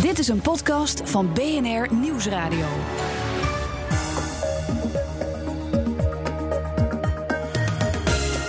Dit 0.00 0.18
is 0.18 0.28
een 0.28 0.40
podcast 0.40 1.02
van 1.04 1.32
BNR 1.32 1.94
Nieuwsradio. 1.94 2.66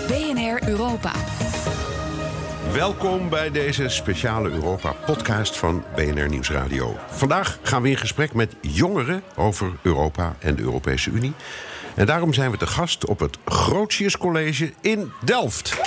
BNR 0.08 0.70
Europa. 0.70 1.12
Welkom 2.74 3.29
bij 3.29 3.52
deze 3.52 3.90
speciale 3.90 4.50
Europa-podcast 4.50 5.58
van 5.58 5.84
BNR 5.96 6.29
Nieuwsradio. 6.29 6.96
Vandaag 7.10 7.59
gaan 7.61 7.81
we 7.81 7.89
in 7.89 7.97
gesprek 7.97 8.33
met 8.33 8.55
jongeren 8.61 9.23
over 9.36 9.71
Europa 9.81 10.36
en 10.39 10.55
de 10.55 10.61
Europese 10.61 11.09
Unie. 11.09 11.33
En 11.95 12.05
daarom 12.05 12.33
zijn 12.33 12.52
we 12.52 12.57
te 12.57 12.68
gast 12.68 13.05
op 13.05 13.20
het 13.20 13.38
Grotius 13.45 14.18
College 14.18 14.73
in 14.81 15.11
Delft. 15.23 15.79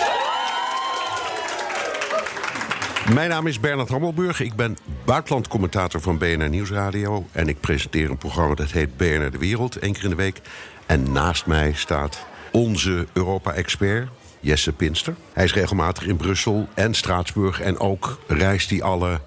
Mijn 3.12 3.29
naam 3.29 3.46
is 3.46 3.61
Bernard 3.61 3.89
Hammelburg. 3.89 4.41
Ik 4.41 4.55
ben 4.55 4.77
buitenlandcommentator 5.05 6.00
van 6.00 6.18
BNR 6.18 6.48
Nieuwsradio. 6.48 7.27
En 7.33 7.48
ik 7.48 7.61
presenteer 7.61 8.11
een 8.11 8.16
programma 8.16 8.55
dat 8.55 8.70
heet 8.70 8.97
BNR 8.97 9.30
De 9.30 9.38
Wereld, 9.38 9.77
één 9.77 9.92
keer 9.92 10.05
in 10.05 10.11
de 10.11 10.16
week. 10.16 10.41
En 10.87 11.12
naast 11.12 11.47
mij 11.47 11.73
staat 11.73 12.27
onze 12.52 13.06
Europa-expert, 13.12 14.09
Jesse 14.41 14.73
Pinster. 14.73 15.14
Hij 15.33 15.45
is 15.45 15.55
regelmatig 15.55 16.06
in 16.06 16.16
Brussel 16.16 16.69
en 16.75 16.95
Straatsburg. 16.95 17.61
En 17.61 17.78
ook 17.78 18.19
reist 18.27 18.70
hij 18.70 18.83
alle 18.83 19.20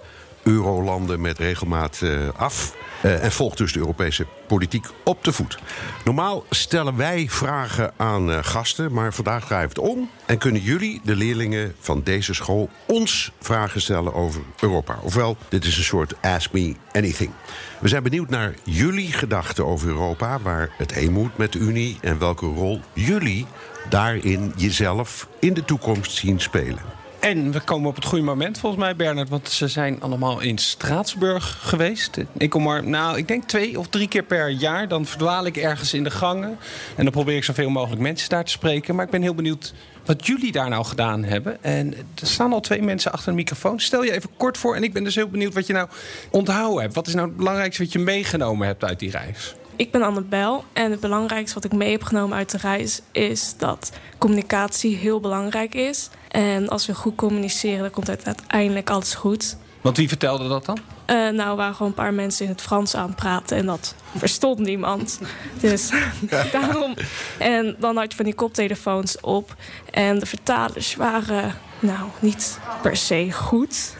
eurolanden 0.47 1.21
met 1.21 1.37
regelmaat 1.37 1.99
uh, 2.03 2.29
af. 2.35 2.75
Uh, 3.05 3.23
en 3.23 3.31
volgt 3.31 3.57
dus 3.57 3.73
de 3.73 3.79
Europese 3.79 4.25
politiek 4.47 4.85
op 5.03 5.23
de 5.23 5.31
voet. 5.31 5.57
Normaal 6.03 6.43
stellen 6.49 6.95
wij 6.95 7.25
vragen 7.29 7.93
aan 7.97 8.29
uh, 8.29 8.37
gasten, 8.41 8.93
maar 8.93 9.13
vandaag 9.13 9.45
draaien 9.45 9.69
we 9.69 9.81
het 9.81 9.91
om. 9.91 10.09
En 10.25 10.37
kunnen 10.37 10.61
jullie, 10.61 11.01
de 11.03 11.15
leerlingen 11.15 11.75
van 11.79 12.01
deze 12.03 12.33
school, 12.33 12.69
ons 12.85 13.31
vragen 13.39 13.81
stellen 13.81 14.13
over 14.13 14.41
Europa. 14.59 14.99
Ofwel, 15.01 15.37
dit 15.49 15.65
is 15.65 15.77
een 15.77 15.83
soort 15.83 16.13
Ask 16.21 16.51
Me 16.51 16.75
Anything. 16.91 17.31
We 17.79 17.87
zijn 17.87 18.03
benieuwd 18.03 18.29
naar 18.29 18.53
jullie 18.63 19.11
gedachten 19.11 19.65
over 19.65 19.87
Europa, 19.87 20.39
waar 20.39 20.69
het 20.77 20.93
heen 20.93 21.11
moet 21.11 21.37
met 21.37 21.51
de 21.51 21.59
Unie 21.59 21.97
en 22.01 22.19
welke 22.19 22.45
rol 22.45 22.81
jullie 22.93 23.45
daarin 23.89 24.53
jezelf 24.55 25.27
in 25.39 25.53
de 25.53 25.65
toekomst 25.65 26.11
zien 26.11 26.39
spelen. 26.39 26.96
En 27.19 27.51
we 27.51 27.59
komen 27.59 27.89
op 27.89 27.95
het 27.95 28.05
goede 28.05 28.23
moment 28.23 28.59
volgens 28.59 28.81
mij, 28.81 28.95
Bernard. 28.95 29.29
Want 29.29 29.49
ze 29.49 29.67
zijn 29.67 30.01
allemaal 30.01 30.39
in 30.39 30.57
Straatsburg 30.57 31.57
geweest. 31.61 32.17
Ik 32.37 32.49
kom 32.49 32.63
maar, 32.63 32.83
nou, 32.83 33.17
ik 33.17 33.27
denk 33.27 33.43
twee 33.43 33.79
of 33.79 33.87
drie 33.87 34.07
keer 34.07 34.23
per 34.23 34.49
jaar. 34.49 34.87
Dan 34.87 35.05
verdwaal 35.05 35.45
ik 35.45 35.57
ergens 35.57 35.93
in 35.93 36.03
de 36.03 36.11
gangen. 36.11 36.57
En 36.95 37.03
dan 37.03 37.11
probeer 37.11 37.35
ik 37.35 37.43
zoveel 37.43 37.69
mogelijk 37.69 38.01
mensen 38.01 38.29
daar 38.29 38.43
te 38.43 38.51
spreken. 38.51 38.95
Maar 38.95 39.05
ik 39.05 39.11
ben 39.11 39.21
heel 39.21 39.35
benieuwd 39.35 39.73
wat 40.05 40.27
jullie 40.27 40.51
daar 40.51 40.69
nou 40.69 40.85
gedaan 40.85 41.23
hebben. 41.23 41.63
En 41.63 41.93
er 41.93 42.27
staan 42.27 42.53
al 42.53 42.59
twee 42.59 42.81
mensen 42.81 43.11
achter 43.11 43.31
de 43.31 43.37
microfoon. 43.37 43.79
Stel 43.79 44.03
je 44.03 44.11
even 44.11 44.29
kort 44.37 44.57
voor. 44.57 44.75
En 44.75 44.83
ik 44.83 44.93
ben 44.93 45.03
dus 45.03 45.15
heel 45.15 45.29
benieuwd 45.29 45.53
wat 45.53 45.67
je 45.67 45.73
nou 45.73 45.89
onthouden 46.31 46.81
hebt. 46.81 46.95
Wat 46.95 47.07
is 47.07 47.13
nou 47.13 47.27
het 47.27 47.37
belangrijkste 47.37 47.83
wat 47.83 47.91
je 47.91 47.99
meegenomen 47.99 48.67
hebt 48.67 48.83
uit 48.83 48.99
die 48.99 49.11
reis? 49.11 49.55
Ik 49.77 49.91
ben 49.91 50.01
Annabel 50.01 50.63
en 50.73 50.91
het 50.91 50.99
belangrijkste 50.99 51.53
wat 51.53 51.63
ik 51.63 51.73
mee 51.73 51.91
heb 51.91 52.03
genomen 52.03 52.37
uit 52.37 52.51
de 52.51 52.57
reis 52.57 53.01
is 53.11 53.53
dat 53.57 53.91
communicatie 54.17 54.95
heel 54.95 55.19
belangrijk 55.19 55.75
is. 55.75 56.09
En 56.27 56.69
als 56.69 56.85
we 56.85 56.95
goed 56.95 57.15
communiceren, 57.15 57.79
dan 57.79 57.91
komt 57.91 58.25
uiteindelijk 58.25 58.89
alles 58.89 59.13
goed. 59.13 59.57
Want 59.81 59.97
wie 59.97 60.07
vertelde 60.07 60.47
dat 60.47 60.65
dan? 60.65 60.77
Uh, 61.07 61.29
nou, 61.29 61.57
waren 61.57 61.73
gewoon 61.75 61.87
een 61.87 61.93
paar 61.97 62.13
mensen 62.13 62.45
in 62.45 62.51
het 62.51 62.61
Frans 62.61 62.95
aan 62.95 63.07
het 63.07 63.15
praten 63.15 63.57
en 63.57 63.65
dat 63.65 63.95
verstond 64.15 64.59
niemand. 64.59 65.19
Dus 65.61 65.89
daarom. 66.51 66.93
En 67.37 67.75
dan 67.79 67.97
had 67.97 68.11
je 68.11 68.15
van 68.15 68.25
die 68.25 68.35
koptelefoons 68.35 69.19
op. 69.19 69.55
En 69.91 70.19
de 70.19 70.25
vertalers 70.25 70.95
waren, 70.95 71.55
nou, 71.79 72.09
niet 72.19 72.59
per 72.81 72.97
se 72.97 73.31
goed. 73.31 73.95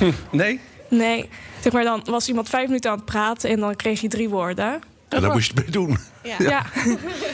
Nee? 0.30 0.60
Nee. 0.88 1.28
Zeg 1.60 1.72
maar, 1.72 1.84
dan 1.84 2.02
was 2.04 2.28
iemand 2.28 2.48
vijf 2.48 2.66
minuten 2.66 2.90
aan 2.90 2.96
het 2.96 3.06
praten 3.06 3.50
en 3.50 3.60
dan 3.60 3.76
kreeg 3.76 4.00
je 4.00 4.08
drie 4.08 4.28
woorden. 4.28 4.80
En 5.16 5.22
daar 5.22 5.32
moest 5.32 5.46
je 5.46 5.54
het 5.54 5.62
mee 5.62 5.70
doen. 5.70 5.98
Ja. 6.22 6.36
ja. 6.38 6.64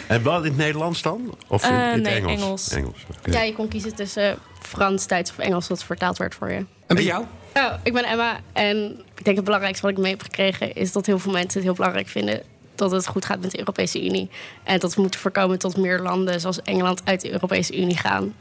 En 0.09 0.23
wat 0.23 0.43
in 0.45 0.49
het 0.49 0.57
Nederlands 0.57 1.03
dan? 1.03 1.35
Of 1.49 1.65
in, 1.65 1.73
Uh, 1.73 1.79
in 1.79 1.85
het 1.85 2.03
nee, 2.03 2.15
Engels? 2.15 2.39
Engels. 2.39 2.71
Engels. 2.73 2.97
Ja, 3.25 3.43
je 3.43 3.53
kon 3.53 3.69
kiezen 3.69 3.95
tussen 3.95 4.39
Frans, 4.61 5.07
Duits 5.07 5.31
of 5.31 5.39
Engels 5.39 5.69
wat 5.69 5.85
vertaald 5.85 6.19
werd 6.19 6.35
voor 6.35 6.51
je. 6.51 6.65
En 6.87 6.97
bij 6.97 7.05
jou? 7.05 7.25
Oh, 7.55 7.73
ik 7.83 7.93
ben 7.93 8.05
Emma 8.05 8.41
en 8.53 9.03
ik 9.15 9.25
denk 9.25 9.37
het 9.37 9.45
belangrijkste 9.45 9.87
wat 9.87 9.97
ik 9.97 10.03
mee 10.03 10.13
heb 10.13 10.23
gekregen... 10.23 10.75
is 10.75 10.93
dat 10.93 11.07
heel 11.07 11.19
veel 11.19 11.33
mensen 11.33 11.55
het 11.55 11.63
heel 11.63 11.75
belangrijk 11.75 12.09
vinden 12.09 12.43
dat 12.75 12.91
het 12.91 13.07
goed 13.07 13.25
gaat 13.25 13.41
met 13.41 13.51
de 13.51 13.59
Europese 13.59 14.05
Unie. 14.05 14.31
En 14.63 14.79
dat 14.79 14.95
we 14.95 15.01
moeten 15.01 15.21
voorkomen 15.21 15.59
tot 15.59 15.77
meer 15.77 15.99
landen 16.01 16.41
zoals 16.41 16.63
Engeland 16.63 17.01
uit 17.05 17.21
de 17.21 17.33
Europese 17.33 17.81
Unie 17.81 17.97
gaan. 17.97 18.35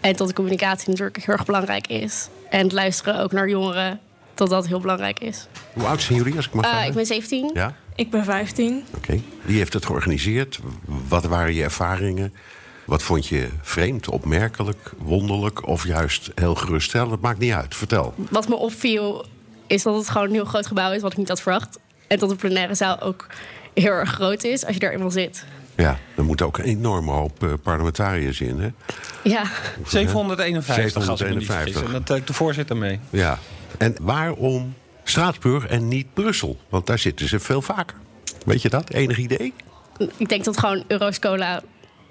En 0.00 0.16
dat 0.16 0.28
de 0.28 0.34
communicatie 0.34 0.88
natuurlijk 0.88 1.16
heel 1.16 1.34
erg 1.34 1.44
belangrijk 1.44 1.86
is. 1.86 2.28
En 2.50 2.62
het 2.62 2.72
luisteren 2.72 3.20
ook 3.20 3.32
naar 3.32 3.48
jongeren, 3.48 4.00
dat 4.34 4.48
dat 4.48 4.66
heel 4.66 4.80
belangrijk 4.80 5.20
is. 5.20 5.46
Hoe 5.72 5.86
oud 5.86 6.02
zijn 6.02 6.18
jullie, 6.18 6.36
als 6.36 6.46
ik 6.46 6.52
mag 6.52 6.64
Uh, 6.64 6.70
vragen? 6.70 6.88
ik 6.88 6.94
ben 6.94 7.06
17. 7.06 7.50
Ja? 7.54 7.74
Ik 7.94 8.10
ben 8.10 8.24
15. 8.24 8.84
Oké. 8.96 9.20
Wie 9.42 9.56
heeft 9.56 9.72
het 9.72 9.86
georganiseerd? 9.86 10.60
Wat 11.08 11.24
waren 11.24 11.54
je 11.54 11.62
ervaringen? 11.62 12.32
Wat 12.84 13.02
vond 13.02 13.26
je 13.26 13.48
vreemd, 13.62 14.08
opmerkelijk, 14.08 14.92
wonderlijk 14.98 15.66
of 15.66 15.86
juist 15.86 16.30
heel 16.34 16.54
geruststellend? 16.54 17.10
Het 17.10 17.20
maakt 17.20 17.38
niet 17.38 17.52
uit. 17.52 17.74
Vertel. 17.74 18.14
Wat 18.30 18.48
me 18.48 18.54
opviel 18.54 19.26
is 19.66 19.82
dat 19.82 19.96
het 19.96 20.08
gewoon 20.10 20.26
een 20.26 20.32
heel 20.32 20.44
groot 20.44 20.66
gebouw 20.66 20.92
is, 20.92 21.02
wat 21.02 21.12
ik 21.12 21.18
niet 21.18 21.28
had 21.28 21.40
verwacht. 21.40 21.78
En 22.06 22.18
dat 22.18 22.28
de 22.28 22.36
plenaire 22.36 22.74
zaal 22.74 23.00
ook 23.00 23.26
heel 23.74 23.92
erg 23.92 24.10
groot 24.10 24.44
is 24.44 24.64
als 24.64 24.74
je 24.74 24.80
daar 24.80 24.92
eenmaal 24.92 25.10
zit. 25.10 25.44
Ja, 25.76 25.98
er 26.16 26.24
moet 26.24 26.42
ook 26.42 26.58
een 26.58 26.64
enorme 26.64 27.10
hoop 27.10 27.42
eh, 27.42 27.52
parlementariërs 27.62 28.40
in, 28.40 28.60
hè? 28.60 28.68
Ja, 29.22 29.44
751, 29.86 31.08
als 31.08 31.20
ik 31.20 31.28
me 31.28 31.34
niet 31.34 31.46
751. 31.46 31.54
vergis. 31.54 31.82
En 31.82 31.92
dat 31.92 32.06
telt 32.06 32.26
de 32.26 32.32
voorzitter 32.32 32.76
mee. 32.76 33.00
Ja. 33.10 33.38
En 33.78 33.96
waarom 34.00 34.74
Straatsburg 35.04 35.66
en 35.66 35.88
niet 35.88 36.14
Brussel? 36.14 36.58
Want 36.68 36.86
daar 36.86 36.98
zitten 36.98 37.28
ze 37.28 37.40
veel 37.40 37.62
vaker. 37.62 37.96
Weet 38.44 38.62
je 38.62 38.68
dat? 38.68 38.90
Enig 38.90 39.18
idee? 39.18 39.54
ik 40.16 40.28
denk 40.28 40.44
dat 40.44 40.58
gewoon 40.58 40.84
Euroscola 40.88 41.62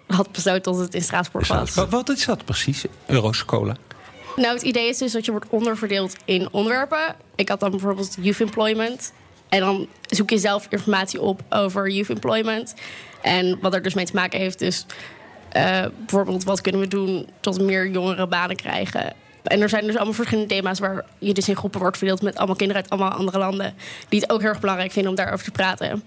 had 0.08 0.32
besloten 0.32 0.72
dat 0.72 0.82
het 0.82 0.94
in 0.94 1.02
Straatsburg 1.02 1.48
was. 1.48 1.74
Wat, 1.74 1.90
wat 1.90 2.10
is 2.10 2.26
dat 2.26 2.46
precies, 2.46 2.86
Euroscola? 3.06 3.76
Nou, 4.36 4.54
het 4.54 4.62
idee 4.62 4.88
is 4.88 4.98
dus 4.98 5.12
dat 5.12 5.26
je 5.26 5.32
wordt 5.32 5.50
onderverdeeld 5.50 6.16
in 6.26 6.48
onderwerpen. 6.52 7.16
Ik 7.36 7.50
had 7.50 7.60
dan 7.60 7.72
bijvoorbeeld 7.72 8.18
youth 8.20 8.40
employment. 8.40 9.14
En 9.50 9.60
dan 9.60 9.88
zoek 10.02 10.30
je 10.30 10.38
zelf 10.38 10.68
informatie 10.70 11.22
op 11.22 11.42
over 11.50 11.90
youth 11.90 12.10
employment. 12.10 12.74
En 13.22 13.60
wat 13.62 13.74
er 13.74 13.82
dus 13.82 13.94
mee 13.94 14.06
te 14.06 14.16
maken 14.16 14.40
heeft, 14.40 14.60
dus 14.60 14.86
eh, 15.50 15.86
bijvoorbeeld 15.98 16.44
wat 16.44 16.62
kunnen 16.62 16.82
we 16.82 16.88
doen 16.88 17.30
tot 17.40 17.62
meer 17.62 17.90
jongeren 17.90 18.30
banen 18.30 18.56
krijgen. 18.56 19.14
En 19.44 19.62
er 19.62 19.70
zijn 19.70 19.86
dus 19.86 19.96
allemaal 19.96 20.14
verschillende 20.14 20.50
thema's 20.54 20.80
waar 20.80 21.06
je 21.20 21.34
dus 21.34 21.50
in 21.50 21.56
groepen 21.56 21.80
wordt 21.80 21.98
verdeeld 21.98 22.22
met 22.22 22.36
allemaal 22.38 22.56
kinderen 22.56 22.82
uit 22.82 22.92
allemaal 22.92 23.12
andere 23.18 23.38
landen. 23.38 23.74
Die 24.10 24.20
het 24.20 24.30
ook 24.32 24.40
heel 24.40 24.50
erg 24.50 24.60
belangrijk 24.60 24.92
vinden 24.92 25.12
om 25.12 25.18
daarover 25.18 25.46
te 25.46 25.52
praten. 25.52 26.04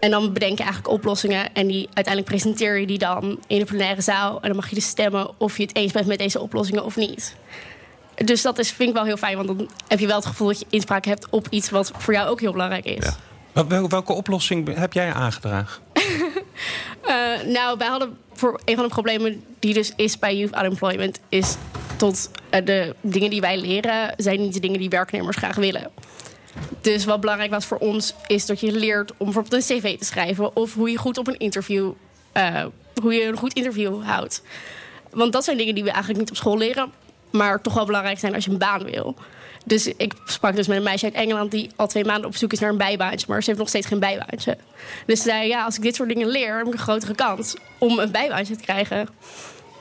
En 0.00 0.10
dan 0.10 0.32
bedenk 0.32 0.58
je 0.58 0.64
eigenlijk 0.64 0.92
oplossingen. 0.94 1.54
En 1.54 1.66
die, 1.66 1.84
uiteindelijk 1.84 2.24
presenteer 2.26 2.78
je 2.78 2.86
die 2.86 2.98
dan 2.98 3.38
in 3.46 3.58
de 3.58 3.64
plenaire 3.64 4.00
zaal. 4.00 4.40
En 4.40 4.46
dan 4.48 4.56
mag 4.56 4.68
je 4.68 4.74
dus 4.74 4.86
stemmen 4.86 5.30
of 5.38 5.56
je 5.56 5.62
het 5.62 5.76
eens 5.76 5.92
bent 5.92 6.06
met 6.06 6.18
deze 6.18 6.40
oplossingen 6.40 6.84
of 6.84 6.96
niet. 6.96 7.36
Dus 8.14 8.42
dat 8.42 8.58
is, 8.58 8.70
vind 8.70 8.88
ik 8.88 8.94
wel 8.94 9.04
heel 9.04 9.16
fijn. 9.16 9.36
Want 9.36 9.48
dan 9.48 9.70
heb 9.88 9.98
je 9.98 10.06
wel 10.06 10.16
het 10.16 10.26
gevoel 10.26 10.46
dat 10.46 10.58
je 10.58 10.66
inspraak 10.70 11.04
hebt 11.04 11.26
op 11.30 11.46
iets 11.50 11.70
wat 11.70 11.90
voor 11.98 12.14
jou 12.14 12.28
ook 12.28 12.40
heel 12.40 12.52
belangrijk 12.52 12.84
is. 12.84 13.04
Ja. 13.04 13.16
Wel- 13.52 13.66
wel- 13.68 13.88
Welke 13.88 14.12
oplossing 14.12 14.76
heb 14.78 14.92
jij 14.92 15.12
aangedragen? 15.12 15.82
Eh, 17.06 17.42
nou, 17.46 17.78
wij 17.78 17.86
hadden 17.88 18.16
voor 18.32 18.60
een 18.64 18.74
van 18.74 18.84
de 18.84 18.90
problemen 18.90 19.44
die 19.58 19.74
dus 19.74 19.92
is 19.96 20.18
bij 20.18 20.36
youth 20.36 20.56
unemployment, 20.56 21.20
is 21.28 21.56
tot 21.98 22.30
eh, 22.50 22.64
de 22.64 22.94
dingen 23.00 23.30
die 23.30 23.40
wij 23.40 23.58
leren 23.58 24.14
zijn 24.16 24.40
niet 24.40 24.54
de 24.54 24.60
dingen 24.60 24.78
die 24.78 24.88
werknemers 24.88 25.36
graag 25.36 25.56
willen. 25.56 25.90
Dus 26.80 27.04
wat 27.04 27.20
belangrijk 27.20 27.50
was 27.50 27.66
voor 27.66 27.78
ons 27.78 28.14
is 28.26 28.46
dat 28.46 28.60
je 28.60 28.72
leert 28.72 29.12
om 29.16 29.24
bijvoorbeeld 29.24 29.54
een 29.54 29.78
cv 29.78 29.98
te 29.98 30.04
schrijven 30.04 30.56
of 30.56 30.74
hoe 30.74 30.90
je 30.90 30.96
goed 30.96 31.18
op 31.18 31.26
een 31.26 31.38
interview, 31.38 31.92
eh, 32.32 32.64
hoe 33.02 33.14
je 33.14 33.24
een 33.24 33.36
goed 33.36 33.52
interview 33.52 34.02
houdt. 34.02 34.42
Want 35.10 35.32
dat 35.32 35.44
zijn 35.44 35.56
dingen 35.56 35.74
die 35.74 35.84
we 35.84 35.90
eigenlijk 35.90 36.20
niet 36.20 36.30
op 36.30 36.36
school 36.36 36.58
leren, 36.58 36.92
maar 37.30 37.60
toch 37.60 37.74
wel 37.74 37.86
belangrijk 37.86 38.18
zijn 38.18 38.34
als 38.34 38.44
je 38.44 38.50
een 38.50 38.58
baan 38.58 38.84
wil. 38.84 39.14
Dus 39.64 39.86
ik 39.86 40.12
sprak 40.24 40.56
dus 40.56 40.66
met 40.66 40.76
een 40.76 40.82
meisje 40.82 41.04
uit 41.04 41.14
Engeland 41.14 41.50
die 41.50 41.70
al 41.76 41.86
twee 41.86 42.04
maanden 42.04 42.26
op 42.26 42.36
zoek 42.36 42.52
is 42.52 42.58
naar 42.58 42.70
een 42.70 42.76
bijbaantje, 42.76 43.26
maar 43.28 43.40
ze 43.40 43.46
heeft 43.46 43.58
nog 43.58 43.68
steeds 43.68 43.86
geen 43.86 43.98
bijbaantje. 43.98 44.56
Dus 45.06 45.22
ze 45.22 45.28
zei, 45.28 45.48
ja, 45.48 45.64
als 45.64 45.76
ik 45.76 45.82
dit 45.82 45.94
soort 45.94 46.08
dingen 46.08 46.28
leer, 46.28 46.56
heb 46.56 46.66
ik 46.66 46.72
een 46.72 46.78
grotere 46.78 47.14
kans 47.14 47.54
om 47.78 47.98
een 47.98 48.10
bijbaantje 48.10 48.56
te 48.56 48.62
krijgen. 48.62 49.08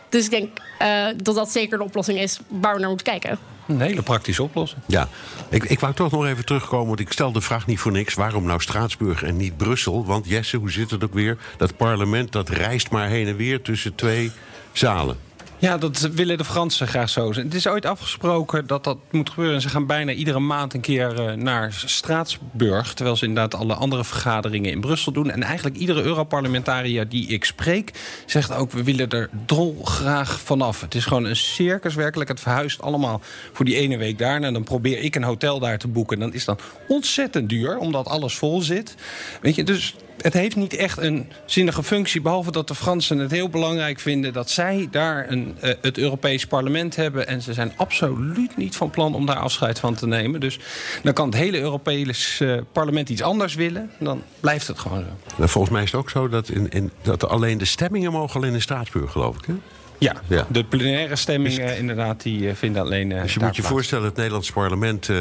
Dus 0.09 0.25
ik 0.25 0.31
denk 0.31 0.49
eh, 0.79 1.05
dat 1.23 1.35
dat 1.35 1.51
zeker 1.51 1.79
een 1.79 1.85
oplossing 1.85 2.19
is 2.19 2.39
waar 2.47 2.73
we 2.73 2.79
naar 2.79 2.89
moeten 2.89 3.05
kijken. 3.05 3.37
Een 3.67 3.81
hele 3.81 4.01
praktische 4.01 4.43
oplossing. 4.43 4.81
Ja, 4.85 5.07
ik, 5.49 5.63
ik 5.63 5.79
wou 5.79 5.93
toch 5.93 6.11
nog 6.11 6.25
even 6.25 6.45
terugkomen, 6.45 6.87
want 6.87 6.99
ik 6.99 7.11
stel 7.11 7.31
de 7.31 7.41
vraag 7.41 7.67
niet 7.67 7.79
voor 7.79 7.91
niks. 7.91 8.13
Waarom 8.13 8.45
nou 8.45 8.61
Straatsburg 8.61 9.23
en 9.23 9.37
niet 9.37 9.57
Brussel? 9.57 10.05
Want 10.05 10.27
Jesse, 10.27 10.57
hoe 10.57 10.71
zit 10.71 10.91
het 10.91 11.03
ook 11.03 11.13
weer? 11.13 11.37
Dat 11.57 11.77
parlement 11.77 12.31
dat 12.31 12.49
reist 12.49 12.89
maar 12.89 13.07
heen 13.07 13.27
en 13.27 13.35
weer 13.35 13.61
tussen 13.61 13.95
twee 13.95 14.31
zalen. 14.71 15.26
Ja, 15.59 15.77
dat 15.77 15.99
willen 15.99 16.37
de 16.37 16.45
Fransen 16.45 16.87
graag 16.87 17.09
zo. 17.09 17.33
Het 17.33 17.53
is 17.53 17.67
ooit 17.67 17.85
afgesproken 17.85 18.67
dat 18.67 18.83
dat 18.83 18.97
moet 19.11 19.29
gebeuren. 19.29 19.61
Ze 19.61 19.69
gaan 19.69 19.85
bijna 19.85 20.11
iedere 20.11 20.39
maand 20.39 20.73
een 20.73 20.81
keer 20.81 21.19
uh, 21.19 21.33
naar 21.33 21.73
Straatsburg. 21.85 22.93
Terwijl 22.93 23.15
ze 23.15 23.25
inderdaad 23.25 23.59
alle 23.59 23.73
andere 23.73 24.03
vergaderingen 24.03 24.71
in 24.71 24.81
Brussel 24.81 25.11
doen. 25.11 25.31
En 25.31 25.43
eigenlijk 25.43 25.75
iedere 25.75 26.01
Europarlementariër 26.01 27.09
die 27.09 27.27
ik 27.27 27.45
spreek... 27.45 27.91
zegt 28.25 28.53
ook, 28.53 28.71
we 28.71 28.83
willen 28.83 29.09
er 29.09 29.29
dolgraag 29.45 30.39
vanaf. 30.39 30.81
Het 30.81 30.95
is 30.95 31.05
gewoon 31.05 31.25
een 31.25 31.35
circus 31.35 31.95
werkelijk. 31.95 32.29
Het 32.29 32.39
verhuist 32.39 32.81
allemaal 32.81 33.21
voor 33.53 33.65
die 33.65 33.75
ene 33.75 33.97
week 33.97 34.17
daar. 34.17 34.41
En 34.41 34.53
dan 34.53 34.63
probeer 34.63 34.99
ik 34.99 35.15
een 35.15 35.23
hotel 35.23 35.59
daar 35.59 35.77
te 35.77 35.87
boeken. 35.87 36.19
Dan 36.19 36.33
is 36.33 36.45
dat 36.45 36.61
ontzettend 36.87 37.49
duur, 37.49 37.77
omdat 37.77 38.07
alles 38.07 38.37
vol 38.37 38.61
zit. 38.61 38.95
Weet 39.41 39.55
je, 39.55 39.63
dus 39.63 39.95
het 40.21 40.33
heeft 40.33 40.55
niet 40.55 40.73
echt 40.73 40.97
een 40.97 41.31
zinnige 41.45 41.83
functie. 41.83 42.21
Behalve 42.21 42.51
dat 42.51 42.67
de 42.67 42.75
Fransen 42.75 43.17
het 43.17 43.31
heel 43.31 43.49
belangrijk 43.49 43.99
vinden 43.99 44.33
dat 44.33 44.49
zij 44.49 44.87
daar 44.91 45.31
een, 45.31 45.57
uh, 45.63 45.73
het 45.81 45.97
Europees 45.97 46.45
parlement 46.45 46.95
hebben. 46.95 47.27
En 47.27 47.41
ze 47.41 47.53
zijn 47.53 47.73
absoluut 47.75 48.57
niet 48.57 48.75
van 48.75 48.89
plan 48.89 49.15
om 49.15 49.25
daar 49.25 49.39
afscheid 49.39 49.79
van 49.79 49.95
te 49.95 50.07
nemen. 50.07 50.39
Dus 50.39 50.59
dan 51.03 51.13
kan 51.13 51.25
het 51.25 51.37
hele 51.37 51.59
Europees 51.59 52.39
uh, 52.39 52.57
parlement 52.71 53.09
iets 53.09 53.21
anders 53.21 53.55
willen. 53.55 53.91
Dan 53.99 54.23
blijft 54.39 54.67
het 54.67 54.79
gewoon 54.79 54.99
zo. 55.03 55.31
Nou, 55.35 55.49
volgens 55.49 55.73
mij 55.73 55.83
is 55.83 55.91
het 55.91 55.99
ook 55.99 56.09
zo 56.09 56.29
dat, 56.29 56.49
in, 56.49 56.69
in, 56.69 56.91
dat 57.01 57.27
alleen 57.27 57.57
de 57.57 57.65
stemmingen 57.65 58.11
mogen 58.11 58.43
in 58.43 58.61
Straatsburg, 58.61 59.11
geloof 59.11 59.37
ik. 59.37 59.45
Hè? 59.45 59.53
Ja, 59.97 60.15
ja, 60.27 60.45
de 60.49 60.63
plenaire 60.63 61.15
stemmingen 61.15 61.67
dus, 61.67 61.77
inderdaad, 61.77 62.21
die 62.21 62.53
vinden 62.53 62.81
alleen 62.81 63.09
uh, 63.09 63.21
Dus 63.21 63.33
je 63.33 63.39
moet 63.39 63.55
je 63.55 63.61
voorstellen, 63.61 64.05
het 64.05 64.15
Nederlands 64.15 64.51
parlement 64.51 65.07
uh, 65.07 65.17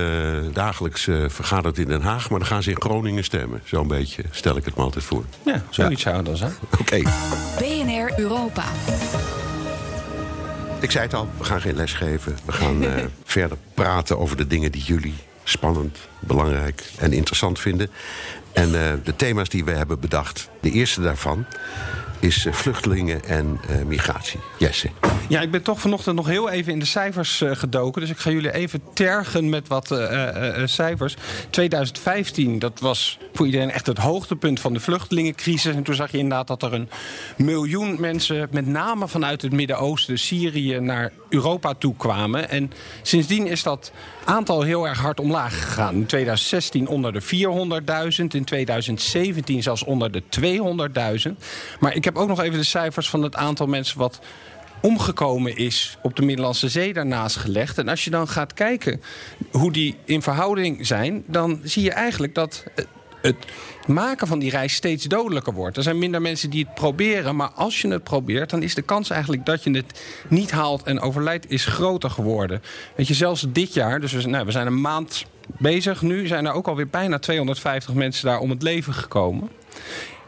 dagelijks 0.53 1.07
uh, 1.07 1.29
vergadert 1.29 1.79
in 1.79 1.87
Den 1.87 2.03
Haag... 2.03 2.31
maar 2.31 2.39
dan 2.39 2.49
gaan 2.49 2.63
ze 2.63 2.71
in 2.71 2.81
Groningen 2.81 3.25
stemmen. 3.25 3.61
Zo'n 3.65 3.89
beetje 3.89 4.23
stel 4.31 4.57
ik 4.57 4.65
het 4.65 4.77
me 4.77 4.83
altijd 4.83 5.05
voor. 5.05 5.25
Ja, 5.45 5.63
zoiets 5.71 6.03
ja. 6.03 6.11
zou 6.11 6.17
het 6.17 6.27
dan 6.27 6.37
zijn. 6.37 6.53
Oké. 6.65 6.81
Okay. 6.81 7.03
BNR 7.59 8.13
Europa. 8.17 8.65
Ik 10.81 10.91
zei 10.91 11.05
het 11.05 11.15
al, 11.15 11.29
we 11.39 11.45
gaan 11.45 11.61
geen 11.61 11.77
les 11.77 11.93
geven. 11.93 12.37
We 12.45 12.53
gaan 12.53 12.85
verder 13.25 13.59
praten 13.75 14.19
over 14.19 14.37
de 14.37 14.47
dingen 14.47 14.73
die 14.73 14.83
jullie 14.83 15.15
spannend, 15.45 15.99
belangrijk 16.19 16.85
en 16.99 17.13
interessant 17.13 17.59
vinden. 17.59 17.91
En 18.53 18.71
de 19.05 19.17
thema's 19.17 19.49
die 19.49 19.65
we 19.65 19.71
hebben 19.71 20.01
bedacht, 20.01 20.49
de 20.61 20.71
eerste 20.71 21.01
daarvan 21.01 21.47
is 22.21 22.47
vluchtelingen 22.51 23.25
en 23.25 23.61
uh, 23.71 23.85
migratie. 23.85 24.41
Jesse. 24.59 24.91
Ja, 25.29 25.41
ik 25.41 25.51
ben 25.51 25.63
toch 25.63 25.81
vanochtend 25.81 26.17
nog 26.17 26.27
heel 26.27 26.51
even 26.51 26.73
in 26.73 26.79
de 26.79 26.85
cijfers 26.85 27.41
uh, 27.41 27.51
gedoken. 27.55 28.01
Dus 28.01 28.11
ik 28.11 28.19
ga 28.19 28.31
jullie 28.31 28.53
even 28.53 28.81
tergen 28.95 29.49
met 29.49 29.69
wat 29.69 29.87
cijfers. 30.65 31.17
2015, 31.51 32.59
dat 32.59 32.81
was 32.81 33.19
voor 33.33 33.47
iedereen 33.47 33.71
echt 33.71 33.87
het 33.87 33.99
hoogtepunt 33.99 34.61
van 34.61 34.73
de 34.73 34.81
vluchtelingencrisis. 34.81 35.75
En 35.75 35.83
toen 35.83 35.95
zag 35.95 36.11
je 36.11 36.19
inderdaad 36.19 36.47
dat 36.47 36.63
er 36.63 36.73
een 36.73 36.89
miljoen 37.37 38.01
mensen... 38.01 38.49
met 38.51 38.67
name 38.67 39.09
vanuit 39.09 39.43
het 39.43 39.53
Midden-Oosten, 39.53 40.19
Syrië, 40.19 40.81
naar 40.81 41.13
Europa 41.29 41.75
toe 41.75 41.97
kwamen. 41.97 42.49
En 42.49 42.73
sindsdien 43.03 43.47
is 43.47 43.63
dat 43.63 43.93
aantal 44.25 44.63
heel 44.63 44.89
erg 44.89 44.99
hard 44.99 45.21
omlaag 45.21 45.65
gegaan. 45.65 45.95
In 45.95 46.07
2016 46.07 46.89
onder 46.89 47.13
de 47.13 47.23
400.000. 47.23 48.25
In 48.27 48.45
2017 48.45 49.63
zelfs 49.63 49.85
onder 49.85 50.11
de 50.13 50.23
200.000. 51.29 51.33
Maar 51.81 51.95
ik 51.95 52.05
heb 52.05 52.17
ook 52.17 52.29
nog 52.29 52.41
even 52.41 52.59
de 52.59 52.65
cijfers 52.65 53.11
van 53.11 53.23
het 53.23 53.37
aantal 53.37 53.67
mensen 53.67 53.99
wat 53.99 54.21
omgekomen 54.81 55.57
is 55.57 55.99
op 56.03 56.17
de 56.17 56.25
Middellandse 56.25 56.69
Zee 56.69 56.93
daarnaast 56.93 57.37
gelegd. 57.37 57.79
En 57.79 57.89
als 57.89 58.05
je 58.05 58.11
dan 58.11 58.29
gaat 58.29 58.55
kijken 58.55 59.03
hoe 59.51 59.73
die 59.73 59.97
in 60.05 60.23
verhouding 60.23 60.87
zijn... 60.87 61.25
dan 61.27 61.61
zie 61.63 61.83
je 61.83 61.93
eigenlijk 61.93 62.35
dat 62.35 62.65
het 63.27 63.47
maken 63.87 64.27
van 64.27 64.39
die 64.39 64.51
reis 64.51 64.75
steeds 64.75 65.05
dodelijker 65.05 65.53
wordt. 65.53 65.77
Er 65.77 65.83
zijn 65.83 65.99
minder 65.99 66.23
mensen 66.23 66.51
die 66.51 66.65
het 66.65 66.75
proberen, 66.75 67.37
maar 67.37 67.51
als 67.51 67.81
je 67.81 67.89
het 67.89 68.03
probeert... 68.03 68.51
dan 68.51 68.63
is 68.63 68.75
de 68.75 68.83
kans 68.83 69.11
eigenlijk 69.11 69.47
dat 69.47 69.65
je 69.65 69.71
het 69.71 70.01
niet 70.29 70.51
haalt 70.51 70.83
en 70.83 71.01
overlijdt 71.01 71.51
is 71.51 71.65
groter 71.65 72.11
geworden. 72.11 72.63
Weet 72.97 73.09
je, 73.09 73.15
zelfs 73.15 73.47
dit 73.49 73.75
jaar, 73.75 74.01
dus 74.01 74.13
we, 74.13 74.29
nou, 74.29 74.47
we 74.47 74.53
zijn 74.53 74.67
een 74.67 74.81
maand 74.81 75.25
bezig 75.47 76.03
nu... 76.03 76.27
zijn 76.27 76.47
er 76.47 76.53
ook 76.53 76.69
alweer 76.69 76.89
bijna 76.89 77.19
250 77.19 77.95
mensen 77.95 78.27
daar 78.27 78.41
om 78.41 78.51
het 78.51 78.63
leven 78.63 78.95
gekomen 78.95 79.51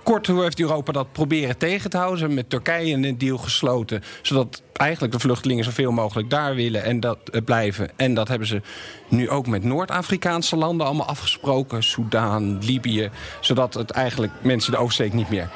kort 0.08 0.26
heeft 0.26 0.60
Europa 0.60 0.92
dat 0.92 1.12
proberen 1.12 1.58
tegen 1.58 1.90
te 1.90 1.96
houden. 1.96 2.18
Ze 2.18 2.24
hebben 2.24 2.42
met 2.42 2.50
Turkije 2.50 2.94
een 2.94 3.18
deal 3.18 3.38
gesloten. 3.38 4.02
Zodat 4.22 4.62
eigenlijk 4.72 5.12
de 5.12 5.20
vluchtelingen 5.20 5.64
zoveel 5.64 5.90
mogelijk 5.90 6.30
daar 6.30 6.54
willen 6.54 6.84
en 6.84 7.00
dat 7.00 7.18
uh, 7.30 7.42
blijven. 7.44 7.90
En 7.96 8.14
dat 8.14 8.28
hebben 8.28 8.48
ze 8.48 8.60
nu 9.08 9.30
ook 9.30 9.46
met 9.46 9.64
Noord-Afrikaanse 9.64 10.56
landen 10.56 10.86
allemaal 10.86 11.06
afgesproken. 11.06 11.82
Soudaan, 11.82 12.58
Libië. 12.64 13.10
Zodat 13.40 13.74
het 13.74 13.90
eigenlijk 13.90 14.32
mensen 14.42 14.72
de 14.72 14.78
oversteek 14.78 15.12
niet 15.12 15.30
meer 15.30 15.50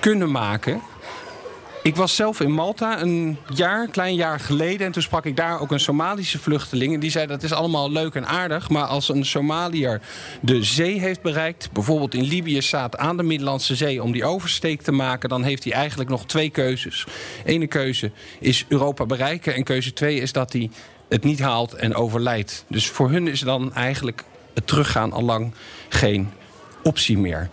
kunnen 0.00 0.30
maken. 0.30 0.80
Ik 1.84 1.96
was 1.96 2.14
zelf 2.14 2.40
in 2.40 2.52
Malta 2.52 3.00
een 3.00 3.38
jaar, 3.54 3.88
klein 3.88 4.14
jaar 4.14 4.40
geleden. 4.40 4.86
En 4.86 4.92
toen 4.92 5.02
sprak 5.02 5.24
ik 5.24 5.36
daar 5.36 5.60
ook 5.60 5.70
een 5.70 5.80
Somalische 5.80 6.38
vluchteling. 6.38 6.94
En 6.94 7.00
die 7.00 7.10
zei 7.10 7.26
dat 7.26 7.42
is 7.42 7.52
allemaal 7.52 7.90
leuk 7.90 8.14
en 8.14 8.26
aardig. 8.26 8.70
Maar 8.70 8.84
als 8.84 9.08
een 9.08 9.24
Somaliër 9.24 10.00
de 10.40 10.62
zee 10.62 11.00
heeft 11.00 11.22
bereikt... 11.22 11.72
bijvoorbeeld 11.72 12.14
in 12.14 12.22
Libië 12.22 12.62
staat 12.62 12.96
aan 12.96 13.16
de 13.16 13.22
Middellandse 13.22 13.74
Zee... 13.74 14.02
om 14.02 14.12
die 14.12 14.24
oversteek 14.24 14.82
te 14.82 14.92
maken, 14.92 15.28
dan 15.28 15.42
heeft 15.42 15.64
hij 15.64 15.72
eigenlijk 15.72 16.10
nog 16.10 16.26
twee 16.26 16.50
keuzes. 16.50 17.06
Ene 17.44 17.66
keuze 17.66 18.10
is 18.40 18.64
Europa 18.68 19.06
bereiken. 19.06 19.54
En 19.54 19.64
keuze 19.64 19.92
twee 19.92 20.20
is 20.20 20.32
dat 20.32 20.52
hij 20.52 20.70
het 21.08 21.24
niet 21.24 21.40
haalt 21.40 21.74
en 21.74 21.94
overlijdt. 21.94 22.64
Dus 22.68 22.88
voor 22.88 23.10
hun 23.10 23.28
is 23.28 23.40
dan 23.40 23.74
eigenlijk 23.74 24.24
het 24.54 24.66
teruggaan 24.66 25.12
al 25.12 25.22
lang 25.22 25.54
geen 25.88 26.30
optie 26.82 27.18
meer. 27.18 27.50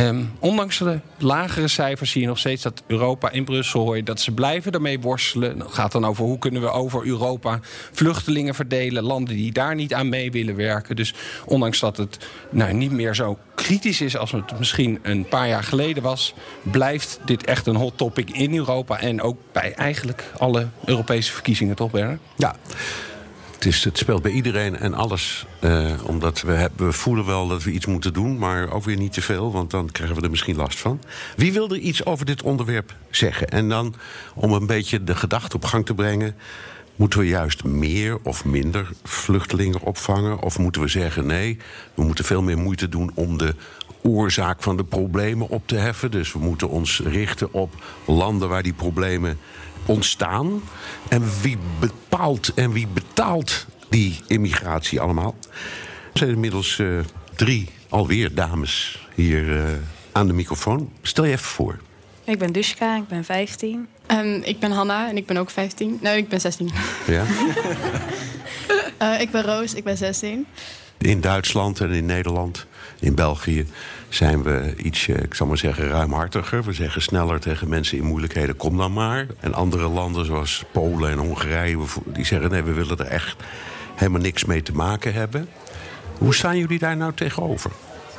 Um, 0.00 0.30
ondanks 0.38 0.78
de 0.78 1.00
lagere 1.18 1.68
cijfers 1.68 2.10
zie 2.10 2.20
je 2.20 2.26
nog 2.26 2.38
steeds 2.38 2.62
dat 2.62 2.82
Europa 2.86 3.30
in 3.30 3.44
Brussel 3.44 3.80
hoor 3.80 3.96
je 3.96 4.02
dat 4.02 4.20
ze 4.20 4.32
blijven 4.32 4.72
ermee 4.72 5.00
worstelen. 5.00 5.58
Het 5.58 5.72
gaat 5.72 5.92
dan 5.92 6.04
over 6.04 6.24
hoe 6.24 6.38
kunnen 6.38 6.62
we 6.62 6.70
over 6.70 7.06
Europa 7.06 7.58
vluchtelingen 7.92 8.54
verdelen, 8.54 9.02
landen 9.02 9.36
die 9.36 9.52
daar 9.52 9.74
niet 9.74 9.94
aan 9.94 10.08
mee 10.08 10.30
willen 10.30 10.56
werken. 10.56 10.96
Dus 10.96 11.14
ondanks 11.44 11.80
dat 11.80 11.96
het 11.96 12.18
nou, 12.50 12.72
niet 12.72 12.90
meer 12.90 13.14
zo 13.14 13.38
kritisch 13.54 14.00
is 14.00 14.16
als 14.16 14.32
het 14.32 14.58
misschien 14.58 14.98
een 15.02 15.28
paar 15.28 15.48
jaar 15.48 15.64
geleden 15.64 16.02
was, 16.02 16.34
blijft 16.62 17.20
dit 17.24 17.44
echt 17.44 17.66
een 17.66 17.76
hot 17.76 17.96
topic 17.96 18.30
in 18.30 18.54
Europa 18.54 19.00
en 19.00 19.22
ook 19.22 19.38
bij 19.52 19.74
eigenlijk 19.74 20.24
alle 20.38 20.68
Europese 20.84 21.32
verkiezingen, 21.32 21.76
toch 21.76 21.90
Bernard? 21.90 22.20
Ja. 22.36 22.56
Het, 23.60 23.68
is, 23.68 23.84
het 23.84 23.98
speelt 23.98 24.22
bij 24.22 24.30
iedereen 24.30 24.76
en 24.76 24.94
alles. 24.94 25.46
Uh, 25.60 25.92
omdat 26.04 26.40
we, 26.40 26.52
hebben, 26.52 26.86
we 26.86 26.92
voelen 26.92 27.26
wel 27.26 27.48
dat 27.48 27.62
we 27.62 27.70
iets 27.70 27.86
moeten 27.86 28.12
doen, 28.12 28.38
maar 28.38 28.70
ook 28.72 28.84
weer 28.84 28.96
niet 28.96 29.12
te 29.12 29.22
veel, 29.22 29.52
want 29.52 29.70
dan 29.70 29.90
krijgen 29.90 30.16
we 30.16 30.22
er 30.22 30.30
misschien 30.30 30.56
last 30.56 30.78
van. 30.78 31.00
Wie 31.36 31.52
wil 31.52 31.70
er 31.70 31.78
iets 31.78 32.04
over 32.04 32.26
dit 32.26 32.42
onderwerp 32.42 32.94
zeggen? 33.10 33.48
En 33.48 33.68
dan 33.68 33.94
om 34.34 34.52
een 34.52 34.66
beetje 34.66 35.04
de 35.04 35.14
gedachte 35.14 35.56
op 35.56 35.64
gang 35.64 35.86
te 35.86 35.94
brengen. 35.94 36.36
Moeten 37.00 37.18
we 37.18 37.26
juist 37.26 37.64
meer 37.64 38.18
of 38.22 38.44
minder 38.44 38.88
vluchtelingen 39.02 39.80
opvangen? 39.80 40.40
Of 40.42 40.58
moeten 40.58 40.82
we 40.82 40.88
zeggen 40.88 41.26
nee, 41.26 41.58
we 41.94 42.02
moeten 42.02 42.24
veel 42.24 42.42
meer 42.42 42.58
moeite 42.58 42.88
doen 42.88 43.10
om 43.14 43.38
de 43.38 43.54
oorzaak 44.02 44.62
van 44.62 44.76
de 44.76 44.84
problemen 44.84 45.48
op 45.48 45.66
te 45.66 45.76
heffen? 45.76 46.10
Dus 46.10 46.32
we 46.32 46.38
moeten 46.38 46.68
ons 46.68 47.00
richten 47.04 47.52
op 47.52 47.74
landen 48.04 48.48
waar 48.48 48.62
die 48.62 48.72
problemen 48.72 49.38
ontstaan. 49.86 50.62
En 51.08 51.22
wie 51.42 51.58
bepaalt 51.78 52.54
en 52.54 52.72
wie 52.72 52.86
betaalt 52.86 53.66
die 53.88 54.20
immigratie 54.26 55.00
allemaal? 55.00 55.34
Er 56.12 56.18
zijn 56.18 56.30
inmiddels 56.30 56.78
uh, 56.78 56.98
drie 57.34 57.68
alweer 57.88 58.34
dames 58.34 59.06
hier 59.14 59.48
uh, 59.48 59.62
aan 60.12 60.26
de 60.26 60.32
microfoon. 60.32 60.90
Stel 61.02 61.24
je 61.24 61.32
even 61.32 61.44
voor. 61.44 61.78
Ik 62.30 62.38
ben 62.38 62.52
Dushka, 62.52 62.96
ik 62.96 63.08
ben 63.08 63.24
15. 63.24 63.88
Um, 64.06 64.42
ik 64.42 64.58
ben 64.58 64.70
Hanna 64.70 65.08
en 65.08 65.16
ik 65.16 65.26
ben 65.26 65.36
ook 65.36 65.50
15. 65.50 65.98
Nee, 66.02 66.16
ik 66.16 66.28
ben 66.28 66.40
16. 66.40 66.70
Ja? 67.06 67.24
uh, 69.02 69.20
ik 69.24 69.30
ben 69.30 69.42
Roos, 69.42 69.74
ik 69.74 69.84
ben 69.84 69.96
16. 69.96 70.46
In 70.98 71.20
Duitsland 71.20 71.80
en 71.80 71.90
in 71.90 72.06
Nederland, 72.06 72.66
in 73.00 73.14
België 73.14 73.66
zijn 74.08 74.42
we 74.42 74.74
iets, 74.76 75.08
ik 75.08 75.34
zal 75.34 75.46
maar 75.46 75.58
zeggen, 75.58 75.88
ruimhartiger. 75.88 76.64
We 76.64 76.72
zeggen 76.72 77.02
sneller 77.02 77.40
tegen 77.40 77.68
mensen 77.68 77.98
in 77.98 78.04
moeilijkheden, 78.04 78.56
kom 78.56 78.76
dan 78.76 78.92
maar. 78.92 79.26
En 79.40 79.54
andere 79.54 79.88
landen 79.88 80.24
zoals 80.24 80.64
Polen 80.72 81.10
en 81.10 81.18
Hongarije, 81.18 81.78
die 82.04 82.24
zeggen 82.24 82.50
nee, 82.50 82.62
we 82.62 82.72
willen 82.72 82.98
er 82.98 83.06
echt 83.06 83.36
helemaal 83.94 84.20
niks 84.20 84.44
mee 84.44 84.62
te 84.62 84.72
maken 84.72 85.14
hebben. 85.14 85.48
Hoe 86.18 86.34
staan 86.34 86.58
jullie 86.58 86.78
daar 86.78 86.96
nou 86.96 87.12
tegenover? 87.14 87.70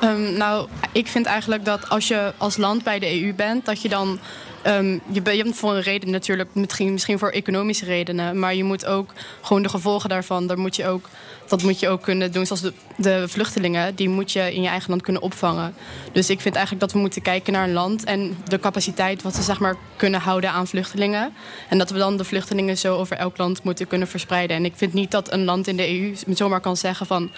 Um, 0.03 0.33
nou, 0.33 0.67
ik 0.91 1.07
vind 1.07 1.25
eigenlijk 1.25 1.65
dat 1.65 1.89
als 1.89 2.07
je 2.07 2.33
als 2.37 2.57
land 2.57 2.83
bij 2.83 2.99
de 2.99 3.21
EU 3.21 3.33
bent, 3.33 3.65
dat 3.65 3.81
je 3.81 3.89
dan 3.89 4.19
Um, 4.67 5.01
je 5.11 5.21
bent 5.21 5.55
voor 5.55 5.75
een 5.75 5.81
reden 5.81 6.09
natuurlijk, 6.09 6.49
misschien, 6.53 6.91
misschien 6.91 7.19
voor 7.19 7.29
economische 7.29 7.85
redenen. 7.85 8.39
Maar 8.39 8.55
je 8.55 8.63
moet 8.63 8.85
ook 8.85 9.13
gewoon 9.41 9.61
de 9.61 9.69
gevolgen 9.69 10.09
daarvan, 10.09 10.47
daar 10.47 10.59
moet 10.59 10.75
je 10.75 10.87
ook, 10.87 11.09
dat 11.47 11.63
moet 11.63 11.79
je 11.79 11.89
ook 11.89 12.01
kunnen 12.01 12.31
doen. 12.31 12.45
Zoals 12.45 12.61
de, 12.61 12.73
de, 12.97 13.23
vluchtelingen, 13.27 13.95
die 13.95 14.09
moet 14.09 14.31
je 14.31 14.53
in 14.53 14.61
je 14.61 14.67
eigen 14.67 14.89
land 14.89 15.01
kunnen 15.01 15.21
opvangen. 15.21 15.73
Dus 16.11 16.29
ik 16.29 16.41
vind 16.41 16.55
eigenlijk 16.55 16.85
dat 16.85 16.93
we 16.93 16.99
moeten 16.99 17.21
kijken 17.21 17.53
naar 17.53 17.63
een 17.63 17.73
land 17.73 18.03
en 18.03 18.37
de 18.47 18.59
capaciteit 18.59 19.21
wat 19.21 19.35
ze 19.35 19.41
zeg 19.41 19.59
maar 19.59 19.75
kunnen 19.95 20.19
houden 20.19 20.51
aan 20.51 20.67
vluchtelingen. 20.67 21.33
En 21.69 21.77
dat 21.77 21.89
we 21.89 21.97
dan 21.97 22.17
de 22.17 22.23
vluchtelingen 22.23 22.77
zo 22.77 22.97
over 22.97 23.17
elk 23.17 23.37
land 23.37 23.63
moeten 23.63 23.87
kunnen 23.87 24.07
verspreiden. 24.07 24.55
En 24.55 24.65
ik 24.65 24.73
vind 24.75 24.93
niet 24.93 25.11
dat 25.11 25.31
een 25.31 25.43
land 25.43 25.67
in 25.67 25.77
de 25.77 25.99
EU 25.99 26.15
zomaar 26.35 26.61
kan 26.61 26.77
zeggen 26.77 27.05
van 27.05 27.31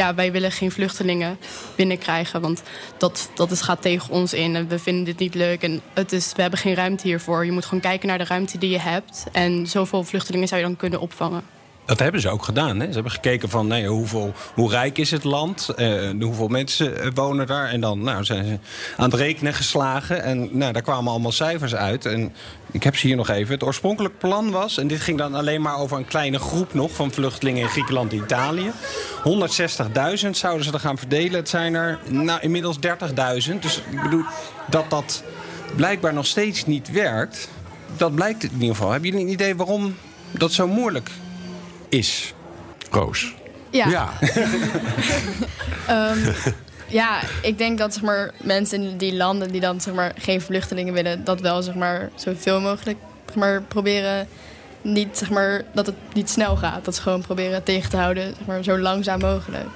ja, 0.00 0.14
wij 0.14 0.32
willen 0.32 0.52
geen 0.52 0.70
vluchtelingen 0.70 1.38
binnenkrijgen. 1.76 2.40
Want 2.40 2.62
dat, 2.96 3.30
dat 3.34 3.50
is, 3.50 3.60
gaat 3.60 3.82
tegen 3.82 4.10
ons 4.10 4.32
in 4.32 4.56
en 4.56 4.68
we 4.68 4.78
vinden 4.78 5.04
dit 5.04 5.18
niet 5.18 5.34
leuk. 5.34 5.62
En 5.62 5.80
het 5.92 6.12
is, 6.12 6.32
we 6.36 6.42
hebben 6.42 6.60
geen 6.60 6.74
ruimte 6.74 7.06
hiervoor. 7.06 7.44
Je 7.44 7.52
moet 7.52 7.64
gewoon 7.64 7.80
kijken 7.80 8.08
naar 8.08 8.18
de 8.18 8.24
ruimte 8.24 8.58
die 8.58 8.70
je 8.70 8.80
hebt. 8.80 9.26
En 9.32 9.66
zoveel 9.66 10.04
vluchtelingen 10.04 10.48
zou 10.48 10.60
je 10.60 10.66
dan 10.66 10.76
kunnen 10.76 11.00
opvangen. 11.00 11.42
Dat 11.90 11.98
hebben 11.98 12.20
ze 12.20 12.28
ook 12.28 12.44
gedaan. 12.44 12.80
Hè? 12.80 12.86
Ze 12.86 12.92
hebben 12.92 13.12
gekeken 13.12 13.48
van 13.48 13.84
hoeveel, 13.84 14.32
hoe 14.54 14.70
rijk 14.70 14.98
is 14.98 15.10
het 15.10 15.24
land, 15.24 15.68
uh, 15.76 16.10
hoeveel 16.20 16.48
mensen 16.48 17.00
eh, 17.00 17.10
wonen 17.14 17.46
daar. 17.46 17.68
En 17.68 17.80
dan 17.80 18.02
nou, 18.02 18.24
zijn 18.24 18.44
ze 18.44 18.58
aan 18.96 19.10
het 19.10 19.20
rekenen 19.20 19.54
geslagen. 19.54 20.22
En 20.22 20.48
nou, 20.52 20.72
daar 20.72 20.82
kwamen 20.82 21.10
allemaal 21.10 21.32
cijfers 21.32 21.74
uit. 21.74 22.06
En 22.06 22.32
ik 22.70 22.82
heb 22.82 22.96
ze 22.96 23.06
hier 23.06 23.16
nog 23.16 23.28
even. 23.28 23.54
Het 23.54 23.62
oorspronkelijk 23.62 24.18
plan 24.18 24.50
was, 24.50 24.78
en 24.78 24.86
dit 24.86 25.00
ging 25.00 25.18
dan 25.18 25.34
alleen 25.34 25.62
maar 25.62 25.78
over 25.78 25.96
een 25.96 26.04
kleine 26.04 26.38
groep 26.38 26.74
nog 26.74 26.92
van 26.92 27.12
vluchtelingen 27.12 27.62
in 27.62 27.68
Griekenland 27.68 28.12
en 28.12 28.18
Italië. 28.18 28.70
160.000 30.24 30.30
zouden 30.30 30.64
ze 30.64 30.72
er 30.72 30.80
gaan 30.80 30.98
verdelen. 30.98 31.38
Het 31.38 31.48
zijn 31.48 31.74
er 31.74 31.98
nou, 32.08 32.40
inmiddels 32.40 32.76
30.000. 32.76 33.58
Dus 33.60 33.82
ik 33.90 34.02
bedoel 34.02 34.24
dat 34.68 34.90
dat 34.90 35.22
blijkbaar 35.76 36.14
nog 36.14 36.26
steeds 36.26 36.66
niet 36.66 36.90
werkt. 36.90 37.48
Dat 37.96 38.14
blijkt 38.14 38.42
in 38.42 38.50
ieder 38.52 38.68
geval. 38.68 38.90
Heb 38.90 39.04
je 39.04 39.12
een 39.12 39.28
idee 39.28 39.56
waarom 39.56 39.96
dat 40.30 40.52
zo 40.52 40.68
moeilijk 40.68 41.08
is? 41.08 41.29
Roos. 42.90 43.34
Ja. 43.70 43.88
Ja. 43.88 44.12
um, 46.10 46.34
ja, 47.00 47.20
ik 47.42 47.58
denk 47.58 47.78
dat 47.78 47.94
zeg 47.94 48.02
maar, 48.02 48.30
mensen 48.36 48.82
in 48.82 48.96
die 48.96 49.14
landen 49.16 49.50
die 49.52 49.60
dan 49.60 49.80
zeg 49.80 49.94
maar, 49.94 50.12
geen 50.18 50.40
vluchtelingen 50.40 50.94
willen, 50.94 51.24
dat 51.24 51.40
wel 51.40 51.62
zeg 51.62 51.74
maar, 51.74 52.10
zoveel 52.14 52.60
mogelijk 52.60 52.98
zeg 53.26 53.34
maar, 53.34 53.62
proberen. 53.62 54.28
Niet, 54.82 55.18
zeg 55.18 55.30
maar, 55.30 55.64
dat 55.74 55.86
het 55.86 55.94
niet 56.12 56.30
snel 56.30 56.56
gaat. 56.56 56.84
Dat 56.84 56.94
ze 56.94 57.02
gewoon 57.02 57.22
proberen 57.22 57.62
tegen 57.62 57.90
te 57.90 57.96
houden, 57.96 58.34
zeg 58.36 58.46
maar, 58.46 58.64
zo 58.64 58.78
langzaam 58.78 59.20
mogelijk. 59.20 59.68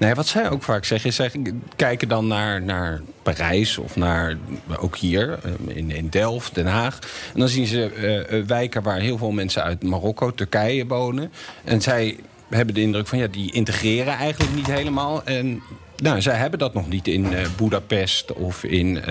Nee, 0.00 0.14
wat 0.14 0.26
zij 0.26 0.50
ook 0.50 0.62
vaak 0.62 0.84
zeggen, 0.84 1.10
is 1.10 1.30
kijken 1.76 2.08
dan 2.08 2.26
naar, 2.26 2.62
naar 2.62 3.00
Parijs 3.22 3.78
of 3.78 3.96
naar 3.96 4.36
ook 4.78 4.96
hier 4.96 5.38
eh, 5.42 5.76
in, 5.76 5.90
in 5.90 6.08
Delft, 6.08 6.54
Den 6.54 6.66
Haag. 6.66 6.98
En 7.34 7.40
dan 7.40 7.48
zien 7.48 7.66
ze 7.66 8.26
uh, 8.30 8.46
wijken 8.46 8.82
waar 8.82 9.00
heel 9.00 9.18
veel 9.18 9.30
mensen 9.30 9.62
uit 9.62 9.82
Marokko, 9.82 10.34
Turkije 10.34 10.86
wonen. 10.86 11.32
En 11.64 11.80
zij 11.82 12.18
hebben 12.48 12.74
de 12.74 12.80
indruk 12.80 13.06
van 13.06 13.18
ja, 13.18 13.26
die 13.26 13.52
integreren 13.52 14.14
eigenlijk 14.14 14.54
niet 14.54 14.66
helemaal. 14.66 15.24
En 15.24 15.62
nou, 15.96 16.20
zij 16.20 16.36
hebben 16.36 16.58
dat 16.58 16.74
nog 16.74 16.88
niet 16.88 17.08
in 17.08 17.32
uh, 17.32 17.40
Budapest 17.56 18.32
of 18.32 18.64
in, 18.64 19.04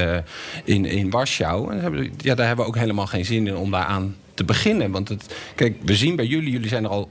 in, 0.63 0.86
in 0.86 1.10
Warschau. 1.10 1.72
En 1.72 1.81
hebben, 1.81 2.13
ja, 2.17 2.36
daar 2.36 2.48
hebben 2.48 2.65
we 2.65 2.72
ook 2.72 2.77
helemaal 2.77 3.08
geen 3.08 3.25
zin 3.25 3.48
in 3.48 3.55
om 3.55 3.72
daaraan 3.72 4.15
te 4.34 4.43
beginnen. 4.43 4.91
Want 4.91 5.10
het, 5.10 5.36
kijk, 5.55 5.77
we 5.86 5.96
zien 5.96 6.15
bij 6.15 6.25
jullie, 6.25 6.51
jullie 6.51 6.69
zijn 6.69 6.84
er 6.84 6.89
al 6.89 7.10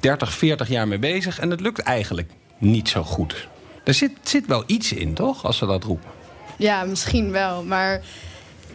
30, 0.00 0.32
40 0.32 0.68
jaar 0.68 0.88
mee 0.88 0.98
bezig. 0.98 1.38
En 1.38 1.50
het 1.50 1.60
lukt 1.60 1.78
eigenlijk 1.78 2.30
niet 2.58 2.88
zo 2.88 3.02
goed. 3.02 3.48
Er 3.84 3.94
zit, 3.94 4.12
zit 4.22 4.46
wel 4.46 4.62
iets 4.66 4.92
in, 4.92 5.14
toch? 5.14 5.44
Als 5.44 5.56
ze 5.56 5.66
dat 5.66 5.84
roepen. 5.84 6.10
Ja, 6.56 6.84
misschien 6.84 7.30
wel. 7.30 7.62
Maar 7.62 8.00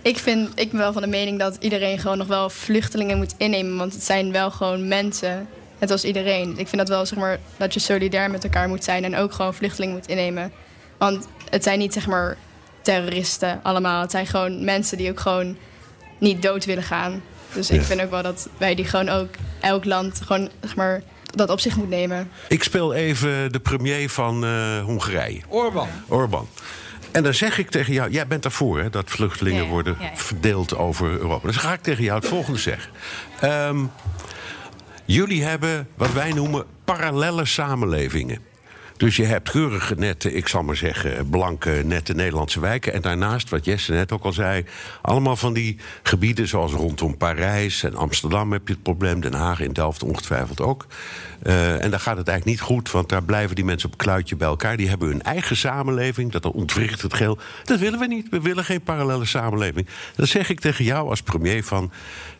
ik, 0.01 0.17
vind, 0.17 0.49
ik 0.55 0.71
ben 0.71 0.79
wel 0.79 0.93
van 0.93 1.01
de 1.01 1.07
mening 1.07 1.39
dat 1.39 1.57
iedereen 1.59 1.99
gewoon 1.99 2.17
nog 2.17 2.27
wel 2.27 2.49
vluchtelingen 2.49 3.17
moet 3.17 3.33
innemen. 3.37 3.77
Want 3.77 3.93
het 3.93 4.03
zijn 4.03 4.31
wel 4.31 4.51
gewoon 4.51 4.87
mensen. 4.87 5.47
Net 5.79 5.91
als 5.91 6.03
iedereen. 6.03 6.49
Ik 6.49 6.67
vind 6.67 6.77
dat 6.77 6.89
wel, 6.89 7.05
zeg 7.05 7.19
maar, 7.19 7.39
dat 7.57 7.73
je 7.73 7.79
solidair 7.79 8.31
met 8.31 8.43
elkaar 8.43 8.67
moet 8.67 8.83
zijn. 8.83 9.03
En 9.03 9.15
ook 9.15 9.33
gewoon 9.33 9.53
vluchtelingen 9.53 9.95
moet 9.95 10.07
innemen. 10.07 10.51
Want 10.97 11.27
het 11.49 11.63
zijn 11.63 11.79
niet, 11.79 11.93
zeg 11.93 12.07
maar, 12.07 12.37
terroristen 12.81 13.59
allemaal. 13.63 14.01
Het 14.01 14.11
zijn 14.11 14.27
gewoon 14.27 14.63
mensen 14.63 14.97
die 14.97 15.09
ook 15.09 15.19
gewoon 15.19 15.57
niet 16.17 16.41
dood 16.41 16.65
willen 16.65 16.83
gaan. 16.83 17.21
Dus 17.53 17.69
ik 17.69 17.81
vind 17.81 18.01
ook 18.01 18.09
wel 18.09 18.21
dat 18.21 18.49
wij 18.57 18.75
die 18.75 18.85
gewoon 18.85 19.09
ook, 19.09 19.29
elk 19.59 19.85
land, 19.85 20.21
gewoon, 20.21 20.49
zeg 20.61 20.75
maar, 20.75 21.01
dat 21.35 21.49
op 21.49 21.59
zich 21.59 21.75
moet 21.75 21.89
nemen. 21.89 22.29
Ik 22.47 22.63
speel 22.63 22.93
even 22.93 23.51
de 23.51 23.59
premier 23.59 24.09
van 24.09 24.45
uh, 24.45 24.83
Hongarije. 24.83 25.41
Orbán. 25.47 25.87
Orbán. 26.07 26.47
En 27.11 27.23
dan 27.23 27.33
zeg 27.33 27.57
ik 27.57 27.69
tegen 27.69 27.93
jou, 27.93 28.11
jij 28.11 28.27
bent 28.27 28.43
daarvoor 28.43 28.79
hè, 28.79 28.89
dat 28.89 29.09
vluchtelingen 29.09 29.67
worden 29.67 29.97
verdeeld 30.13 30.77
over 30.77 31.09
Europa. 31.09 31.47
Dus 31.47 31.55
ga 31.55 31.73
ik 31.73 31.81
tegen 31.81 32.03
jou 32.03 32.19
het 32.19 32.27
volgende 32.27 32.59
zeggen. 32.59 32.91
Um, 33.43 33.91
jullie 35.05 35.43
hebben 35.43 35.87
wat 35.95 36.13
wij 36.13 36.31
noemen 36.31 36.65
parallelle 36.85 37.45
samenlevingen. 37.45 38.39
Dus 39.03 39.15
je 39.15 39.25
hebt 39.25 39.49
keurige 39.49 39.95
nette, 39.95 40.33
ik 40.33 40.47
zal 40.47 40.63
maar 40.63 40.75
zeggen, 40.75 41.29
blanke 41.29 41.81
nette 41.85 42.13
Nederlandse 42.13 42.59
wijken. 42.59 42.93
En 42.93 43.01
daarnaast, 43.01 43.49
wat 43.49 43.65
Jesse 43.65 43.91
net 43.91 44.11
ook 44.11 44.23
al 44.23 44.33
zei, 44.33 44.65
allemaal 45.01 45.35
van 45.35 45.53
die 45.53 45.77
gebieden 46.03 46.47
zoals 46.47 46.71
rondom 46.71 47.17
Parijs 47.17 47.83
en 47.83 47.95
Amsterdam 47.95 48.51
heb 48.51 48.67
je 48.67 48.73
het 48.73 48.83
probleem. 48.83 49.21
Den 49.21 49.33
Haag 49.33 49.59
in 49.59 49.73
Delft 49.73 50.03
ongetwijfeld 50.03 50.61
ook. 50.61 50.87
Uh, 51.43 51.83
en 51.83 51.89
daar 51.89 51.99
gaat 51.99 52.17
het 52.17 52.27
eigenlijk 52.27 52.45
niet 52.45 52.67
goed, 52.67 52.91
want 52.91 53.09
daar 53.09 53.23
blijven 53.23 53.55
die 53.55 53.65
mensen 53.65 53.89
op 53.91 53.97
kluitje 53.97 54.35
bij 54.35 54.47
elkaar. 54.47 54.77
Die 54.77 54.89
hebben 54.89 55.07
hun 55.07 55.23
eigen 55.23 55.57
samenleving, 55.57 56.31
dat 56.31 56.45
ontwricht 56.45 57.01
het 57.01 57.13
geel. 57.13 57.37
Dat 57.63 57.79
willen 57.79 57.99
we 57.99 58.07
niet. 58.07 58.29
We 58.29 58.41
willen 58.41 58.65
geen 58.65 58.81
parallele 58.81 59.25
samenleving. 59.25 59.87
Dat 60.15 60.27
zeg 60.27 60.49
ik 60.49 60.59
tegen 60.59 60.85
jou 60.85 61.09
als 61.09 61.21
premier 61.21 61.63
van 61.63 61.91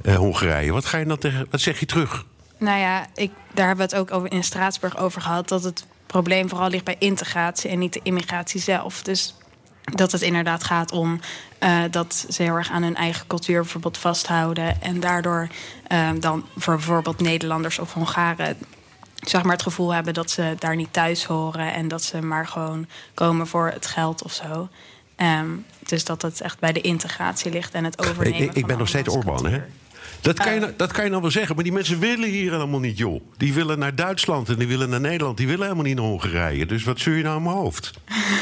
uh, 0.02 0.16
Hongarije. 0.16 0.72
Wat, 0.72 0.86
ga 0.86 0.98
je 0.98 1.06
dan 1.06 1.18
tegen, 1.18 1.48
wat 1.50 1.62
zeg 1.62 1.80
je 1.80 1.86
terug? 1.86 2.26
Nou 2.58 2.80
ja, 2.80 3.08
ik, 3.16 3.32
daar 3.54 3.68
hebben 3.68 3.90
we 3.90 3.96
het 3.96 4.02
ook 4.02 4.18
over 4.18 4.32
in 4.32 4.44
Straatsburg 4.44 4.98
over 4.98 5.22
gehad. 5.22 5.48
Dat 5.48 5.64
het 5.64 5.86
probleem 6.14 6.50
vooral 6.50 6.70
ligt 6.70 6.84
bij 6.84 6.96
integratie 7.00 7.70
en 7.70 7.80
niet 7.80 7.94
de 7.94 8.00
immigratie 8.04 8.62
zelf. 8.62 9.02
Dus 9.02 9.36
dat 9.84 10.12
het 10.12 10.22
inderdaad 10.22 10.64
gaat 10.64 10.92
om 10.92 11.20
uh, 11.60 11.84
dat 11.92 12.26
ze 12.30 12.44
heel 12.44 12.56
erg 12.56 12.70
aan 12.72 12.84
hun 12.84 12.96
eigen 12.96 13.28
cultuur 13.28 13.62
bijvoorbeeld 13.62 13.98
vasthouden. 13.98 14.82
En 14.82 15.00
daardoor 15.00 15.48
uh, 15.92 16.10
dan 16.20 16.46
voor 16.58 16.76
bijvoorbeeld 16.76 17.20
Nederlanders 17.20 17.80
of 17.80 17.94
Hongaren 17.94 18.58
zeg 19.22 19.44
maar 19.44 19.54
het 19.54 19.62
gevoel 19.62 19.94
hebben 19.94 20.14
dat 20.14 20.32
ze 20.32 20.56
daar 20.60 20.76
niet 20.76 20.94
thuis 20.94 21.26
horen. 21.26 21.74
En 21.74 21.88
dat 21.88 22.04
ze 22.04 22.22
maar 22.22 22.48
gewoon 22.48 22.88
komen 23.14 23.48
voor 23.48 23.70
het 23.74 23.86
geld 23.86 24.24
of 24.24 24.34
zo. 24.34 24.70
Um, 25.18 25.66
dus 25.80 26.04
dat 26.04 26.22
het 26.22 26.42
echt 26.42 26.60
bij 26.60 26.72
de 26.72 26.82
integratie 26.82 27.52
ligt 27.52 27.74
en 27.74 27.84
het 27.84 28.08
overnemen. 28.08 28.42
Ik, 28.42 28.54
ik 28.54 28.66
ben 28.66 28.78
nog 28.78 28.88
steeds 28.88 29.10
Orbán, 29.10 29.46
hè? 29.46 29.62
Dat 30.22 30.38
kan, 30.40 30.54
je, 30.54 30.60
uh, 30.60 30.68
dat 30.78 30.92
kan 30.92 31.04
je 31.04 31.10
nou 31.10 31.22
wel 31.22 31.32
zeggen, 31.32 31.56
maar 31.56 31.64
die 31.64 31.74
mensen 31.74 32.00
willen 32.00 32.30
hier 32.30 32.52
helemaal 32.52 32.80
niet, 32.80 32.98
joh. 32.98 33.22
Die 33.38 33.54
willen 33.54 33.80
naar 33.80 33.96
Duitsland 33.96 34.50
en 34.50 34.56
die 34.56 34.68
willen 34.68 34.90
naar 34.90 35.02
Nederland. 35.02 35.38
Die 35.38 35.48
willen 35.48 35.64
helemaal 35.64 35.86
niet 35.86 35.96
naar 35.96 36.06
Hongarije. 36.06 36.66
Dus 36.66 36.84
wat 36.84 37.00
zul 37.00 37.14
je 37.14 37.24
nou 37.24 37.38
in 37.38 37.44
mijn 37.44 37.56
hoofd? 37.56 37.92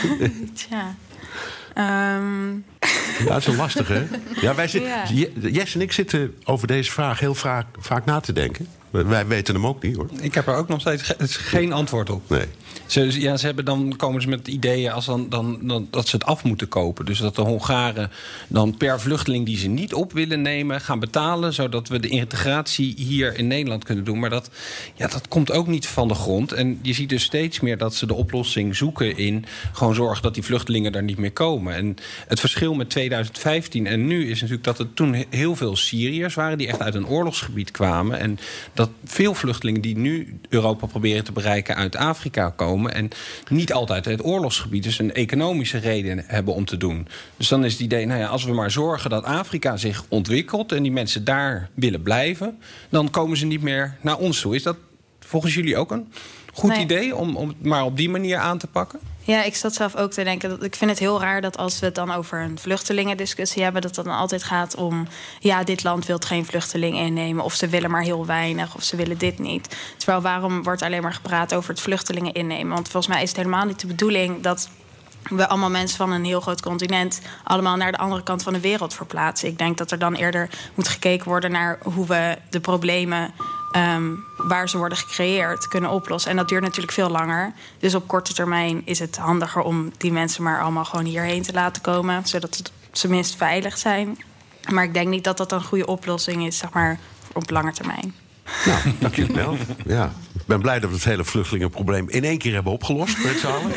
Tja. 0.53 0.96
Um... 2.18 2.65
Ja, 3.20 3.25
dat 3.25 3.38
is 3.38 3.46
wel 3.46 3.56
lastig, 3.56 3.88
hè? 3.88 4.03
Ja, 4.41 4.56
wij 4.56 4.68
zitten, 4.68 4.91
ja. 4.91 5.50
Jess 5.50 5.75
en 5.75 5.82
ik 5.82 5.91
zitten 5.91 6.36
over 6.44 6.68
deze 6.68 6.91
vraag 6.91 7.20
heel 7.20 7.36
vaak, 7.36 7.65
vaak 7.80 8.06
na 8.06 8.20
te 8.20 8.34
denken. 8.34 8.68
Wij 8.91 9.27
weten 9.27 9.56
hem 9.56 9.68
ook 9.68 9.84
niet, 9.84 9.96
hoor. 9.96 10.10
Ik 10.22 10.34
heb 10.34 10.48
er 10.48 10.56
ook 10.56 10.68
nog 10.68 10.80
steeds 10.80 11.38
geen 11.38 11.74
antwoord 11.74 12.10
op. 12.10 12.30
Nee. 12.30 12.46
Ze, 12.86 13.22
ja, 13.22 13.38
ze 13.38 13.46
hebben 13.46 13.65
dan 13.65 13.96
komen 13.98 14.22
ze 14.22 14.27
met 14.27 14.48
ideeën 14.48 14.91
als 14.91 15.06
dan, 15.06 15.30
dan, 15.30 15.60
dan, 15.62 15.88
dat 15.91 16.08
ze 16.08 16.15
het 16.15 16.25
af 16.25 16.44
moeten 16.44 16.68
kopen. 16.68 17.06
Dus 17.06 17.20
dat 17.20 17.36
de 17.36 17.41
Hongaren 17.41 18.12
dan 18.48 18.77
per 18.77 19.00
vluchteling 19.00 19.46
die 19.46 19.58
ze 19.58 19.68
niet 19.68 19.94
op 19.94 20.13
willen 20.13 20.41
nemen... 20.41 20.82
gaan 20.82 21.00
betalen, 21.00 21.53
zodat 21.53 21.88
we 21.88 22.00
de 22.00 22.08
integratie 22.08 22.94
hier 22.98 23.38
in 23.38 23.48
Nederland 23.48 23.84
kunnen 23.84 24.03
doen. 24.03 24.20
Maar 24.20 24.30
dat, 24.30 24.50
ja, 24.96 25.08
dat 25.08 25.27
komt 25.27 25.51
ook 25.51 25.68
niet 25.68 25.88
van 25.88 26.08
de 26.08 26.13
grond. 26.13 26.51
En 26.51 26.80
je 26.82 26.94
ziet 26.94 27.10
dus 27.10 27.24
steeds 27.24 27.60
meer 27.60 27.77
dat 27.77 27.96
ze 27.96 28.06
de 28.06 28.13
oplossing 28.13 28.75
zoeken 28.75 29.18
in... 29.18 29.46
gewoon 29.72 29.96
zorgen 29.96 30.24
dat 30.24 30.34
die 30.34 30.44
vluchtelingen 30.44 30.91
daar 30.91 31.03
niet 31.03 31.18
meer 31.18 31.32
komen. 31.32 31.75
En 31.75 31.96
het 32.27 32.39
verschil 32.39 32.74
met 32.74 32.89
2015 33.01 33.88
en 33.88 34.08
nu 34.08 34.29
is 34.29 34.41
natuurlijk 34.41 34.63
dat 34.63 34.79
er 34.79 34.93
toen 34.93 35.25
heel 35.29 35.55
veel 35.55 35.75
Syriërs 35.75 36.34
waren... 36.34 36.58
die 36.58 36.67
echt 36.67 36.81
uit 36.81 36.96
een 36.96 37.08
oorlogsgebied 37.08 37.72
kwamen. 37.72 38.20
En 38.20 38.39
dat 38.74 38.89
veel 39.05 39.34
vluchtelingen 39.34 39.81
die 39.81 39.98
nu 39.98 40.39
Europa 40.50 40.86
proberen 40.86 41.24
te 41.24 41.31
bereiken 41.31 41.75
uit 41.75 41.96
Afrika 41.96 42.50
komen... 42.50 42.93
en 42.93 43.10
niet 43.50 43.74
altijd 43.74 44.05
het 44.05 44.25
oorlogsgebied, 44.25 44.84
dus 44.84 45.00
een 45.00 45.13
economische 45.13 45.77
reden 45.77 46.24
hebben 46.27 46.53
om 46.53 46.65
te 46.65 46.77
doen. 46.77 47.08
Dus 47.38 47.48
dan 47.48 47.65
is 47.65 47.72
het 47.72 47.81
idee, 47.81 48.05
nou 48.05 48.20
ja, 48.20 48.27
als 48.27 48.43
we 48.43 48.53
maar 48.53 48.72
zorgen 48.72 49.10
dat 49.10 49.24
Afrika 49.24 49.77
zich 49.77 50.03
ontwikkelt... 50.08 50.72
en 50.72 50.84
die 50.84 50.91
mensen 50.91 51.24
daar 51.24 51.70
willen 51.74 52.01
blijven, 52.01 52.58
dan 52.89 53.10
komen 53.10 53.38
ze 53.38 53.46
niet 53.46 53.62
meer 53.62 53.98
naar 54.01 54.17
ons 54.17 54.41
toe. 54.41 54.55
Is 54.55 54.63
dat 54.63 54.77
volgens 55.20 55.53
jullie 55.53 55.77
ook 55.77 55.91
een 55.91 56.08
goed 56.53 56.70
nee. 56.70 56.79
idee 56.79 57.15
om, 57.15 57.36
om 57.36 57.48
het 57.48 57.65
maar 57.65 57.84
op 57.84 57.98
die 57.98 58.10
manier 58.10 58.38
aan 58.38 58.58
te 58.58 58.67
pakken? 58.67 59.00
Ja, 59.23 59.43
ik 59.43 59.55
zat 59.55 59.73
zelf 59.73 59.95
ook 59.95 60.11
te 60.11 60.23
denken. 60.23 60.61
Ik 60.61 60.75
vind 60.75 60.89
het 60.89 60.99
heel 60.99 61.19
raar 61.19 61.41
dat 61.41 61.57
als 61.57 61.79
we 61.79 61.85
het 61.85 61.95
dan 61.95 62.11
over 62.11 62.41
een 62.41 62.59
vluchtelingendiscussie 62.59 63.63
hebben, 63.63 63.81
dat 63.81 63.95
het 63.95 64.05
dan 64.05 64.15
altijd 64.15 64.43
gaat 64.43 64.75
om. 64.75 65.07
Ja, 65.39 65.63
dit 65.63 65.83
land 65.83 66.05
wil 66.05 66.17
geen 66.25 66.45
vluchteling 66.45 66.97
innemen. 66.97 67.43
Of 67.43 67.53
ze 67.53 67.67
willen 67.67 67.91
maar 67.91 68.01
heel 68.01 68.25
weinig. 68.25 68.75
Of 68.75 68.83
ze 68.83 68.95
willen 68.95 69.17
dit 69.17 69.39
niet. 69.39 69.75
Terwijl 69.97 70.21
waarom 70.21 70.63
wordt 70.63 70.81
alleen 70.81 71.01
maar 71.01 71.13
gepraat 71.13 71.53
over 71.53 71.69
het 71.69 71.79
vluchtelingen 71.79 72.33
innemen? 72.33 72.73
Want 72.73 72.89
volgens 72.89 73.13
mij 73.13 73.23
is 73.23 73.29
het 73.29 73.37
helemaal 73.37 73.65
niet 73.65 73.79
de 73.79 73.87
bedoeling 73.87 74.43
dat 74.43 74.69
we 75.29 75.47
allemaal 75.47 75.69
mensen 75.69 75.97
van 75.97 76.11
een 76.11 76.25
heel 76.25 76.41
groot 76.41 76.61
continent 76.61 77.21
allemaal 77.43 77.75
naar 77.75 77.91
de 77.91 77.97
andere 77.97 78.23
kant 78.23 78.43
van 78.43 78.53
de 78.53 78.59
wereld 78.59 78.93
verplaatsen. 78.93 79.47
Ik 79.47 79.57
denk 79.57 79.77
dat 79.77 79.91
er 79.91 79.99
dan 79.99 80.13
eerder 80.13 80.49
moet 80.75 80.87
gekeken 80.87 81.27
worden 81.27 81.51
naar 81.51 81.79
hoe 81.83 82.07
we 82.07 82.37
de 82.49 82.59
problemen 82.59 83.33
um, 83.75 84.23
waar 84.37 84.69
ze 84.69 84.77
worden 84.77 84.97
gecreëerd 84.97 85.67
kunnen 85.67 85.89
oplossen. 85.89 86.31
En 86.31 86.37
dat 86.37 86.49
duurt 86.49 86.61
natuurlijk 86.61 86.93
veel 86.93 87.09
langer. 87.09 87.53
Dus 87.79 87.95
op 87.95 88.07
korte 88.07 88.33
termijn 88.33 88.81
is 88.85 88.99
het 88.99 89.17
handiger 89.17 89.61
om 89.61 89.91
die 89.97 90.11
mensen 90.11 90.43
maar 90.43 90.61
allemaal 90.61 90.85
gewoon 90.85 91.05
hierheen 91.05 91.41
te 91.41 91.53
laten 91.53 91.81
komen, 91.81 92.27
zodat 92.27 92.55
ze 92.55 92.63
tenminste 92.91 93.37
veilig 93.37 93.77
zijn. 93.77 94.17
Maar 94.69 94.83
ik 94.83 94.93
denk 94.93 95.07
niet 95.07 95.23
dat 95.23 95.37
dat 95.37 95.51
een 95.51 95.63
goede 95.63 95.85
oplossing 95.85 96.45
is, 96.45 96.57
zeg 96.57 96.69
maar, 96.71 96.99
op 97.33 97.49
lange 97.49 97.73
termijn. 97.73 98.13
Nou, 98.65 98.79
dankjewel. 98.99 99.57
Ja. 99.85 100.13
Ik 100.33 100.47
ben 100.47 100.61
blij 100.61 100.79
dat 100.79 100.89
we 100.89 100.95
het 100.95 101.05
hele 101.05 101.23
vluchtelingenprobleem 101.23 102.09
in 102.09 102.23
één 102.23 102.37
keer 102.37 102.53
hebben 102.53 102.73
opgelost 102.73 103.23
met 103.23 103.39
z'n 103.39 103.47
allen. 103.47 103.71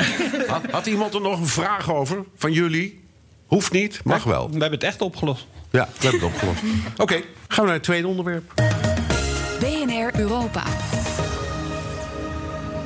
Had, 0.47 0.71
had, 0.71 0.87
iemand 0.87 1.15
er 1.15 1.21
nog 1.21 1.41
een 1.41 1.47
vraag 1.47 1.93
over 1.93 2.25
van 2.37 2.53
jullie? 2.53 3.03
Hoeft 3.47 3.73
niet, 3.73 4.01
mag 4.05 4.25
wel. 4.25 4.47
We 4.47 4.51
hebben 4.51 4.71
het 4.71 4.83
echt 4.83 5.01
opgelost. 5.01 5.47
Ja, 5.71 5.89
we 5.99 6.09
hebben 6.09 6.21
het 6.21 6.33
opgelost. 6.33 6.63
Oké, 6.97 7.15
gaan 7.49 7.61
we 7.61 7.65
naar 7.65 7.73
het 7.73 7.83
tweede 7.83 8.07
onderwerp. 8.07 8.53
BNR 9.75 10.21
Europa. 10.21 10.63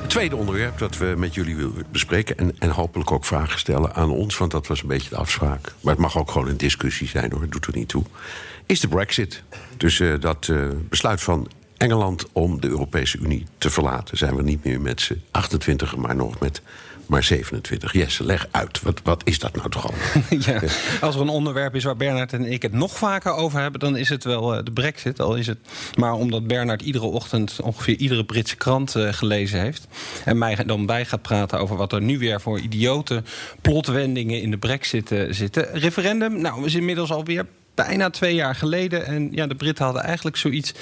Het 0.01 0.11
tweede 0.11 0.37
onderwerp 0.37 0.79
dat 0.79 0.97
we 0.97 1.15
met 1.17 1.35
jullie 1.35 1.57
willen 1.57 1.85
bespreken... 1.93 2.39
En, 2.39 2.55
en 2.59 2.71
hopelijk 2.71 3.11
ook 3.11 3.25
vragen 3.25 3.59
stellen 3.59 3.95
aan 3.95 4.11
ons, 4.11 4.39
want 4.39 4.51
dat 4.51 4.67
was 4.67 4.83
een 4.83 4.89
beetje 4.89 5.09
de 5.09 5.17
afspraak. 5.17 5.75
Maar 5.81 5.93
het 5.93 6.03
mag 6.03 6.19
ook 6.19 6.31
gewoon 6.31 6.49
een 6.49 6.57
discussie 6.57 7.09
zijn, 7.09 7.33
hoor, 7.33 7.41
het 7.41 7.53
doet 7.53 7.67
er 7.67 7.77
niet 7.77 7.89
toe. 7.89 8.03
Is 8.67 8.81
de 8.81 8.89
brexit. 8.89 9.43
Dus 9.77 9.99
uh, 9.99 10.21
dat 10.21 10.49
uh, 10.51 10.69
besluit 10.89 11.21
van 11.21 11.49
Engeland 11.77 12.27
om 12.33 12.61
de 12.61 12.69
Europese 12.69 13.19
Unie 13.19 13.47
te 13.59 13.71
verlaten. 13.71 14.17
Zijn 14.17 14.37
we 14.37 14.43
niet 14.43 14.65
meer 14.65 14.81
met 14.81 15.01
z'n 15.01 15.23
28, 15.31 15.97
maar 15.97 16.17
nog 16.17 16.41
met 16.41 16.63
maar 17.09 17.25
27. 17.25 17.93
Jesse, 17.93 18.25
leg 18.25 18.49
uit. 18.51 18.83
Wat, 18.83 19.01
wat 19.05 19.23
is 19.25 19.39
dat 19.39 19.57
nou 19.57 19.71
toch 19.71 19.89
allemaal? 19.89 20.39
ja, 20.47 20.69
als 21.01 21.15
er 21.15 21.21
een 21.21 21.29
onderwerp 21.29 21.75
is 21.75 21.85
waar 21.85 21.97
Bernard 21.97 22.33
en 22.33 22.53
ik 22.53 22.63
het 22.63 22.73
nog 22.73 22.97
vaker 22.97 23.33
over 23.33 23.61
hebben... 23.61 23.81
dan 23.81 23.97
is 23.97 24.09
het 24.09 24.25
wel 24.25 24.57
uh, 24.57 24.65
de 24.65 24.73
brexit. 24.73 25.21
Al 25.21 25.35
is 25.35 25.47
het 25.47 25.59
maar 25.95 26.13
omdat 26.13 26.47
Bernard 26.47 26.83
iedere 26.83 27.05
ochtend 27.05 27.61
ongeveer 27.61 27.97
iedere 27.97 28.25
Britse 28.25 28.57
krant 28.57 28.97
uh, 28.97 29.13
gelezen 29.13 29.61
heeft... 29.61 29.87
en 30.25 30.39
mij 30.39 30.57
dan 30.67 30.87
bij 30.87 31.05
gaat 31.05 31.23
praten 31.23 31.59
over 31.59 31.77
wat 31.77 31.93
er 31.93 32.03
nu 32.03 32.19
weer 32.19 32.41
voor 32.41 32.61
idiote 32.61 33.23
plotwendingen... 33.61 34.43
in 34.43 34.51
de 34.51 34.59
brexit 34.59 35.11
uh, 35.11 35.33
zitten. 35.33 35.73
Referendum, 35.73 36.41
nou, 36.41 36.69
zijn 36.69 36.81
inmiddels 36.81 37.11
alweer 37.11 37.47
bijna 37.87 38.11
twee 38.11 38.35
jaar 38.35 38.55
geleden. 38.55 39.07
En 39.07 39.29
ja, 39.33 39.47
de 39.47 39.55
Britten 39.55 39.85
hadden 39.85 40.03
eigenlijk 40.03 40.37
zoiets... 40.37 40.75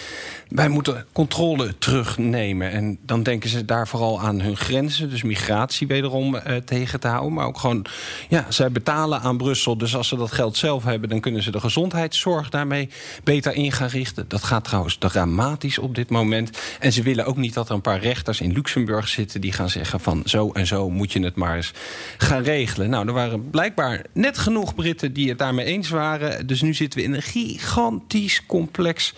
wij 0.49 0.69
moeten 0.69 1.07
controle 1.12 1.79
terugnemen. 1.79 2.71
En 2.71 2.99
dan 3.03 3.23
denken 3.23 3.49
ze 3.49 3.65
daar 3.65 3.88
vooral 3.88 4.21
aan 4.21 4.41
hun 4.41 4.57
grenzen. 4.57 5.11
Dus 5.11 5.23
migratie 5.23 5.87
wederom 5.87 6.35
uh, 6.35 6.57
tegen 6.65 7.00
te 7.00 7.09
houden. 7.09 7.33
Maar 7.33 7.47
ook 7.47 7.59
gewoon, 7.59 7.87
ja, 8.29 8.47
zij 8.49 8.71
betalen 8.71 9.21
aan 9.21 9.37
Brussel. 9.37 9.79
Dus 9.79 9.97
als 9.97 10.09
ze 10.09 10.17
dat 10.17 10.33
geld 10.33 10.57
zelf 10.57 10.85
hebben... 10.85 11.09
dan 11.09 11.21
kunnen 11.21 11.43
ze 11.43 11.50
de 11.50 11.61
gezondheidszorg 11.61 12.49
daarmee 12.49 12.88
beter 13.25 13.55
in 13.55 13.73
gaan 13.73 13.88
richten. 13.88 14.25
Dat 14.29 14.45
gaat 14.45 14.65
trouwens 14.65 14.97
dramatisch 14.97 15.79
op 15.79 15.95
dit 15.95 16.11
moment. 16.11 16.59
En 16.81 16.93
ze 16.93 17.03
willen 17.03 17.26
ook 17.26 17.37
niet 17.37 17.55
dat 17.55 17.69
er 17.69 17.75
een 17.75 17.81
paar 17.81 18.00
rechters 18.00 18.41
in 18.41 18.53
Luxemburg 18.53 19.09
zitten... 19.09 19.41
die 19.41 19.53
gaan 19.53 19.71
zeggen 19.71 20.00
van 20.00 20.23
zo 20.25 20.50
en 20.53 20.67
zo 20.67 20.91
moet 20.91 21.12
je 21.12 21.21
het 21.21 21.37
maar 21.37 21.57
eens 21.57 21.73
gaan 22.19 22.43
regelen. 22.43 22.91
Nou, 22.91 23.07
er 23.07 23.12
waren 23.12 23.50
blijkbaar 23.50 24.05
net 24.12 24.38
genoeg 24.38 24.75
Britten 24.75 25.12
die 25.12 25.29
het 25.29 25.38
daarmee 25.38 25.65
eens 25.65 25.88
waren. 25.88 26.47
Dus 26.47 26.62
nu 26.62 26.75
zit 26.75 26.86
zitten 26.93 27.00
we 27.00 27.07
in 27.07 27.14
een 27.14 27.23
gigantisch 27.23 28.47
complex 28.47 29.14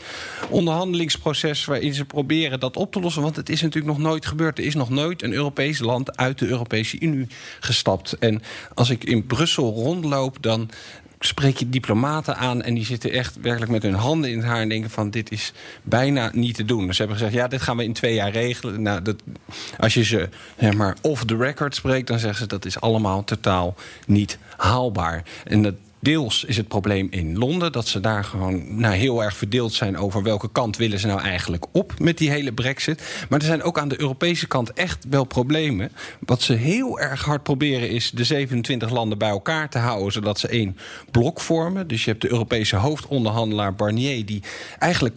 onderhandelingsproces 0.49 1.65
waarin 1.65 1.95
ze 1.95 2.05
proberen 2.05 2.61
dat 2.61 2.77
op 2.77 2.93
te 2.93 3.01
lossen. 3.01 3.23
Want 3.23 3.37
het 3.37 3.49
is 3.49 3.61
natuurlijk 3.63 3.97
nog 3.97 4.07
nooit 4.07 4.27
gebeurd. 4.27 4.59
Er 4.59 4.65
is 4.65 4.75
nog 4.75 4.91
nooit 4.91 5.23
een 5.23 5.33
Europees 5.33 5.79
land 5.79 6.17
uit 6.17 6.39
de 6.39 6.47
Europese 6.47 7.01
Unie 7.01 7.27
gestapt. 7.61 8.19
En 8.19 8.43
als 8.75 8.91
ik 8.91 9.05
in 9.05 9.27
Brussel 9.27 9.73
rondloop, 9.73 10.37
dan 10.41 10.71
spreek 11.21 11.57
je 11.57 11.69
diplomaten 11.69 12.37
aan 12.37 12.63
en 12.63 12.75
die 12.75 12.85
zitten 12.85 13.11
echt 13.11 13.37
werkelijk 13.41 13.71
met 13.73 13.83
hun 13.83 13.95
handen 13.95 14.31
in 14.31 14.37
het 14.37 14.47
haar 14.47 14.61
en 14.61 14.69
denken 14.69 14.91
van 14.91 15.11
dit 15.11 15.31
is 15.31 15.53
bijna 15.83 16.31
niet 16.33 16.55
te 16.55 16.65
doen. 16.65 16.87
Dus 16.87 16.97
ze 16.97 17.03
hebben 17.03 17.19
gezegd 17.19 17.37
ja, 17.37 17.49
dit 17.49 17.63
gaan 17.63 17.77
we 17.77 17.85
in 17.85 17.93
twee 17.93 18.15
jaar 18.15 18.31
regelen. 18.31 18.83
Nou, 18.83 19.03
dat, 19.03 19.17
als 19.79 19.95
je 19.95 20.05
ze 20.05 20.29
zeg 20.59 20.75
maar 20.75 20.97
off 21.01 21.25
the 21.25 21.37
record 21.37 21.75
spreekt, 21.75 22.07
dan 22.07 22.19
zeggen 22.19 22.39
ze 22.39 22.47
dat 22.47 22.65
is 22.65 22.81
allemaal 22.81 23.25
totaal 23.25 23.75
niet 24.07 24.39
haalbaar. 24.57 25.23
En 25.45 25.63
dat 25.63 25.75
Deels 26.01 26.45
is 26.45 26.57
het 26.57 26.69
probleem 26.69 27.07
in 27.11 27.39
Londen 27.39 27.73
dat 27.73 27.87
ze 27.87 28.01
daar 28.01 28.25
gewoon 28.25 28.81
nou, 28.81 28.95
heel 28.95 29.23
erg 29.23 29.37
verdeeld 29.37 29.73
zijn 29.73 29.97
over 29.97 30.23
welke 30.23 30.51
kant 30.53 30.77
willen 30.77 30.99
ze 30.99 31.07
nou 31.07 31.21
eigenlijk 31.21 31.67
op 31.73 31.99
met 31.99 32.19
die 32.19 32.31
hele 32.31 32.53
brexit. 32.53 33.27
Maar 33.29 33.39
er 33.39 33.45
zijn 33.45 33.63
ook 33.63 33.79
aan 33.79 33.89
de 33.89 34.01
Europese 34.01 34.47
kant 34.47 34.73
echt 34.73 35.07
wel 35.11 35.25
problemen. 35.25 35.93
Wat 36.21 36.43
ze 36.43 36.53
heel 36.53 37.01
erg 37.01 37.25
hard 37.25 37.43
proberen 37.43 37.91
is 37.91 38.11
de 38.11 38.25
27 38.25 38.91
landen 38.91 39.19
bij 39.19 39.29
elkaar 39.29 39.69
te 39.69 39.79
houden, 39.79 40.13
zodat 40.13 40.39
ze 40.39 40.49
één 40.49 40.77
blok 41.11 41.41
vormen. 41.41 41.89
Dus 41.89 42.05
je 42.05 42.11
hebt 42.11 42.23
de 42.23 42.31
Europese 42.31 42.77
hoofdonderhandelaar 42.77 43.75
Barnier, 43.75 44.27
die 44.27 44.43
eigenlijk 44.79 45.15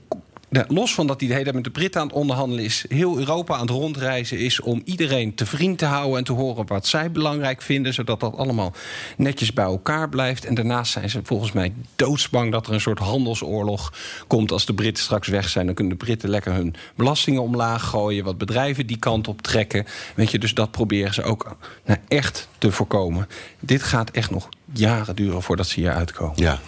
los 0.67 0.93
van 0.93 1.07
dat 1.07 1.19
hij 1.19 1.27
de 1.27 1.33
hele 1.33 1.45
tijd 1.45 1.55
met 1.55 1.65
de 1.65 1.79
Britten 1.79 2.01
aan 2.01 2.07
het 2.07 2.15
onderhandelen 2.15 2.63
is, 2.63 2.85
heel 2.89 3.17
Europa 3.17 3.53
aan 3.53 3.61
het 3.61 3.69
rondreizen 3.69 4.37
is 4.37 4.59
om 4.59 4.81
iedereen 4.85 5.35
te 5.35 5.45
vriend 5.45 5.77
te 5.77 5.85
houden 5.85 6.17
en 6.17 6.23
te 6.23 6.31
horen 6.31 6.67
wat 6.67 6.87
zij 6.87 7.11
belangrijk 7.11 7.61
vinden, 7.61 7.93
zodat 7.93 8.19
dat 8.19 8.37
allemaal 8.37 8.73
netjes 9.17 9.53
bij 9.53 9.65
elkaar 9.65 10.09
blijft. 10.09 10.45
En 10.45 10.53
daarnaast 10.53 10.91
zijn 10.91 11.09
ze 11.09 11.19
volgens 11.23 11.51
mij 11.51 11.73
doodsbang 11.95 12.51
dat 12.51 12.67
er 12.67 12.73
een 12.73 12.81
soort 12.81 12.99
handelsoorlog 12.99 13.93
komt 14.27 14.51
als 14.51 14.65
de 14.65 14.73
Britten 14.73 15.03
straks 15.03 15.27
weg 15.27 15.49
zijn. 15.49 15.65
Dan 15.65 15.75
kunnen 15.75 15.97
de 15.97 16.05
Britten 16.05 16.29
lekker 16.29 16.53
hun 16.53 16.75
belastingen 16.95 17.41
omlaag 17.41 17.83
gooien, 17.83 18.23
wat 18.23 18.37
bedrijven 18.37 18.87
die 18.87 18.97
kant 18.97 19.27
op 19.27 19.41
trekken. 19.41 19.85
Weet 20.15 20.31
je, 20.31 20.39
dus 20.39 20.53
dat 20.53 20.71
proberen 20.71 21.13
ze 21.13 21.23
ook 21.23 21.57
nou, 21.85 21.99
echt 22.07 22.47
te 22.57 22.71
voorkomen. 22.71 23.27
Dit 23.59 23.83
gaat 23.83 24.11
echt 24.11 24.31
nog 24.31 24.49
jaren 24.73 25.15
duren 25.15 25.41
voordat 25.41 25.67
ze 25.67 25.79
hier 25.79 25.91
uitkomen. 25.91 26.35
Ja. 26.35 26.59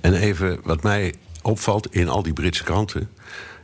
En 0.00 0.14
even 0.14 0.58
wat 0.62 0.82
mij 0.82 1.14
opvalt 1.46 1.94
in 1.94 2.08
al 2.08 2.22
die 2.22 2.32
Britse 2.32 2.64
kranten... 2.64 3.10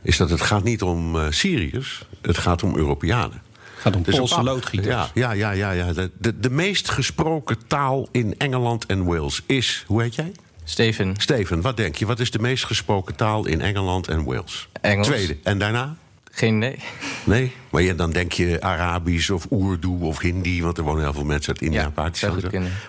is 0.01 0.17
dat 0.17 0.29
het 0.29 0.41
gaat 0.41 0.63
niet 0.63 0.81
om 0.81 1.15
uh, 1.15 1.25
Syriërs, 1.29 2.05
het 2.21 2.37
gaat 2.37 2.63
om 2.63 2.75
Europeanen. 2.75 3.41
Het 3.73 3.81
gaat 3.81 3.95
om 3.95 4.03
dus 4.03 4.15
Poolse 4.15 4.43
loodgieters. 4.43 4.95
Ja, 4.95 5.09
ja, 5.13 5.31
ja. 5.31 5.51
ja, 5.51 5.71
ja. 5.71 5.93
De, 5.93 6.11
de, 6.19 6.39
de, 6.39 6.49
meest 6.49 6.89
gesproken 6.89 7.57
taal 7.67 8.07
in 8.11 8.37
Engeland 8.37 8.85
en 8.85 9.05
Wales 9.05 9.41
is... 9.45 9.83
Hoe 9.87 10.01
heet 10.01 10.15
jij? 10.15 10.31
Steven. 10.63 11.15
Steven, 11.17 11.61
wat 11.61 11.77
denk 11.77 11.95
je? 11.95 12.05
Wat 12.05 12.19
is 12.19 12.31
de 12.31 12.39
meest 12.39 12.65
gesproken 12.65 13.15
taal 13.15 13.45
in 13.45 13.61
Engeland 13.61 14.07
en 14.07 14.23
Wales? 14.23 14.67
Engels. 14.81 15.07
Tweede. 15.07 15.37
En 15.43 15.57
daarna? 15.57 15.95
Geen 16.31 16.57
idee. 16.57 16.77
Nee? 17.23 17.51
Maar 17.69 17.81
ja, 17.81 17.93
dan 17.93 18.11
denk 18.11 18.31
je 18.31 18.61
Arabisch 18.61 19.29
of 19.29 19.47
Urdu 19.51 19.87
of 19.87 20.19
Hindi... 20.19 20.61
want 20.61 20.77
er 20.77 20.83
wonen 20.83 21.03
heel 21.03 21.13
veel 21.13 21.23
mensen 21.23 21.53
uit 21.53 21.61
India 21.61 21.79
ja, 21.79 21.85
en 21.85 21.93
Pakistan. 21.93 22.41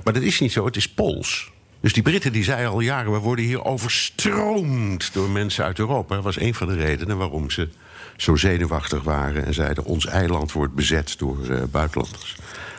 Maar 0.04 0.12
dat 0.12 0.22
is 0.22 0.40
niet 0.40 0.52
zo, 0.52 0.64
het 0.64 0.76
is 0.76 0.88
Pools. 0.88 1.52
Dus 1.84 1.92
die 1.92 2.02
Britten 2.02 2.32
die 2.32 2.44
zeiden 2.44 2.70
al 2.70 2.80
jaren... 2.80 3.12
we 3.12 3.18
worden 3.18 3.44
hier 3.44 3.64
overstroomd 3.64 5.12
door 5.12 5.30
mensen 5.30 5.64
uit 5.64 5.78
Europa. 5.78 6.14
Dat 6.14 6.24
was 6.24 6.40
een 6.40 6.54
van 6.54 6.68
de 6.68 6.74
redenen 6.74 7.16
waarom 7.18 7.50
ze 7.50 7.68
zo 8.16 8.36
zenuwachtig 8.36 9.02
waren... 9.02 9.44
en 9.44 9.54
zeiden 9.54 9.84
ons 9.84 10.06
eiland 10.06 10.52
wordt 10.52 10.74
bezet 10.74 11.18
door 11.18 11.38
uh, 11.50 11.62
buitenlanders. 11.70 12.36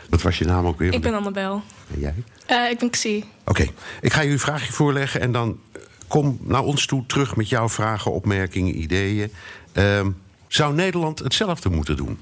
Wat 0.10 0.22
was 0.22 0.38
je 0.38 0.46
naam 0.46 0.66
ook 0.66 0.80
weer? 0.80 0.94
Ik 0.94 1.02
ben 1.02 1.14
Annabel. 1.14 1.64
En 1.94 2.00
jij? 2.00 2.14
Uh, 2.52 2.70
ik 2.70 2.80
ben 2.80 2.90
Xie. 2.90 3.24
Oké, 3.24 3.62
okay. 3.62 3.74
ik 4.02 4.14
ga 4.14 4.22
je 4.22 4.32
een 4.32 4.40
vraagje 4.40 4.74
voorleggen... 4.74 5.22
en 5.22 5.32
dan 5.32 5.60
kom 6.08 6.38
naar 6.42 6.64
ons 6.64 6.86
toe 6.86 7.06
terug 7.06 7.36
met 7.36 7.50
jouw 7.50 7.70
vragen, 7.70 8.12
opmerkingen, 8.12 8.82
ideeën. 8.82 9.32
Uh, 9.74 10.06
zou 10.48 10.74
Nederland 10.74 11.20
hetzelfde 11.20 11.70
moeten 11.70 11.96
doen? 11.96 12.20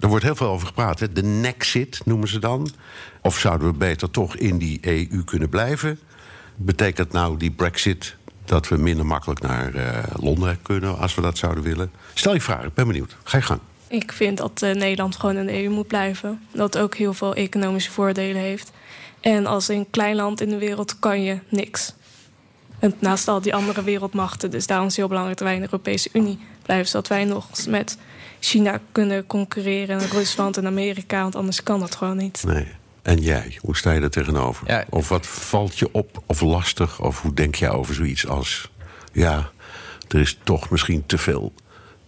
Er 0.00 0.08
wordt 0.08 0.24
heel 0.24 0.36
veel 0.36 0.48
over 0.48 0.66
gepraat. 0.66 1.00
Hè? 1.00 1.12
De 1.12 1.22
nexit 1.22 2.00
noemen 2.04 2.28
ze 2.28 2.38
dan. 2.38 2.70
Of 3.22 3.38
zouden 3.38 3.68
we 3.68 3.74
beter 3.74 4.10
toch 4.10 4.36
in 4.36 4.58
die 4.58 4.78
EU 4.80 5.24
kunnen 5.24 5.48
blijven? 5.48 5.98
Betekent 6.62 7.12
nou 7.12 7.36
die 7.36 7.50
brexit 7.50 8.16
dat 8.44 8.68
we 8.68 8.76
minder 8.76 9.06
makkelijk 9.06 9.40
naar 9.40 9.74
uh, 9.74 9.82
Londen 10.12 10.62
kunnen... 10.62 10.98
als 10.98 11.14
we 11.14 11.20
dat 11.20 11.38
zouden 11.38 11.62
willen? 11.62 11.90
Stel 12.14 12.34
je 12.34 12.40
vraag, 12.40 12.64
ik 12.64 12.74
ben 12.74 12.86
benieuwd. 12.86 13.16
Ga 13.22 13.36
je 13.36 13.42
gang. 13.42 13.60
Ik 13.88 14.12
vind 14.12 14.38
dat 14.38 14.62
uh, 14.62 14.74
Nederland 14.74 15.16
gewoon 15.16 15.36
in 15.36 15.46
de 15.46 15.62
EU 15.62 15.70
moet 15.70 15.86
blijven. 15.86 16.42
Dat 16.52 16.78
ook 16.78 16.94
heel 16.94 17.12
veel 17.12 17.34
economische 17.34 17.90
voordelen 17.90 18.42
heeft. 18.42 18.72
En 19.20 19.46
als 19.46 19.68
een 19.68 19.86
klein 19.90 20.16
land 20.16 20.40
in 20.40 20.48
de 20.48 20.58
wereld 20.58 20.98
kan 20.98 21.22
je 21.22 21.38
niks. 21.48 21.94
En 22.78 22.94
naast 22.98 23.28
al 23.28 23.40
die 23.40 23.54
andere 23.54 23.82
wereldmachten. 23.82 24.50
Dus 24.50 24.66
daarom 24.66 24.86
is 24.86 24.92
het 24.92 25.00
heel 25.00 25.08
belangrijk 25.08 25.38
dat 25.38 25.48
wij 25.48 25.56
in 25.56 25.62
de 25.62 25.68
Europese 25.70 26.08
Unie 26.12 26.38
blijven. 26.62 26.88
Zodat 26.88 27.08
wij 27.08 27.24
nog 27.24 27.66
met 27.68 27.98
China 28.40 28.80
kunnen 28.92 29.26
concurreren. 29.26 30.00
En 30.00 30.08
Rusland 30.08 30.56
en 30.56 30.66
Amerika. 30.66 31.22
Want 31.22 31.36
anders 31.36 31.62
kan 31.62 31.80
dat 31.80 31.94
gewoon 31.94 32.16
niet. 32.16 32.42
Nee. 32.46 32.66
En 33.02 33.18
jij, 33.18 33.58
hoe 33.60 33.76
sta 33.76 33.92
je 33.92 34.00
er 34.00 34.10
tegenover? 34.10 34.66
Ja. 34.66 34.84
Of 34.88 35.08
wat 35.08 35.26
valt 35.26 35.78
je 35.78 35.88
op 35.92 36.22
of 36.26 36.40
lastig? 36.40 37.00
Of 37.00 37.22
hoe 37.22 37.34
denk 37.34 37.54
jij 37.54 37.70
over 37.70 37.94
zoiets 37.94 38.26
als... 38.26 38.70
ja, 39.12 39.50
er 40.08 40.20
is 40.20 40.38
toch 40.42 40.70
misschien 40.70 41.06
te 41.06 41.18
veel 41.18 41.52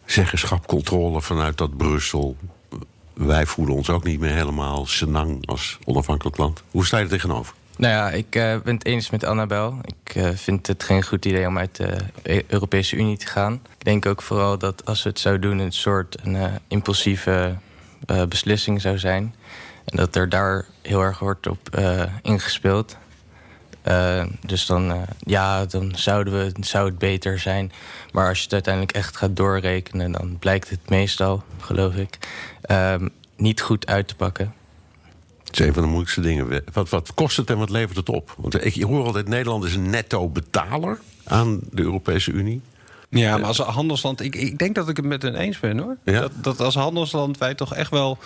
zeggenschap, 0.05 0.67
controle 0.67 1.23
vanuit 1.23 1.59
dat 1.59 1.77
Brussel. 1.77 2.37
Wij 3.13 3.47
voelen 3.47 3.75
ons 3.75 3.91
ook 3.91 4.05
niet 4.05 4.21
meer 4.21 4.35
helemaal 4.35 4.87
senang 4.87 5.47
als 5.47 5.79
onafhankelijk 5.85 6.37
land. 6.37 6.63
Hoe 6.71 6.87
sta 6.87 6.99
je 6.99 7.05
er 7.05 7.11
tegenover? 7.11 7.55
Nou 7.77 7.93
ja, 7.93 8.11
ik 8.11 8.37
uh, 8.37 8.57
ben 8.63 8.75
het 8.75 8.85
eens 8.85 9.11
met 9.11 9.25
Annabel. 9.25 9.79
Ik 9.85 10.15
uh, 10.15 10.29
vind 10.35 10.67
het 10.67 10.83
geen 10.83 11.03
goed 11.03 11.25
idee 11.25 11.47
om 11.47 11.59
uit 11.59 11.77
de 11.77 12.45
Europese 12.47 12.97
Unie 12.97 13.17
te 13.17 13.27
gaan. 13.27 13.53
Ik 13.53 13.85
denk 13.85 14.07
ook 14.07 14.23
vooral 14.23 14.59
dat 14.59 14.85
als 14.85 15.03
we 15.03 15.09
het 15.09 15.19
zouden 15.19 15.51
doen... 15.51 15.59
een 15.59 15.73
soort 15.73 16.17
een, 16.23 16.35
uh, 16.35 16.45
impulsieve 16.69 17.57
beslissing 18.29 18.81
zou 18.81 18.99
zijn... 18.99 19.35
En 19.85 19.97
dat 19.97 20.17
er 20.17 20.29
daar 20.29 20.65
heel 20.83 21.01
erg 21.01 21.19
wordt 21.19 21.47
op 21.47 21.77
uh, 21.79 22.03
ingespeeld. 22.23 22.97
Uh, 23.89 24.25
dus 24.47 24.67
dan, 24.67 24.91
uh, 24.91 25.03
ja, 25.19 25.65
dan 25.65 25.93
zouden 25.97 26.33
we, 26.33 26.53
zou 26.61 26.87
het 26.87 26.99
beter 26.99 27.39
zijn. 27.39 27.73
Maar 28.13 28.29
als 28.29 28.39
je 28.39 28.45
het 28.45 28.53
uiteindelijk 28.53 28.95
echt 28.97 29.17
gaat 29.17 29.37
doorrekenen... 29.37 30.13
dan 30.13 30.37
blijkt 30.39 30.71
het 30.71 30.89
meestal, 30.89 31.43
geloof 31.59 31.95
ik, 31.95 32.19
niet 33.37 33.61
goed 33.61 33.87
uit 33.87 34.09
te 34.09 34.15
pakken. 34.15 34.55
Het 35.45 35.61
is 35.61 35.67
een 35.67 35.73
van 35.73 35.83
de 35.83 35.89
moeilijkste 35.89 36.21
dingen. 36.21 36.63
Wat, 36.73 36.89
wat 36.89 37.15
kost 37.15 37.37
het 37.37 37.51
en 37.51 37.59
wat 37.59 37.71
levert 37.71 37.97
het 37.97 38.09
op? 38.09 38.35
Want 38.37 38.65
ik 38.65 38.83
hoor 38.83 39.05
altijd, 39.05 39.29
Nederland 39.29 39.65
is 39.65 39.75
een 39.75 39.91
netto 39.91 40.29
betaler 40.29 40.99
aan 41.25 41.61
de 41.71 41.83
Europese 41.83 42.31
Unie. 42.31 42.61
Ja, 43.21 43.37
maar 43.37 43.47
als 43.47 43.59
handelsland, 43.59 44.21
ik, 44.21 44.35
ik 44.35 44.59
denk 44.59 44.75
dat 44.75 44.89
ik 44.89 44.97
het 44.97 45.07
met 45.07 45.23
hen 45.23 45.35
eens 45.35 45.61
ben 45.61 45.79
hoor. 45.79 45.97
Ja? 46.05 46.21
Dat, 46.21 46.33
dat 46.41 46.61
als 46.61 46.75
handelsland 46.75 47.39
wij 47.39 47.55
toch 47.55 47.75
echt 47.75 47.91
wel 47.91 48.19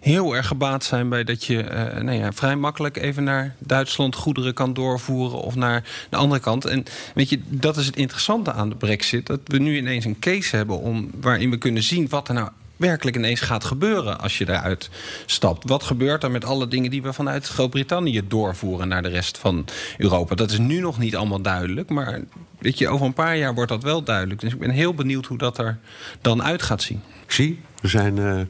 heel 0.00 0.36
erg 0.36 0.46
gebaat 0.46 0.84
zijn 0.84 1.08
bij 1.08 1.24
dat 1.24 1.44
je 1.44 1.62
eh, 1.62 2.02
nou 2.02 2.18
ja, 2.18 2.32
vrij 2.32 2.56
makkelijk 2.56 2.96
even 2.96 3.24
naar 3.24 3.54
Duitsland 3.58 4.14
goederen 4.14 4.54
kan 4.54 4.72
doorvoeren 4.72 5.40
of 5.40 5.54
naar 5.54 5.84
de 6.10 6.16
andere 6.16 6.40
kant. 6.40 6.64
En 6.64 6.84
weet 7.14 7.28
je, 7.28 7.40
dat 7.48 7.76
is 7.76 7.86
het 7.86 7.96
interessante 7.96 8.52
aan 8.52 8.68
de 8.68 8.76
Brexit. 8.76 9.26
Dat 9.26 9.40
we 9.44 9.58
nu 9.58 9.76
ineens 9.76 10.04
een 10.04 10.18
case 10.18 10.56
hebben 10.56 10.78
om, 10.78 11.10
waarin 11.20 11.50
we 11.50 11.58
kunnen 11.58 11.82
zien 11.82 12.08
wat 12.08 12.28
er 12.28 12.34
nou 12.34 12.48
werkelijk 12.76 13.16
ineens 13.16 13.40
gaat 13.40 13.64
gebeuren 13.64 14.20
als 14.20 14.38
je 14.38 14.48
eruit 14.48 14.90
stapt. 15.26 15.68
Wat 15.68 15.82
gebeurt 15.82 16.22
er 16.22 16.30
met 16.30 16.44
alle 16.44 16.68
dingen 16.68 16.90
die 16.90 17.02
we 17.02 17.12
vanuit 17.12 17.48
Groot-Brittannië 17.48 18.22
doorvoeren 18.28 18.88
naar 18.88 19.02
de 19.02 19.08
rest 19.08 19.38
van 19.38 19.64
Europa? 19.98 20.34
Dat 20.34 20.50
is 20.50 20.58
nu 20.58 20.80
nog 20.80 20.98
niet 20.98 21.16
allemaal 21.16 21.40
duidelijk, 21.40 21.90
maar 21.90 22.20
weet 22.58 22.78
je, 22.78 22.88
over 22.88 23.06
een 23.06 23.12
paar 23.12 23.36
jaar 23.36 23.54
wordt 23.54 23.70
dat 23.70 23.82
wel 23.82 24.02
duidelijk. 24.02 24.40
Dus 24.40 24.52
ik 24.52 24.58
ben 24.58 24.70
heel 24.70 24.94
benieuwd 24.94 25.26
hoe 25.26 25.38
dat 25.38 25.58
er 25.58 25.78
dan 26.20 26.42
uit 26.42 26.62
gaat 26.62 26.82
zien. 26.82 27.02
Ik 27.24 27.32
zie, 27.32 27.60
er 27.82 27.88
zijn 27.88 28.18
eh, 28.18 28.40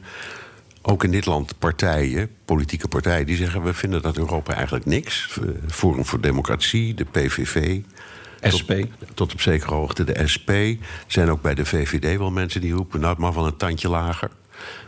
ook 0.81 1.03
in 1.03 1.11
dit 1.11 1.25
land 1.25 1.59
partijen, 1.59 2.29
politieke 2.45 2.87
partijen, 2.87 3.25
die 3.25 3.35
zeggen: 3.35 3.63
we 3.63 3.73
vinden 3.73 4.01
dat 4.01 4.17
Europa 4.17 4.53
eigenlijk 4.53 4.85
niks. 4.85 5.39
Eh, 5.41 5.47
Forum 5.67 6.05
voor 6.05 6.21
Democratie, 6.21 6.93
de 6.93 7.05
PVV. 7.11 7.79
SP. 8.55 8.71
Tot, 8.71 8.87
tot 9.13 9.33
op 9.33 9.41
zekere 9.41 9.73
hoogte 9.73 10.03
de 10.03 10.27
SP. 10.33 10.49
Er 10.49 10.77
zijn 11.07 11.29
ook 11.29 11.41
bij 11.41 11.53
de 11.53 11.65
VVD 11.65 12.17
wel 12.17 12.31
mensen 12.31 12.61
die 12.61 12.73
roepen: 12.73 12.99
nou, 12.99 13.11
het 13.11 13.21
mag 13.21 13.33
wel 13.33 13.45
een 13.45 13.57
tandje 13.57 13.89
lager. 13.89 14.29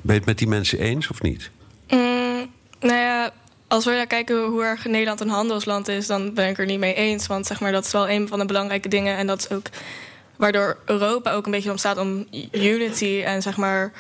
Ben 0.02 0.14
je 0.14 0.20
het 0.20 0.26
met 0.26 0.38
die 0.38 0.48
mensen 0.48 0.80
eens 0.80 1.10
of 1.10 1.22
niet? 1.22 1.50
Mm, 1.90 2.50
nou 2.80 2.96
ja, 2.96 3.32
als 3.68 3.86
we 3.86 3.92
naar 3.92 4.08
kijken 4.08 4.46
hoe 4.46 4.64
erg 4.64 4.86
Nederland 4.86 5.22
een 5.22 5.30
handelsland 5.30 5.88
is, 5.88 6.08
dan 6.08 6.34
ben 6.34 6.50
ik 6.50 6.58
er 6.58 6.66
niet 6.66 6.80
mee 6.80 6.94
eens. 6.94 7.28
Want 7.28 7.46
zeg 7.46 7.60
maar, 7.60 7.72
dat 7.72 7.86
is 7.86 7.92
wel 7.92 8.10
een 8.10 8.28
van 8.28 8.40
de 8.40 8.46
belangrijke 8.46 8.90
dingen. 8.90 9.18
En 9.18 9.28
dat 9.28 9.40
is 9.40 9.50
ook 9.50 9.66
waardoor 10.36 10.78
Europa 10.86 11.34
ook 11.34 11.46
een 11.46 11.52
beetje 11.52 11.70
ontstaat 11.70 11.98
om 11.98 12.28
unity. 12.52 13.22
En 13.26 13.42
zeg 13.42 13.58
maar 13.58 13.92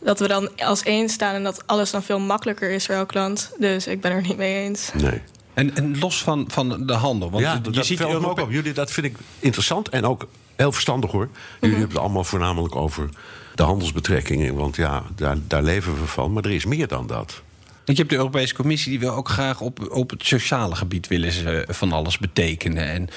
dat 0.00 0.18
we 0.18 0.28
dan 0.28 0.56
als 0.56 0.82
één 0.82 1.08
staan 1.08 1.34
en 1.34 1.42
dat 1.42 1.66
alles 1.66 1.90
dan 1.90 2.02
veel 2.02 2.18
makkelijker 2.18 2.70
is 2.70 2.86
voor 2.86 2.94
elk 2.94 3.14
land. 3.14 3.52
Dus 3.58 3.86
ik 3.86 4.00
ben 4.00 4.12
er 4.12 4.22
niet 4.22 4.36
mee 4.36 4.64
eens. 4.64 4.90
Nee. 4.94 5.22
En, 5.54 5.76
en 5.76 5.98
los 5.98 6.22
van, 6.22 6.44
van 6.48 6.86
de 6.86 6.92
handel. 6.92 7.30
Want 7.30 7.42
ja, 7.42 7.60
je 7.62 7.70
dat 7.70 7.86
ziet 7.86 8.02
ook 8.02 8.40
op. 8.40 8.50
Jullie, 8.50 8.72
dat 8.72 8.90
vind 8.90 9.06
ik 9.06 9.16
interessant 9.38 9.88
en 9.88 10.04
ook 10.04 10.28
heel 10.56 10.72
verstandig 10.72 11.10
hoor. 11.10 11.28
Jullie 11.60 11.76
hebben 11.76 11.94
het 11.94 12.04
allemaal 12.04 12.24
voornamelijk 12.24 12.76
over 12.76 13.08
de 13.54 13.62
handelsbetrekkingen. 13.62 14.54
Want 14.54 14.76
ja, 14.76 15.02
daar, 15.16 15.36
daar 15.46 15.62
leven 15.62 15.94
we 16.00 16.06
van. 16.06 16.32
Maar 16.32 16.44
er 16.44 16.50
is 16.50 16.64
meer 16.64 16.88
dan 16.88 17.06
dat. 17.06 17.42
Want 17.84 17.96
je 17.96 18.02
hebt 18.04 18.10
de 18.10 18.16
Europese 18.16 18.54
Commissie 18.54 18.90
die 18.90 19.00
wil 19.00 19.14
ook 19.14 19.28
graag 19.28 19.60
op, 19.60 19.90
op 19.90 20.10
het 20.10 20.26
sociale 20.26 20.74
gebied 20.74 21.08
willen 21.08 21.32
ze 21.32 21.64
van 21.68 21.92
alles 21.92 22.18
betekenen. 22.18 22.88
En 22.88 23.08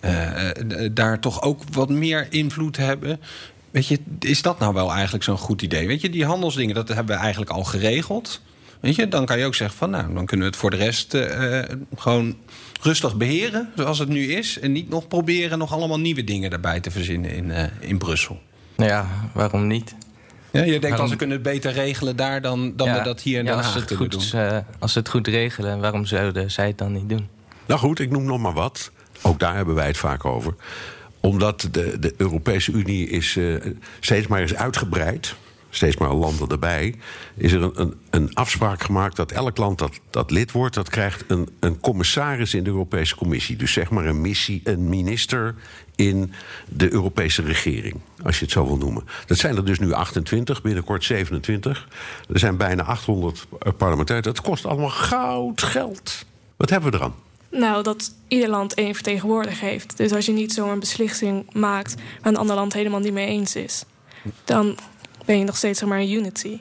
eh, 0.00 0.50
eh, 0.50 0.90
daar 0.92 1.20
toch 1.20 1.42
ook 1.42 1.62
wat 1.72 1.88
meer 1.88 2.26
invloed 2.30 2.76
hebben. 2.76 3.20
Weet 3.70 3.86
je, 3.86 3.98
is 4.20 4.42
dat 4.42 4.58
nou 4.58 4.74
wel 4.74 4.92
eigenlijk 4.92 5.24
zo'n 5.24 5.38
goed 5.38 5.62
idee? 5.62 5.86
Weet 5.86 6.00
je, 6.00 6.10
die 6.10 6.24
handelsdingen, 6.24 6.74
dat 6.74 6.88
hebben 6.88 7.16
we 7.16 7.22
eigenlijk 7.22 7.50
al 7.50 7.64
geregeld. 7.64 8.40
Weet 8.84 8.94
je, 8.94 9.08
dan 9.08 9.24
kan 9.26 9.38
je 9.38 9.44
ook 9.46 9.54
zeggen 9.54 9.78
van 9.78 9.90
nou, 9.90 10.14
dan 10.14 10.26
kunnen 10.26 10.46
we 10.46 10.52
het 10.52 10.60
voor 10.60 10.70
de 10.70 10.76
rest 10.76 11.14
eh, 11.14 11.58
gewoon 11.96 12.36
rustig 12.82 13.16
beheren 13.16 13.68
zoals 13.76 13.98
het 13.98 14.08
nu 14.08 14.32
is. 14.32 14.58
En 14.58 14.72
niet 14.72 14.88
nog 14.88 15.08
proberen 15.08 15.58
nog 15.58 15.72
allemaal 15.72 16.00
nieuwe 16.00 16.24
dingen 16.24 16.50
daarbij 16.50 16.80
te 16.80 16.90
verzinnen 16.90 17.30
in, 17.30 17.50
eh, 17.50 17.64
in 17.80 17.98
Brussel. 17.98 18.40
Nou 18.76 18.90
ja, 18.90 19.06
waarom 19.32 19.66
niet? 19.66 19.94
Ja, 20.50 20.60
je 20.60 20.66
denkt 20.66 20.82
Waarom- 20.82 21.00
als 21.00 21.10
we 21.10 21.16
kunnen 21.16 21.36
het 21.36 21.44
beter 21.46 21.72
regelen 21.72 22.16
daar 22.16 22.40
dan, 22.40 22.72
dan 22.76 22.86
Ja, 22.88 22.98
we 22.98 23.04
dat 23.04 23.20
hier 23.20 23.38
in 23.38 23.44
ja, 23.44 23.54
Den 23.54 23.64
als 23.64 23.74
het 23.74 23.84
kunnen 23.84 24.12
goed, 24.12 24.30
doen. 24.32 24.40
eh, 24.40 24.58
als 24.78 24.92
ze 24.92 24.98
het 24.98 25.08
goed 25.08 25.26
regelen, 25.26 25.80
waarom 25.80 26.04
zouden 26.06 26.50
zij 26.50 26.66
het 26.66 26.78
dan 26.78 26.92
niet 26.92 27.08
doen? 27.08 27.28
Nou 27.66 27.80
goed, 27.80 27.98
ik 27.98 28.10
noem 28.10 28.24
nog 28.24 28.38
maar 28.38 28.52
wat. 28.52 28.90
Ook 29.22 29.38
daar 29.38 29.54
hebben 29.56 29.74
wij 29.74 29.86
het 29.86 29.96
vaak 29.96 30.24
over. 30.24 30.54
Omdat 31.20 31.68
de, 31.70 31.98
de 31.98 32.14
Europese 32.16 32.72
Unie 32.72 33.08
is 33.08 33.36
eh, 33.36 33.54
steeds 34.00 34.26
maar 34.26 34.42
is 34.42 34.54
uitgebreid. 34.54 35.34
Steeds 35.74 35.96
maar 35.96 36.14
landen 36.14 36.48
erbij. 36.48 36.94
Is 37.36 37.52
er 37.52 37.62
een, 37.62 37.80
een, 37.80 37.94
een 38.10 38.34
afspraak 38.34 38.82
gemaakt 38.82 39.16
dat 39.16 39.32
elk 39.32 39.56
land 39.56 39.78
dat, 39.78 40.00
dat 40.10 40.30
lid 40.30 40.52
wordt... 40.52 40.74
dat 40.74 40.88
krijgt 40.88 41.24
een, 41.26 41.48
een 41.60 41.80
commissaris 41.80 42.54
in 42.54 42.64
de 42.64 42.70
Europese 42.70 43.16
Commissie. 43.16 43.56
Dus 43.56 43.72
zeg 43.72 43.90
maar 43.90 44.06
een 44.06 44.20
missie, 44.20 44.60
een 44.64 44.88
minister 44.88 45.54
in 45.96 46.32
de 46.68 46.92
Europese 46.92 47.42
regering. 47.42 48.00
Als 48.22 48.38
je 48.38 48.44
het 48.44 48.52
zo 48.52 48.66
wil 48.66 48.76
noemen. 48.76 49.04
Dat 49.26 49.38
zijn 49.38 49.56
er 49.56 49.64
dus 49.64 49.78
nu 49.78 49.92
28, 49.92 50.62
binnenkort 50.62 51.04
27. 51.04 51.88
Er 52.28 52.38
zijn 52.38 52.56
bijna 52.56 52.82
800 52.82 53.46
parlementariërs. 53.76 54.26
Dat 54.26 54.40
kost 54.40 54.66
allemaal 54.66 54.88
goud 54.88 55.62
geld. 55.62 56.24
Wat 56.56 56.70
hebben 56.70 56.90
we 56.90 56.96
eraan? 56.96 57.14
Nou, 57.50 57.82
dat 57.82 58.14
ieder 58.28 58.48
land 58.48 58.74
één 58.74 58.94
vertegenwoordiger 58.94 59.68
heeft. 59.68 59.96
Dus 59.96 60.12
als 60.12 60.26
je 60.26 60.32
niet 60.32 60.52
zo'n 60.52 60.78
beslissing 60.78 61.54
maakt 61.54 61.94
waar 61.94 62.32
een 62.32 62.38
ander 62.38 62.56
land 62.56 62.72
helemaal 62.72 63.00
niet 63.00 63.12
mee 63.12 63.26
eens 63.26 63.56
is, 63.56 63.84
dan 64.44 64.78
ben 65.24 65.38
je 65.38 65.44
nog 65.44 65.56
steeds 65.56 65.78
zeg 65.78 65.88
maar 65.88 65.98
een 65.98 66.12
unity. 66.12 66.58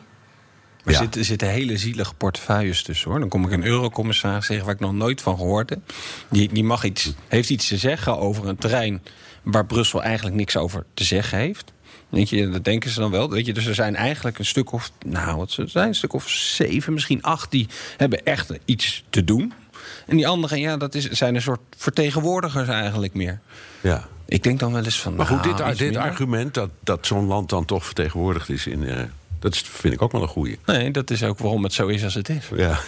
Er 0.85 0.91
Ja. 0.91 0.97
zitten, 0.97 1.19
er 1.19 1.25
zitten 1.25 1.49
hele 1.49 1.77
zielige 1.77 2.13
portefeuilles 2.13 2.83
tussen 2.83 3.09
hoor. 3.09 3.19
Dan 3.19 3.29
kom 3.29 3.45
ik 3.45 3.51
een 3.51 3.65
eurocommissaris 3.65 4.47
tegen 4.47 4.65
waar 4.65 4.73
ik 4.73 4.79
nog 4.79 4.93
nooit 4.93 5.21
van 5.21 5.37
gehoord 5.37 5.69
heb. 5.69 5.79
Die, 6.29 6.53
die 6.53 6.63
mag 6.63 6.83
iets, 6.83 7.13
heeft 7.27 7.49
iets 7.49 7.67
te 7.67 7.77
zeggen 7.77 8.17
over 8.17 8.47
een 8.47 8.55
terrein 8.57 9.01
waar 9.43 9.65
Brussel 9.65 10.03
eigenlijk 10.03 10.35
niks 10.35 10.57
over 10.57 10.85
te 10.93 11.03
zeggen 11.03 11.37
heeft. 11.37 11.71
Weet 12.09 12.29
je, 12.29 12.49
dat 12.49 12.63
denken 12.63 12.89
ze 12.89 12.99
dan 12.99 13.11
wel. 13.11 13.29
Weet 13.29 13.45
je, 13.45 13.53
dus 13.53 13.65
er 13.65 13.75
zijn 13.75 13.95
eigenlijk 13.95 14.39
een 14.39 14.45
stuk 14.45 14.71
of, 14.71 14.91
nou, 15.05 15.37
wat 15.37 15.51
ze 15.51 15.67
zijn, 15.67 15.87
een 15.87 15.95
stuk 15.95 16.13
of 16.13 16.29
zeven, 16.29 16.93
misschien 16.93 17.21
acht, 17.21 17.51
die 17.51 17.67
hebben 17.97 18.23
echt 18.25 18.51
iets 18.65 19.03
te 19.09 19.23
doen. 19.23 19.53
En 20.07 20.15
die 20.15 20.27
anderen, 20.27 20.59
ja, 20.59 20.77
dat 20.77 20.95
is, 20.95 21.09
zijn 21.09 21.35
een 21.35 21.41
soort 21.41 21.59
vertegenwoordigers 21.77 22.67
eigenlijk 22.67 23.13
meer. 23.13 23.39
Ja. 23.81 24.07
Ik 24.25 24.43
denk 24.43 24.59
dan 24.59 24.73
wel 24.73 24.83
eens 24.83 24.99
van. 25.01 25.15
Maar 25.15 25.25
goed, 25.25 25.43
nou, 25.43 25.55
dit, 25.55 25.67
dit 25.77 25.79
minder. 25.79 26.01
argument 26.01 26.53
dat, 26.53 26.69
dat 26.79 27.05
zo'n 27.07 27.25
land 27.25 27.49
dan 27.49 27.65
toch 27.65 27.85
vertegenwoordigd 27.85 28.49
is 28.49 28.67
in. 28.67 28.87
eh, 28.87 29.03
dat 29.39 29.57
vind 29.57 29.93
ik 29.93 30.01
ook 30.01 30.11
wel 30.11 30.21
een 30.21 30.27
goeie. 30.27 30.59
Nee, 30.65 30.91
dat 30.91 31.09
is 31.09 31.23
ook 31.23 31.39
waarom 31.39 31.63
het 31.63 31.73
zo 31.73 31.87
is 31.87 32.03
als 32.03 32.13
het 32.13 32.29
is. 32.29 32.49
Ja. 32.55 32.79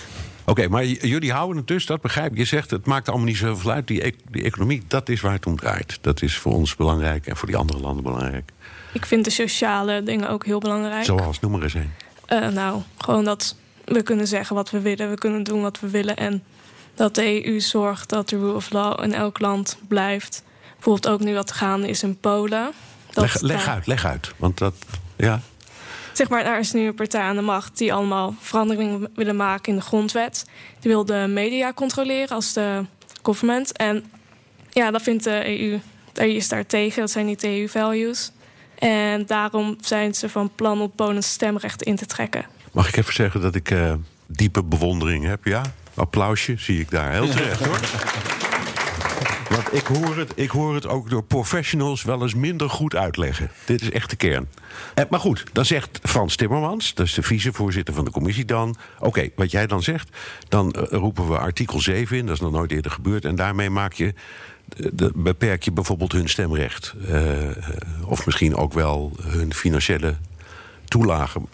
Oké, 0.45 0.67
maar 0.67 0.85
jullie 0.85 1.31
houden 1.31 1.57
het 1.57 1.67
dus, 1.67 1.85
dat 1.85 2.01
begrijp 2.01 2.31
ik. 2.31 2.37
Je 2.37 2.45
zegt 2.45 2.71
het 2.71 2.85
maakt 2.85 3.07
allemaal 3.09 3.25
niet 3.27 3.37
zoveel 3.37 3.71
uit. 3.71 3.87
Die, 3.87 4.05
e- 4.05 4.11
die 4.31 4.43
economie, 4.43 4.83
dat 4.87 5.09
is 5.09 5.21
waar 5.21 5.31
het 5.33 5.45
om 5.45 5.57
draait. 5.57 5.97
Dat 6.01 6.21
is 6.21 6.37
voor 6.37 6.53
ons 6.53 6.75
belangrijk 6.75 7.27
en 7.27 7.35
voor 7.35 7.47
die 7.47 7.57
andere 7.57 7.79
landen 7.79 8.03
belangrijk. 8.03 8.51
Ik 8.93 9.05
vind 9.05 9.25
de 9.25 9.31
sociale 9.31 10.03
dingen 10.03 10.29
ook 10.29 10.45
heel 10.45 10.59
belangrijk. 10.59 11.05
Zoals, 11.05 11.39
noem 11.39 11.51
maar 11.51 11.61
eens 11.61 11.73
een. 11.73 11.91
Eh, 12.25 12.47
nou, 12.47 12.81
gewoon 12.97 13.23
dat 13.25 13.55
we 13.85 14.01
kunnen 14.03 14.27
zeggen 14.27 14.55
wat 14.55 14.69
we 14.69 14.79
willen, 14.79 15.09
we 15.09 15.15
kunnen 15.17 15.43
doen 15.43 15.61
wat 15.61 15.79
we 15.79 15.89
willen. 15.89 16.15
En 16.15 16.43
dat 16.95 17.15
de 17.15 17.45
EU 17.47 17.59
zorgt 17.59 18.09
dat 18.09 18.29
de 18.29 18.37
rule 18.37 18.53
of 18.53 18.71
law 18.71 19.03
in 19.03 19.13
elk 19.13 19.39
land 19.39 19.77
blijft. 19.87 20.43
Bijvoorbeeld 20.75 21.07
ook 21.07 21.19
nu 21.19 21.33
wat 21.33 21.51
gaande 21.51 21.87
is 21.87 22.03
in 22.03 22.17
Polen. 22.19 22.71
Dat 23.13 23.23
Leg, 23.23 23.41
leg 23.41 23.65
daar- 23.65 23.73
uit, 23.73 23.87
leg 23.87 24.05
uit. 24.05 24.31
Want 24.37 24.57
dat, 24.57 24.73
ja. 25.15 25.41
Zeg 26.13 26.29
maar, 26.29 26.43
daar 26.43 26.59
is 26.59 26.71
nu 26.71 26.87
een 26.87 26.95
partij 26.95 27.21
aan 27.21 27.35
de 27.35 27.41
macht 27.41 27.77
die 27.77 27.93
allemaal 27.93 28.35
veranderingen 28.39 29.07
willen 29.15 29.35
maken 29.35 29.71
in 29.73 29.79
de 29.79 29.85
grondwet. 29.85 30.45
Die 30.79 30.91
wil 30.91 31.05
de 31.05 31.25
media 31.29 31.73
controleren 31.73 32.35
als 32.35 32.53
de 32.53 32.85
government. 33.21 33.77
En 33.77 34.05
ja, 34.69 34.91
dat 34.91 35.01
vindt 35.01 35.23
de 35.23 35.59
EU. 35.59 35.79
De 36.13 36.21
EU 36.27 36.35
is 36.35 36.47
daar 36.47 36.65
tegen, 36.65 36.99
dat 37.01 37.11
zijn 37.11 37.25
niet 37.25 37.41
de 37.41 37.47
EU-values. 37.59 38.31
En 38.79 39.25
daarom 39.25 39.77
zijn 39.81 40.13
ze 40.15 40.29
van 40.29 40.51
plan 40.55 40.81
om 40.81 40.91
Polens 40.95 41.31
stemrecht 41.31 41.83
in 41.83 41.95
te 41.95 42.05
trekken. 42.05 42.45
Mag 42.71 42.87
ik 42.87 42.97
even 42.97 43.13
zeggen 43.13 43.41
dat 43.41 43.55
ik 43.55 43.71
eh, 43.71 43.93
diepe 44.25 44.63
bewondering 44.63 45.25
heb, 45.25 45.45
ja? 45.45 45.61
Applausje 45.93 46.53
zie 46.57 46.79
ik 46.79 46.91
daar. 46.91 47.11
Heel 47.11 47.29
terecht, 47.29 47.65
hoor. 47.65 47.79
Ik 49.75 49.85
hoor, 49.87 50.17
het, 50.17 50.31
ik 50.35 50.49
hoor 50.49 50.73
het 50.75 50.87
ook 50.87 51.09
door 51.09 51.23
professionals 51.23 52.03
wel 52.03 52.21
eens 52.21 52.33
minder 52.35 52.69
goed 52.69 52.95
uitleggen. 52.95 53.51
Dit 53.65 53.81
is 53.81 53.91
echt 53.91 54.09
de 54.09 54.15
kern. 54.15 54.47
Eh, 54.93 55.05
maar 55.09 55.19
goed, 55.19 55.43
dan 55.53 55.65
zegt 55.65 55.99
Frans 56.03 56.35
Timmermans, 56.35 56.93
dat 56.93 57.05
is 57.05 57.13
de 57.13 57.21
vicevoorzitter 57.23 57.93
van 57.93 58.05
de 58.05 58.11
commissie 58.11 58.45
dan... 58.45 58.75
oké, 58.99 59.29
wat 59.35 59.51
jij 59.51 59.67
dan 59.67 59.83
zegt, 59.83 60.09
dan 60.47 60.71
eh, 60.71 60.83
roepen 60.99 61.27
we 61.27 61.37
artikel 61.37 61.79
7 61.79 62.17
in. 62.17 62.25
Dat 62.25 62.35
is 62.35 62.41
nog 62.41 62.51
nooit 62.51 62.71
eerder 62.71 62.91
gebeurd. 62.91 63.25
En 63.25 63.35
daarmee 63.35 63.69
maak 63.69 63.93
je, 63.93 64.13
eh, 64.77 64.85
de- 64.93 65.11
beperk 65.15 65.63
je 65.63 65.71
bijvoorbeeld 65.71 66.11
hun 66.11 66.29
stemrecht. 66.29 66.93
Of 68.05 68.25
misschien 68.25 68.55
ook 68.55 68.73
wel 68.73 69.11
hun 69.21 69.53
financiële 69.53 70.15
toelagen. 70.85 71.45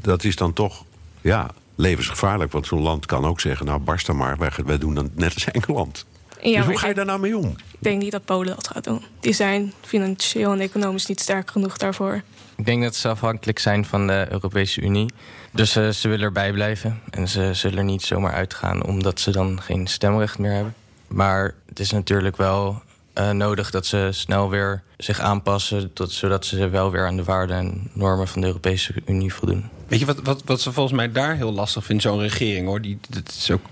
Dat 0.00 0.24
is 0.24 0.36
dan 0.36 0.52
toch, 0.52 0.84
ja, 1.20 1.50
levensgevaarlijk. 1.74 2.52
Want 2.52 2.66
zo'n 2.66 2.82
land 2.82 3.06
kan 3.06 3.24
ook 3.24 3.40
zeggen, 3.40 3.66
nou 3.66 3.78
barst 3.78 4.06
dan 4.06 4.16
maar. 4.16 4.36
Wij, 4.38 4.50
wij 4.64 4.78
doen 4.78 4.94
dan 4.94 5.10
net 5.14 5.34
als 5.34 5.44
Engeland. 5.44 6.06
Ja, 6.42 6.56
dus 6.56 6.66
hoe 6.66 6.78
ga 6.78 6.86
je 6.86 6.94
daar 6.94 7.04
nou 7.04 7.20
mee 7.20 7.36
om? 7.36 7.44
Ik 7.46 7.78
denk 7.78 8.02
niet 8.02 8.12
dat 8.12 8.24
Polen 8.24 8.54
dat 8.54 8.68
gaat 8.68 8.84
doen. 8.84 9.04
Die 9.20 9.32
zijn 9.32 9.72
financieel 9.80 10.52
en 10.52 10.60
economisch 10.60 11.06
niet 11.06 11.20
sterk 11.20 11.50
genoeg 11.50 11.76
daarvoor. 11.76 12.22
Ik 12.56 12.66
denk 12.66 12.82
dat 12.82 12.96
ze 12.96 13.08
afhankelijk 13.08 13.58
zijn 13.58 13.84
van 13.84 14.06
de 14.06 14.26
Europese 14.30 14.80
Unie. 14.80 15.10
Dus 15.52 15.76
eh, 15.76 15.88
ze 15.88 16.08
willen 16.08 16.24
erbij 16.24 16.52
blijven. 16.52 17.00
En 17.10 17.28
ze 17.28 17.50
zullen 17.54 17.78
er 17.78 17.84
niet 17.84 18.02
zomaar 18.02 18.32
uitgaan 18.32 18.84
omdat 18.84 19.20
ze 19.20 19.30
dan 19.30 19.62
geen 19.62 19.86
stemrecht 19.86 20.38
meer 20.38 20.52
hebben. 20.52 20.74
Maar 21.06 21.54
het 21.68 21.80
is 21.80 21.90
natuurlijk 21.90 22.36
wel 22.36 22.82
eh, 23.12 23.30
nodig 23.30 23.70
dat 23.70 23.86
ze 23.86 24.08
snel 24.12 24.50
weer 24.50 24.82
zich 24.96 25.20
aanpassen... 25.20 25.92
Tot, 25.92 26.12
zodat 26.12 26.46
ze 26.46 26.68
wel 26.68 26.90
weer 26.90 27.06
aan 27.06 27.16
de 27.16 27.24
waarden 27.24 27.56
en 27.56 27.90
normen 27.92 28.28
van 28.28 28.40
de 28.40 28.46
Europese 28.46 28.94
Unie 29.06 29.34
voldoen. 29.34 29.68
Weet 29.88 30.00
je 30.00 30.06
wat, 30.06 30.20
wat, 30.22 30.42
wat 30.44 30.60
ze 30.60 30.72
volgens 30.72 30.96
mij 30.96 31.12
daar 31.12 31.36
heel 31.36 31.52
lastig 31.52 31.84
vindt, 31.84 32.02
zo'n 32.02 32.20
regering 32.20 32.66
hoor. 32.66 32.80
Die, 32.80 32.98
dat 33.08 33.28
is 33.28 33.50
ook 33.50 33.62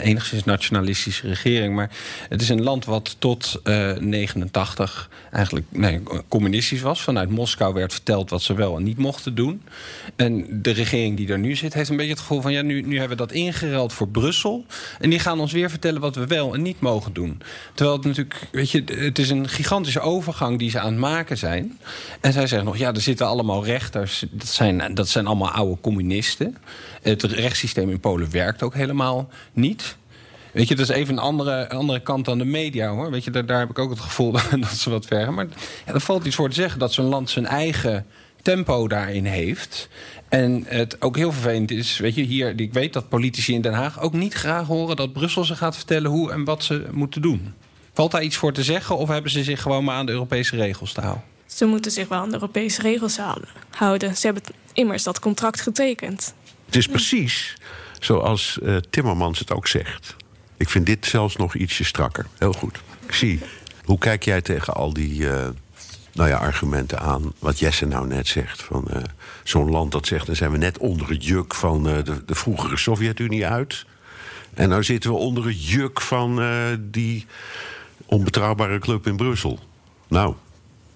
enigszins 0.00 0.44
nationalistische 0.44 1.26
regering. 1.28 1.74
Maar 1.74 1.90
het 2.28 2.40
is 2.40 2.48
een 2.48 2.62
land 2.62 2.84
wat 2.84 3.16
tot 3.18 3.60
uh, 3.64 3.96
89 3.96 5.08
eigenlijk 5.30 5.66
nee, 5.68 6.02
communistisch 6.28 6.80
was. 6.80 7.02
Vanuit 7.02 7.30
Moskou 7.30 7.74
werd 7.74 7.92
verteld 7.92 8.30
wat 8.30 8.42
ze 8.42 8.54
wel 8.54 8.76
en 8.76 8.82
niet 8.82 8.98
mochten 8.98 9.34
doen. 9.34 9.62
En 10.16 10.62
de 10.62 10.70
regering 10.70 11.16
die 11.16 11.28
er 11.28 11.38
nu 11.38 11.56
zit, 11.56 11.74
heeft 11.74 11.88
een 11.88 11.96
beetje 11.96 12.12
het 12.12 12.20
gevoel 12.20 12.40
van... 12.40 12.52
ja, 12.52 12.62
nu, 12.62 12.80
nu 12.80 12.98
hebben 12.98 13.16
we 13.16 13.26
dat 13.26 13.32
ingeruild 13.32 13.92
voor 13.92 14.08
Brussel. 14.08 14.66
En 15.00 15.10
die 15.10 15.18
gaan 15.18 15.40
ons 15.40 15.52
weer 15.52 15.70
vertellen 15.70 16.00
wat 16.00 16.16
we 16.16 16.26
wel 16.26 16.54
en 16.54 16.62
niet 16.62 16.80
mogen 16.80 17.12
doen. 17.12 17.42
Terwijl 17.74 17.96
het 17.96 18.06
natuurlijk, 18.06 18.48
weet 18.50 18.70
je, 18.70 18.84
het 18.84 19.18
is 19.18 19.30
een 19.30 19.48
gigantische 19.48 20.00
overgang 20.00 20.58
die 20.58 20.70
ze 20.70 20.80
aan 20.80 20.92
het 20.92 21.00
maken 21.00 21.38
zijn. 21.38 21.78
En 22.20 22.32
zij 22.32 22.46
zeggen 22.46 22.68
nog, 22.68 22.76
ja, 22.76 22.94
er 22.94 23.00
zitten 23.00 23.26
allemaal 23.26 23.64
rechters. 23.64 24.24
Dat 24.30 24.48
zijn, 24.48 24.94
dat 24.94 25.08
zijn 25.08 25.26
allemaal 25.26 25.50
oude 25.50 25.80
communisten. 25.80 26.56
Het 27.02 27.22
rechtssysteem 27.22 27.90
in 27.90 28.00
Polen 28.00 28.30
werkt 28.30 28.62
ook 28.62 28.74
helemaal 28.74 29.30
niet. 29.52 29.81
Weet 30.52 30.68
je, 30.68 30.74
dat 30.74 30.88
is 30.88 30.94
even 30.94 31.14
een 31.14 31.22
andere, 31.22 31.68
andere 31.68 32.00
kant 32.00 32.24
dan 32.24 32.38
de 32.38 32.44
media 32.44 32.88
hoor. 32.88 33.10
Weet 33.10 33.24
je, 33.24 33.30
daar, 33.30 33.46
daar 33.46 33.58
heb 33.58 33.70
ik 33.70 33.78
ook 33.78 33.90
het 33.90 34.00
gevoel 34.00 34.32
dat 34.60 34.68
ze 34.68 34.90
wat 34.90 35.06
vergen. 35.06 35.34
Maar 35.34 35.46
ja, 35.86 35.92
er 35.92 36.00
valt 36.00 36.24
iets 36.24 36.36
voor 36.36 36.48
te 36.48 36.54
zeggen 36.54 36.78
dat 36.78 36.92
zo'n 36.92 37.04
land 37.04 37.30
zijn 37.30 37.46
eigen 37.46 38.06
tempo 38.42 38.88
daarin 38.88 39.24
heeft. 39.24 39.88
En 40.28 40.64
het 40.68 41.02
ook 41.02 41.16
heel 41.16 41.32
vervelend 41.32 41.70
is, 41.70 41.98
weet 41.98 42.14
je, 42.14 42.22
hier, 42.22 42.60
ik 42.60 42.72
weet 42.72 42.92
dat 42.92 43.08
politici 43.08 43.54
in 43.54 43.60
Den 43.60 43.72
Haag 43.72 44.00
ook 44.00 44.12
niet 44.12 44.34
graag 44.34 44.66
horen 44.66 44.96
dat 44.96 45.12
Brussel 45.12 45.44
ze 45.44 45.56
gaat 45.56 45.76
vertellen 45.76 46.10
hoe 46.10 46.32
en 46.32 46.44
wat 46.44 46.64
ze 46.64 46.86
moeten 46.90 47.22
doen. 47.22 47.54
Valt 47.92 48.10
daar 48.10 48.22
iets 48.22 48.36
voor 48.36 48.52
te 48.52 48.62
zeggen 48.62 48.96
of 48.96 49.08
hebben 49.08 49.30
ze 49.30 49.42
zich 49.44 49.62
gewoon 49.62 49.84
maar 49.84 49.96
aan 49.96 50.06
de 50.06 50.12
Europese 50.12 50.56
regels 50.56 50.92
te 50.92 51.00
houden? 51.00 51.24
Ze 51.46 51.64
moeten 51.64 51.90
zich 51.90 52.08
wel 52.08 52.18
aan 52.18 52.28
de 52.28 52.34
Europese 52.34 52.82
regels 52.82 53.18
houden. 53.70 54.16
Ze 54.16 54.26
hebben 54.26 54.42
immers 54.72 55.02
dat 55.02 55.18
contract 55.18 55.60
getekend. 55.60 56.34
Het 56.66 56.76
is 56.76 56.86
precies 56.86 57.54
zoals 58.00 58.58
uh, 58.62 58.76
Timmermans 58.90 59.38
het 59.38 59.52
ook 59.52 59.66
zegt. 59.66 60.16
Ik 60.62 60.68
vind 60.68 60.86
dit 60.86 61.06
zelfs 61.06 61.36
nog 61.36 61.54
ietsje 61.54 61.84
strakker. 61.84 62.26
Heel 62.38 62.52
goed. 62.52 62.80
Ik 63.06 63.14
zie. 63.14 63.40
Hoe 63.84 63.98
kijk 63.98 64.24
jij 64.24 64.40
tegen 64.40 64.74
al 64.74 64.92
die 64.92 65.20
uh, 65.20 65.48
nou 66.12 66.28
ja, 66.28 66.36
argumenten 66.36 67.00
aan? 67.00 67.32
Wat 67.38 67.58
Jesse 67.58 67.86
nou 67.86 68.06
net 68.06 68.26
zegt. 68.26 68.62
Van 68.62 68.86
uh, 68.90 68.96
zo'n 69.44 69.70
land 69.70 69.92
dat 69.92 70.06
zegt: 70.06 70.26
dan 70.26 70.36
zijn 70.36 70.50
we 70.50 70.58
net 70.58 70.78
onder 70.78 71.08
het 71.08 71.24
juk 71.24 71.54
van 71.54 71.82
de, 71.82 72.22
de 72.26 72.34
vroegere 72.34 72.76
Sovjet-Unie 72.76 73.46
uit. 73.46 73.86
En 74.54 74.68
nou 74.68 74.84
zitten 74.84 75.10
we 75.10 75.16
onder 75.16 75.46
het 75.46 75.68
juk 75.68 76.00
van 76.00 76.40
die 76.80 77.26
onbetrouwbare 78.04 78.78
club 78.78 79.06
in 79.06 79.16
Brussel. 79.16 79.58
Nou, 80.08 80.34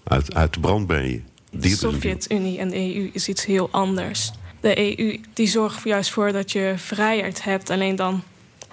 uit, 0.04 0.34
uit 0.34 0.54
de 0.54 0.60
brand 0.60 0.86
ben 0.86 1.10
je. 1.10 1.20
De 1.50 1.68
Sovjet-Unie 1.68 2.58
en 2.58 2.68
de 2.68 2.94
EU 2.94 3.10
is 3.12 3.28
iets 3.28 3.44
heel 3.44 3.68
anders. 3.70 4.32
De 4.60 4.98
EU 4.98 5.20
die 5.32 5.46
zorgt 5.46 5.84
juist 5.84 6.10
voor 6.10 6.32
dat 6.32 6.52
je 6.52 6.74
vrijheid 6.76 7.44
hebt, 7.44 7.70
alleen 7.70 7.96
dan 7.96 8.22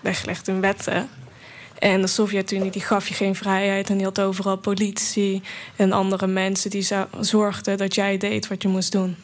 weggelegd 0.04 0.48
in 0.48 0.62
wetten. 0.62 1.10
En 1.80 2.02
de 2.02 2.08
Sovjet-Unie 2.08 2.72
die 2.72 2.82
gaf 2.82 3.08
je 3.08 3.14
geen 3.14 3.36
vrijheid 3.36 3.90
en 3.90 3.96
die 3.98 4.06
had 4.06 4.22
overal 4.22 4.58
politie 4.58 5.42
en 5.76 5.92
andere 5.92 6.28
mensen 6.28 6.70
die 6.70 6.88
zorgden 7.20 7.78
dat 7.78 7.96
jij 7.96 8.18
deed 8.18 8.48
wat 8.48 8.62
je 8.62 8.68
moest 8.68 8.92
doen. 8.92 9.16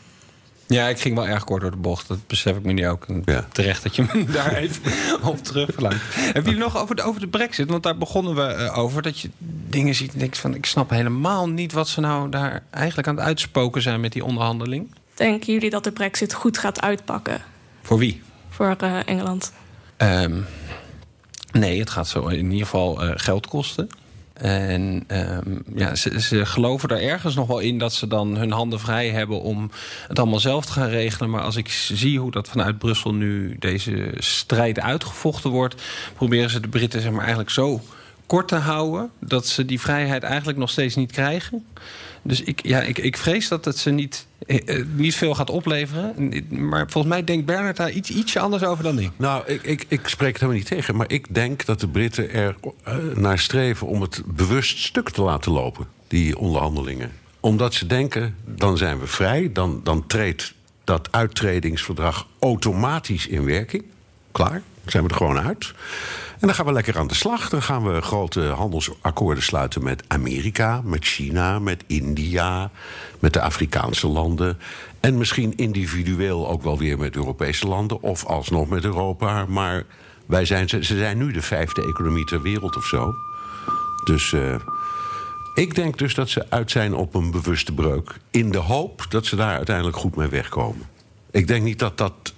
Ja, 0.70 0.88
ik 0.88 1.00
ging 1.00 1.16
wel 1.16 1.28
erg 1.28 1.44
kort 1.44 1.62
door 1.62 1.72
de 1.72 1.78
bocht. 1.78 2.08
Dat 2.08 2.28
besef 2.28 2.56
ik 2.56 2.64
me 2.64 2.72
nu 2.72 2.88
ook. 2.88 3.06
Ja. 3.26 3.48
Terecht 3.52 3.84
dat 3.84 3.96
je 3.96 4.06
me 4.14 4.26
daar 4.32 4.54
even 4.54 4.82
op 5.24 5.44
terugverlangt. 5.44 6.04
Heb 6.10 6.46
je 6.46 6.56
nog 6.56 6.78
over 6.78 6.96
de, 6.96 7.02
over 7.02 7.22
de 7.22 7.28
brexit? 7.28 7.70
Want 7.70 7.84
daar 7.84 7.98
begonnen 7.98 8.36
we 8.36 8.42
eh, 8.42 8.78
over. 8.78 9.02
Dat 9.02 9.20
je 9.20 9.30
dingen 9.70 9.96
ziet 9.96 10.14
en 10.14 10.20
denkt 10.20 10.38
van... 10.38 10.56
ik 10.56 10.66
snap 10.66 10.90
helemaal 10.90 11.50
niet 11.50 11.72
wat 11.72 11.88
ze 11.88 12.00
nou 12.00 12.30
daar 12.30 12.64
eigenlijk 12.70 13.08
aan 13.08 13.16
het 13.16 13.26
uitspoken 13.26 13.82
zijn... 13.82 14.00
met 14.00 14.12
die 14.12 14.26
onderhandeling. 14.26 14.94
Denken 15.14 15.54
jullie 15.54 15.70
dat 15.70 15.84
de 15.84 15.92
brexit 15.92 16.34
goed 16.34 16.58
gaat 16.58 16.82
uitpakken? 16.82 17.42
Voor 17.82 17.98
wie? 17.98 18.22
Voor 18.50 18.76
uh, 18.84 19.08
Engeland. 19.08 19.54
Um, 19.98 20.46
nee, 21.52 21.80
het 21.80 21.90
gaat 21.90 22.08
zo 22.08 22.28
in 22.28 22.52
ieder 22.52 22.66
geval 22.66 23.04
uh, 23.04 23.12
geld 23.16 23.48
kosten. 23.48 23.90
En 24.34 25.04
um, 25.08 25.64
ja, 25.76 25.96
ze, 25.96 26.22
ze, 26.22 26.46
geloven 26.46 26.90
er 26.90 27.02
ergens 27.02 27.36
nog 27.36 27.48
wel 27.48 27.60
in 27.60 27.78
dat 27.78 27.94
ze 27.94 28.08
dan 28.08 28.38
hun 28.38 28.52
handen 28.52 28.80
vrij 28.80 29.10
hebben 29.10 29.42
om 29.42 29.72
het 30.08 30.20
allemaal 30.20 30.40
zelf 30.40 30.66
te 30.66 30.72
gaan 30.72 30.90
regelen. 30.90 31.30
Maar 31.30 31.42
als 31.42 31.56
ik 31.56 31.70
zie 31.70 32.20
hoe 32.20 32.32
dat 32.32 32.48
vanuit 32.48 32.78
Brussel 32.78 33.14
nu 33.14 33.56
deze 33.60 34.12
strijd 34.18 34.80
uitgevochten 34.80 35.50
wordt, 35.50 35.82
proberen 36.16 36.50
ze 36.50 36.60
de 36.60 36.68
Britten 36.68 37.02
zeg 37.02 37.12
maar, 37.12 37.20
eigenlijk 37.20 37.50
zo 37.50 37.82
kort 38.26 38.48
te 38.48 38.56
houden 38.56 39.12
dat 39.20 39.48
ze 39.48 39.66
die 39.66 39.80
vrijheid 39.80 40.24
eigenlijk 40.24 40.58
nog 40.58 40.70
steeds 40.70 40.96
niet 40.96 41.12
krijgen. 41.12 41.66
Dus 42.22 42.42
ik, 42.42 42.66
ja, 42.66 42.82
ik, 42.82 42.98
ik 42.98 43.18
vrees 43.18 43.48
dat 43.48 43.66
het 43.66 43.78
ze 43.78 43.90
niet, 43.90 44.26
eh, 44.26 44.28
eh, 44.28 44.29
niet 44.96 45.16
veel 45.16 45.36
gaat 45.36 45.50
opleveren. 45.50 46.34
Maar 46.50 46.90
volgens 46.90 47.14
mij 47.14 47.24
denkt 47.24 47.46
Bernard 47.46 47.78
daar 47.78 47.92
iets, 47.92 48.10
ietsje 48.10 48.40
anders 48.40 48.64
over 48.64 48.84
dan 48.84 49.00
ik. 49.00 49.12
Nou, 49.16 49.44
ik, 49.48 49.64
ik, 49.64 49.86
ik 49.88 50.08
spreek 50.08 50.32
het 50.32 50.42
helemaal 50.42 50.62
niet 50.62 50.70
tegen. 50.70 50.96
Maar 50.96 51.12
ik 51.12 51.34
denk 51.34 51.66
dat 51.66 51.80
de 51.80 51.88
Britten 51.88 52.32
er 52.34 52.56
uh, 52.88 52.96
naar 53.16 53.40
streven 53.40 53.88
om 53.88 54.02
het 54.02 54.22
bewust 54.26 54.78
stuk 54.78 55.10
te 55.10 55.22
laten 55.22 55.52
lopen. 55.52 55.88
Die 56.08 56.38
onderhandelingen. 56.38 57.12
Omdat 57.40 57.74
ze 57.74 57.86
denken, 57.86 58.36
dan 58.46 58.78
zijn 58.78 59.00
we 59.00 59.08
vrij. 59.08 59.50
Dan, 59.54 59.82
dan 59.84 60.08
treedt 60.08 60.54
dat 60.84 61.08
uittredingsverdrag 61.12 62.28
automatisch 62.40 63.28
in 63.28 63.46
werking. 63.46 63.84
Klaar, 64.32 64.62
zijn 64.86 65.04
we 65.04 65.10
er 65.10 65.16
gewoon 65.16 65.40
uit. 65.40 65.74
En 66.40 66.48
dan 66.48 66.56
gaan 66.56 66.66
we 66.66 66.72
lekker 66.72 66.98
aan 66.98 67.08
de 67.08 67.16
slag. 67.16 67.50
Dan 67.50 67.62
gaan 67.62 67.94
we 67.94 68.02
grote 68.02 68.42
handelsakkoorden 68.42 69.44
sluiten 69.44 69.84
met 69.84 70.04
Amerika, 70.08 70.82
met 70.84 71.06
China, 71.06 71.60
met 71.60 71.84
India, 71.88 72.72
met 73.20 73.34
de 73.34 73.42
Afrikaanse 73.42 74.08
landen. 74.08 74.58
En 75.00 75.18
misschien 75.18 75.54
individueel 75.56 76.50
ook 76.50 76.64
wel 76.64 76.78
weer 76.78 76.98
met 76.98 77.16
Europese 77.16 77.68
landen 77.68 78.02
of 78.02 78.26
alsnog 78.26 78.70
met 78.70 78.84
Europa. 78.84 79.46
Maar 79.46 79.86
wij 80.26 80.46
zijn, 80.46 80.70
ze 80.70 80.82
zijn 80.82 81.18
nu 81.18 81.32
de 81.32 81.42
vijfde 81.42 81.82
economie 81.82 82.26
ter 82.26 82.42
wereld 82.42 82.76
of 82.76 82.86
zo. 82.86 83.14
Dus 84.04 84.32
uh, 84.32 84.56
ik 85.54 85.76
denk 85.76 85.98
dus 85.98 86.16
dat 86.16 86.30
ze 86.30 86.46
uit 86.50 86.72
zijn 86.72 86.94
op 86.94 87.16
een 87.16 87.32
bewuste 87.32 87.74
breuk. 87.74 88.20
In 88.32 88.52
de 88.52 88.58
hoop 88.58 89.06
dat 89.10 89.26
ze 89.26 89.36
daar 89.36 89.56
uiteindelijk 89.56 89.98
goed 89.98 90.16
mee 90.16 90.28
wegkomen. 90.28 90.88
Ik 91.32 91.48
denk 91.48 91.64
niet 91.64 91.80
dat 91.80 91.98
dat 91.98 92.34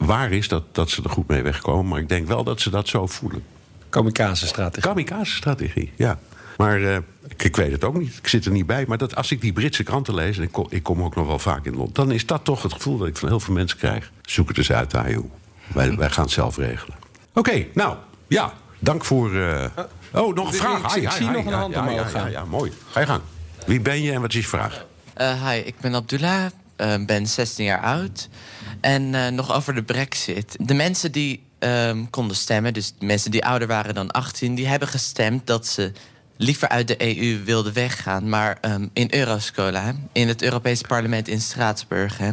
waar 0.00 0.32
is 0.32 0.48
dat, 0.48 0.62
dat 0.72 0.90
ze 0.90 1.02
er 1.02 1.10
goed 1.10 1.28
mee 1.28 1.42
wegkomen. 1.42 1.88
Maar 1.88 2.00
ik 2.00 2.08
denk 2.08 2.26
wel 2.26 2.44
dat 2.44 2.60
ze 2.60 2.70
dat 2.70 2.88
zo 2.88 3.06
voelen. 3.06 3.44
Kamikaze-strategie. 3.88 4.88
Kamikaze-strategie, 4.88 5.92
ja. 5.96 6.18
Maar 6.56 6.80
uh, 6.80 6.96
ik, 7.28 7.42
ik, 7.42 7.56
weet 7.56 7.72
het 7.72 7.84
ook 7.84 7.98
niet. 7.98 8.16
Ik 8.16 8.28
zit 8.28 8.44
er 8.44 8.50
niet 8.50 8.66
bij. 8.66 8.84
Maar 8.88 8.98
dat, 8.98 9.16
als 9.16 9.30
ik 9.30 9.40
die 9.40 9.52
Britse 9.52 9.82
kranten 9.82 10.14
lees, 10.14 10.36
en 10.36 10.42
ik 10.42 10.52
kom, 10.52 10.66
ik 10.68 10.82
kom 10.82 11.02
ook 11.02 11.14
nog 11.14 11.26
wel 11.26 11.38
vaak 11.38 11.64
in 11.64 11.76
Londen... 11.76 11.94
dan 11.94 12.12
is 12.12 12.26
dat 12.26 12.44
toch 12.44 12.62
het 12.62 12.72
gevoel 12.72 12.98
dat 12.98 13.08
ik 13.08 13.16
van 13.16 13.28
heel 13.28 13.40
veel 13.40 13.54
mensen 13.54 13.78
krijg. 13.78 14.10
Zoek 14.22 14.48
het 14.48 14.58
eens 14.58 14.72
uit, 14.72 14.94
AEU. 14.94 15.30
Wij, 15.66 15.96
wij 15.96 16.10
gaan 16.10 16.24
het 16.24 16.32
zelf 16.32 16.56
regelen. 16.56 16.96
Oké, 17.34 17.66
nou, 17.74 17.96
ja. 18.26 18.52
Dank 18.78 19.04
voor... 19.04 19.30
Uh... 19.30 19.64
Oh, 20.12 20.34
nog 20.34 20.46
een 20.46 20.54
vraag. 20.54 20.96
Ik, 20.96 21.10
zie 21.10 21.30
nog 21.30 21.44
een 21.46 21.52
hand 21.52 21.74
ja, 21.74 21.80
omhoog 21.80 22.12
ja, 22.12 22.26
ja, 22.26 22.44
mooi. 22.44 22.72
Ga 22.90 23.00
je 23.00 23.06
gang. 23.06 23.22
Wie 23.66 23.80
ben 23.80 24.02
je 24.02 24.12
en 24.12 24.20
wat 24.20 24.34
is 24.34 24.40
je 24.40 24.48
vraag? 24.48 24.84
Uh, 25.20 25.48
hi, 25.48 25.58
ik 25.58 25.74
ben 25.80 25.94
Abdullah, 25.94 26.46
ben 27.06 27.26
16 27.26 27.64
jaar 27.64 27.80
oud... 27.80 28.28
En 28.80 29.02
uh, 29.12 29.28
nog 29.28 29.52
over 29.52 29.74
de 29.74 29.82
brexit. 29.82 30.56
De 30.60 30.74
mensen 30.74 31.12
die 31.12 31.42
um, 31.58 32.10
konden 32.10 32.36
stemmen, 32.36 32.74
dus 32.74 32.94
mensen 32.98 33.30
die 33.30 33.44
ouder 33.44 33.68
waren 33.68 33.94
dan 33.94 34.10
18... 34.10 34.54
die 34.54 34.66
hebben 34.66 34.88
gestemd 34.88 35.46
dat 35.46 35.66
ze 35.66 35.92
liever 36.36 36.68
uit 36.68 36.88
de 36.88 37.18
EU 37.18 37.44
wilden 37.44 37.72
weggaan. 37.72 38.28
Maar 38.28 38.58
um, 38.60 38.90
in 38.92 39.08
Euroscola, 39.10 39.94
in 40.12 40.28
het 40.28 40.42
Europese 40.42 40.84
parlement 40.86 41.28
in 41.28 41.40
Straatsburg... 41.40 42.18
Hè, 42.18 42.30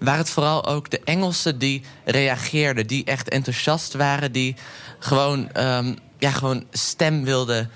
waren 0.00 0.20
het 0.20 0.30
vooral 0.30 0.66
ook 0.66 0.90
de 0.90 1.00
Engelsen 1.04 1.58
die 1.58 1.82
reageerden... 2.04 2.86
die 2.86 3.04
echt 3.04 3.28
enthousiast 3.28 3.94
waren, 3.94 4.32
die 4.32 4.56
gewoon... 4.98 5.50
Ja, 6.18 6.30
gewoon 6.30 6.64
stem 6.70 7.24
wilden, 7.24 7.70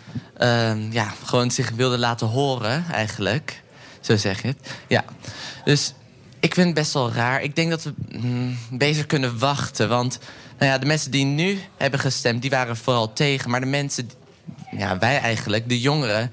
ja, 0.90 1.14
gewoon 1.24 1.50
zich 1.50 1.70
wilden 1.70 1.98
laten 1.98 2.26
horen, 2.26 2.84
eigenlijk. 2.92 3.62
Zo 4.00 4.16
zeg 4.16 4.42
je 4.42 4.48
het. 4.48 4.70
Ja. 4.88 5.04
Dus 5.64 5.92
ik 6.40 6.54
vind 6.54 6.66
het 6.66 6.74
best 6.74 6.92
wel 6.92 7.12
raar. 7.12 7.42
Ik 7.42 7.56
denk 7.56 7.70
dat 7.70 7.82
we 7.82 7.92
mm, 8.12 8.58
beter 8.70 9.06
kunnen 9.06 9.38
wachten. 9.38 9.88
Want 9.88 10.18
nou 10.58 10.70
ja, 10.70 10.78
de 10.78 10.86
mensen 10.86 11.10
die 11.10 11.24
nu 11.24 11.58
hebben 11.76 12.00
gestemd, 12.00 12.42
die 12.42 12.50
waren 12.50 12.76
vooral 12.76 13.12
tegen. 13.12 13.50
Maar 13.50 13.60
de 13.60 13.66
mensen, 13.66 14.10
ja, 14.76 14.98
wij 14.98 15.18
eigenlijk, 15.18 15.68
de 15.68 15.80
jongeren, 15.80 16.32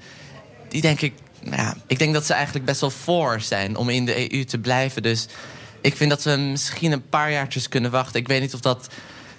die 0.68 0.80
denk 0.80 1.00
ik, 1.00 1.12
ja, 1.42 1.76
ik 1.86 1.98
denk 1.98 2.14
dat 2.14 2.26
ze 2.26 2.32
eigenlijk 2.32 2.64
best 2.64 2.80
wel 2.80 2.90
voor 2.90 3.40
zijn 3.40 3.76
om 3.76 3.88
in 3.88 4.04
de 4.04 4.32
EU 4.32 4.44
te 4.44 4.58
blijven. 4.58 5.02
Dus 5.02 5.26
ik 5.80 5.96
vind 5.96 6.10
dat 6.10 6.22
we 6.22 6.36
misschien 6.36 6.92
een 6.92 7.08
paar 7.08 7.30
jaartjes 7.30 7.68
kunnen 7.68 7.90
wachten. 7.90 8.20
Ik 8.20 8.28
weet 8.28 8.40
niet 8.40 8.54
of 8.54 8.60
dat 8.60 8.88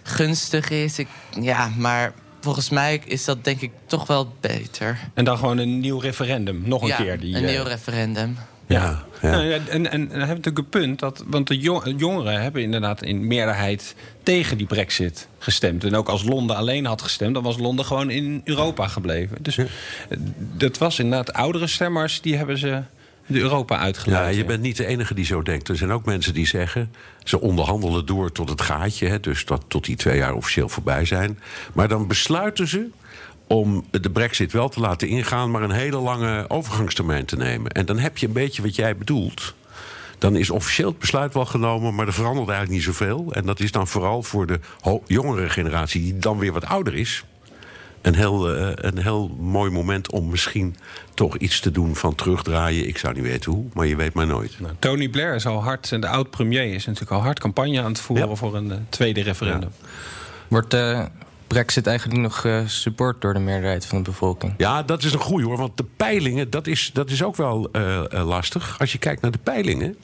gunstig 0.03 0.69
is. 0.69 0.99
Ik, 0.99 1.07
ja, 1.41 1.71
maar 1.77 2.13
volgens 2.41 2.69
mij 2.69 3.01
is 3.05 3.25
dat 3.25 3.43
denk 3.43 3.61
ik 3.61 3.71
toch 3.85 4.07
wel 4.07 4.33
beter. 4.39 4.99
En 5.13 5.25
dan 5.25 5.37
gewoon 5.37 5.57
een 5.57 5.79
nieuw 5.79 5.99
referendum, 5.99 6.61
nog 6.65 6.81
een 6.81 6.95
keer. 6.95 7.19
Die, 7.19 7.35
een 7.35 7.45
nieuw 7.45 7.63
eh, 7.63 7.67
referendum. 7.67 8.37
Ja, 8.69 9.03
ja. 9.21 9.31
Nou, 9.31 9.51
en, 9.51 9.67
en, 9.69 9.81
dan 9.91 9.99
hebben 9.99 10.19
we 10.19 10.25
natuurlijk 10.25 10.57
een 10.57 10.69
punt. 10.69 10.99
Dat, 10.99 11.23
want 11.27 11.47
de 11.47 11.57
jongeren 11.97 12.41
hebben 12.41 12.61
inderdaad 12.61 13.03
in 13.03 13.27
meerderheid 13.27 13.95
tegen 14.23 14.57
die 14.57 14.67
brexit 14.67 15.27
gestemd. 15.37 15.83
En 15.83 15.95
ook 15.95 16.09
als 16.09 16.23
Londen 16.23 16.55
alleen 16.55 16.85
had 16.85 17.01
gestemd... 17.01 17.33
dan 17.33 17.43
was 17.43 17.57
Londen 17.57 17.85
gewoon 17.85 18.09
in 18.09 18.41
Europa 18.43 18.87
gebleven. 18.87 19.37
Dus 19.41 19.59
dat 20.37 20.77
was 20.77 20.99
inderdaad 20.99 21.33
oudere 21.33 21.67
stemmers... 21.67 22.21
die 22.21 22.35
hebben 22.37 22.57
ze 22.57 22.81
de 23.25 23.39
Europa 23.39 23.77
uitgeleid. 23.77 24.33
Ja, 24.33 24.39
je 24.39 24.45
bent 24.45 24.61
niet 24.61 24.77
de 24.77 24.85
enige 24.85 25.13
die 25.13 25.25
zo 25.25 25.41
denkt. 25.41 25.67
Er 25.67 25.77
zijn 25.77 25.91
ook 25.91 26.05
mensen 26.05 26.33
die 26.33 26.47
zeggen... 26.47 26.91
ze 27.23 27.41
onderhandelen 27.41 28.05
door 28.05 28.31
tot 28.31 28.49
het 28.49 28.61
gaatje, 28.61 29.07
hè, 29.07 29.19
dus 29.19 29.45
dat, 29.45 29.63
tot 29.67 29.85
die 29.85 29.95
twee 29.95 30.17
jaar 30.17 30.33
officieel 30.33 30.69
voorbij 30.69 31.05
zijn. 31.05 31.39
Maar 31.73 31.87
dan 31.87 32.07
besluiten 32.07 32.67
ze 32.67 32.89
om 33.49 33.85
de 33.91 34.09
brexit 34.09 34.51
wel 34.51 34.69
te 34.69 34.79
laten 34.79 35.07
ingaan... 35.07 35.51
maar 35.51 35.61
een 35.61 35.71
hele 35.71 35.97
lange 35.97 36.45
overgangstermijn 36.49 37.25
te 37.25 37.35
nemen. 37.35 37.71
En 37.71 37.85
dan 37.85 37.97
heb 37.97 38.17
je 38.17 38.27
een 38.27 38.33
beetje 38.33 38.61
wat 38.61 38.75
jij 38.75 38.97
bedoelt... 38.97 39.53
Dan 40.17 40.35
is 40.35 40.49
officieel 40.49 40.89
het 40.89 40.99
besluit 40.99 41.33
wel 41.33 41.45
genomen, 41.45 41.95
maar 41.95 42.07
er 42.07 42.13
verandert 42.13 42.47
eigenlijk 42.49 42.77
niet 42.77 42.95
zoveel. 42.95 43.31
En 43.31 43.45
dat 43.45 43.59
is 43.59 43.71
dan 43.71 43.87
vooral 43.87 44.23
voor 44.23 44.45
de 44.45 44.59
jongere 45.05 45.49
generatie, 45.49 46.01
die 46.01 46.17
dan 46.17 46.37
weer 46.37 46.51
wat 46.51 46.65
ouder 46.65 46.95
is 46.95 47.23
een 48.01 48.15
heel, 48.15 48.55
uh, 48.55 48.69
een 48.75 48.97
heel 48.97 49.27
mooi 49.39 49.71
moment 49.71 50.11
om 50.11 50.29
misschien 50.29 50.75
toch 51.13 51.37
iets 51.37 51.59
te 51.59 51.71
doen 51.71 51.95
van 51.95 52.15
terugdraaien. 52.15 52.87
Ik 52.87 52.97
zou 52.97 53.13
niet 53.13 53.23
weten 53.23 53.51
hoe, 53.51 53.65
maar 53.73 53.87
je 53.87 53.95
weet 53.95 54.13
maar 54.13 54.27
nooit. 54.27 54.59
Nou, 54.59 54.73
Tony 54.79 55.09
Blair 55.09 55.35
is 55.35 55.45
al 55.45 55.63
hard, 55.63 55.91
en 55.91 56.01
de 56.01 56.07
oud-premier 56.07 56.73
is 56.73 56.85
natuurlijk 56.85 57.11
al 57.11 57.21
hard 57.21 57.39
campagne 57.39 57.81
aan 57.81 57.91
het 57.91 57.99
voeren 57.99 58.37
voor 58.37 58.55
een 58.55 58.67
uh, 58.67 58.75
tweede 58.89 59.21
referendum. 59.21 59.71
Ja. 59.81 59.87
Wordt 60.47 60.73
uh, 60.73 61.05
Brexit 61.49 61.87
eigenlijk 61.87 62.19
nog 62.19 62.63
support 62.65 63.21
door 63.21 63.33
de 63.33 63.39
meerderheid 63.39 63.85
van 63.85 63.97
de 63.97 64.09
bevolking? 64.09 64.53
Ja, 64.57 64.83
dat 64.83 65.03
is 65.03 65.13
een 65.13 65.19
goeie 65.19 65.45
hoor. 65.45 65.57
Want 65.57 65.77
de 65.77 65.85
peilingen, 65.97 66.49
dat 66.49 66.67
is, 66.67 66.89
dat 66.93 67.09
is 67.09 67.23
ook 67.23 67.35
wel 67.35 67.69
lastig. 68.09 68.75
Als 68.79 68.91
je 68.91 68.97
kijkt 68.97 69.21
naar 69.21 69.31
de 69.31 69.37
peilingen 69.37 69.95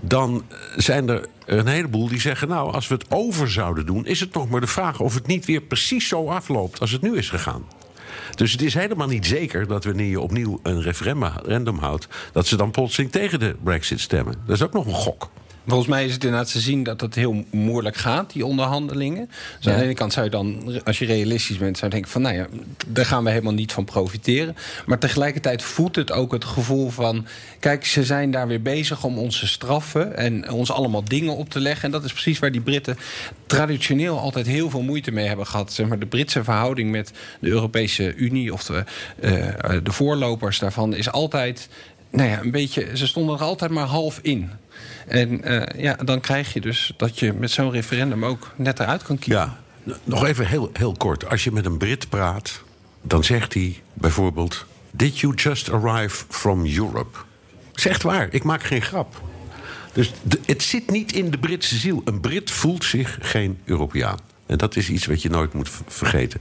dan 0.00 0.44
zijn 0.76 1.08
er 1.08 1.28
een 1.46 1.66
heleboel 1.66 2.08
die 2.08 2.20
zeggen... 2.20 2.48
nou, 2.48 2.72
als 2.72 2.88
we 2.88 2.94
het 2.94 3.06
over 3.08 3.50
zouden 3.50 3.86
doen... 3.86 4.06
is 4.06 4.20
het 4.20 4.34
nog 4.34 4.48
maar 4.48 4.60
de 4.60 4.66
vraag 4.66 5.00
of 5.00 5.14
het 5.14 5.26
niet 5.26 5.44
weer 5.44 5.60
precies 5.60 6.08
zo 6.08 6.28
afloopt... 6.28 6.80
als 6.80 6.90
het 6.90 7.02
nu 7.02 7.16
is 7.16 7.28
gegaan. 7.28 7.64
Dus 8.34 8.52
het 8.52 8.62
is 8.62 8.74
helemaal 8.74 9.06
niet 9.06 9.26
zeker 9.26 9.66
dat 9.66 9.84
wanneer 9.84 10.08
je 10.08 10.20
opnieuw 10.20 10.60
een 10.62 10.82
referendum 10.82 11.78
houdt... 11.78 12.08
dat 12.32 12.46
ze 12.46 12.56
dan 12.56 12.70
plotseling 12.70 13.12
tegen 13.12 13.38
de 13.38 13.56
brexit 13.62 14.00
stemmen. 14.00 14.34
Dat 14.46 14.56
is 14.56 14.62
ook 14.62 14.72
nog 14.72 14.86
een 14.86 14.92
gok. 14.92 15.30
Volgens 15.66 15.88
mij 15.88 16.04
is 16.04 16.12
het 16.12 16.24
inderdaad 16.24 16.52
te 16.52 16.60
zien 16.60 16.82
dat 16.82 17.00
het 17.00 17.14
heel 17.14 17.44
moeilijk 17.50 17.96
gaat, 17.96 18.32
die 18.32 18.46
onderhandelingen. 18.46 19.30
Dus 19.58 19.72
aan 19.72 19.78
de 19.78 19.84
ene 19.84 19.94
kant 19.94 20.12
zou 20.12 20.24
je 20.24 20.30
dan, 20.30 20.80
als 20.84 20.98
je 20.98 21.06
realistisch 21.06 21.56
bent, 21.56 21.78
zou 21.78 21.86
je 21.86 21.92
denken 21.92 22.12
van 22.12 22.22
nou 22.22 22.34
ja, 22.34 22.46
daar 22.86 23.06
gaan 23.06 23.24
we 23.24 23.30
helemaal 23.30 23.52
niet 23.52 23.72
van 23.72 23.84
profiteren. 23.84 24.56
Maar 24.86 24.98
tegelijkertijd 24.98 25.62
voedt 25.62 25.96
het 25.96 26.12
ook 26.12 26.32
het 26.32 26.44
gevoel 26.44 26.90
van, 26.90 27.26
kijk, 27.60 27.84
ze 27.84 28.04
zijn 28.04 28.30
daar 28.30 28.46
weer 28.46 28.62
bezig 28.62 29.04
om 29.04 29.18
ons 29.18 29.38
te 29.38 29.46
straffen 29.46 30.16
en 30.16 30.50
ons 30.50 30.70
allemaal 30.70 31.04
dingen 31.04 31.36
op 31.36 31.50
te 31.50 31.60
leggen. 31.60 31.84
En 31.84 31.90
dat 31.90 32.04
is 32.04 32.12
precies 32.12 32.38
waar 32.38 32.52
die 32.52 32.60
Britten 32.60 32.98
traditioneel 33.46 34.18
altijd 34.18 34.46
heel 34.46 34.70
veel 34.70 34.82
moeite 34.82 35.10
mee 35.10 35.26
hebben 35.26 35.46
gehad. 35.46 35.72
Zeg 35.72 35.86
maar, 35.86 35.98
de 35.98 36.06
Britse 36.06 36.44
verhouding 36.44 36.90
met 36.90 37.12
de 37.40 37.48
Europese 37.48 38.14
Unie 38.14 38.52
of 38.52 38.64
de, 38.64 38.84
uh, 39.20 39.82
de 39.82 39.92
voorlopers 39.92 40.58
daarvan 40.58 40.94
is 40.94 41.10
altijd 41.10 41.68
nou 42.10 42.30
ja, 42.30 42.40
een 42.40 42.50
beetje, 42.50 42.96
ze 42.96 43.06
stonden 43.06 43.36
er 43.36 43.42
altijd 43.42 43.70
maar 43.70 43.86
half 43.86 44.18
in. 44.22 44.50
En 45.06 45.52
uh, 45.52 45.62
ja, 45.76 45.94
dan 45.94 46.20
krijg 46.20 46.52
je 46.52 46.60
dus 46.60 46.92
dat 46.96 47.18
je 47.18 47.32
met 47.32 47.50
zo'n 47.50 47.70
referendum 47.70 48.24
ook 48.24 48.52
net 48.56 48.80
eruit 48.80 49.02
kan 49.02 49.18
kiezen. 49.18 49.42
Ja, 49.84 49.94
nog 50.04 50.24
even 50.24 50.46
heel, 50.46 50.70
heel 50.72 50.92
kort. 50.92 51.28
Als 51.28 51.44
je 51.44 51.52
met 51.52 51.66
een 51.66 51.76
Brit 51.76 52.08
praat, 52.08 52.62
dan 53.02 53.24
zegt 53.24 53.54
hij 53.54 53.82
bijvoorbeeld... 53.92 54.66
Did 54.90 55.18
you 55.18 55.34
just 55.34 55.70
arrive 55.70 56.24
from 56.28 56.66
Europe? 56.66 57.18
Zegt 57.72 58.02
waar, 58.02 58.28
ik 58.30 58.42
maak 58.42 58.62
geen 58.62 58.82
grap. 58.82 59.22
Dus 59.92 60.12
het 60.46 60.62
zit 60.62 60.90
niet 60.90 61.12
in 61.12 61.30
de 61.30 61.38
Britse 61.38 61.76
ziel. 61.76 62.02
Een 62.04 62.20
Brit 62.20 62.50
voelt 62.50 62.84
zich 62.84 63.18
geen 63.20 63.58
Europeaan. 63.64 64.18
En 64.46 64.58
dat 64.58 64.76
is 64.76 64.88
iets 64.88 65.06
wat 65.06 65.22
je 65.22 65.30
nooit 65.30 65.52
moet 65.52 65.70
vergeten. 65.86 66.40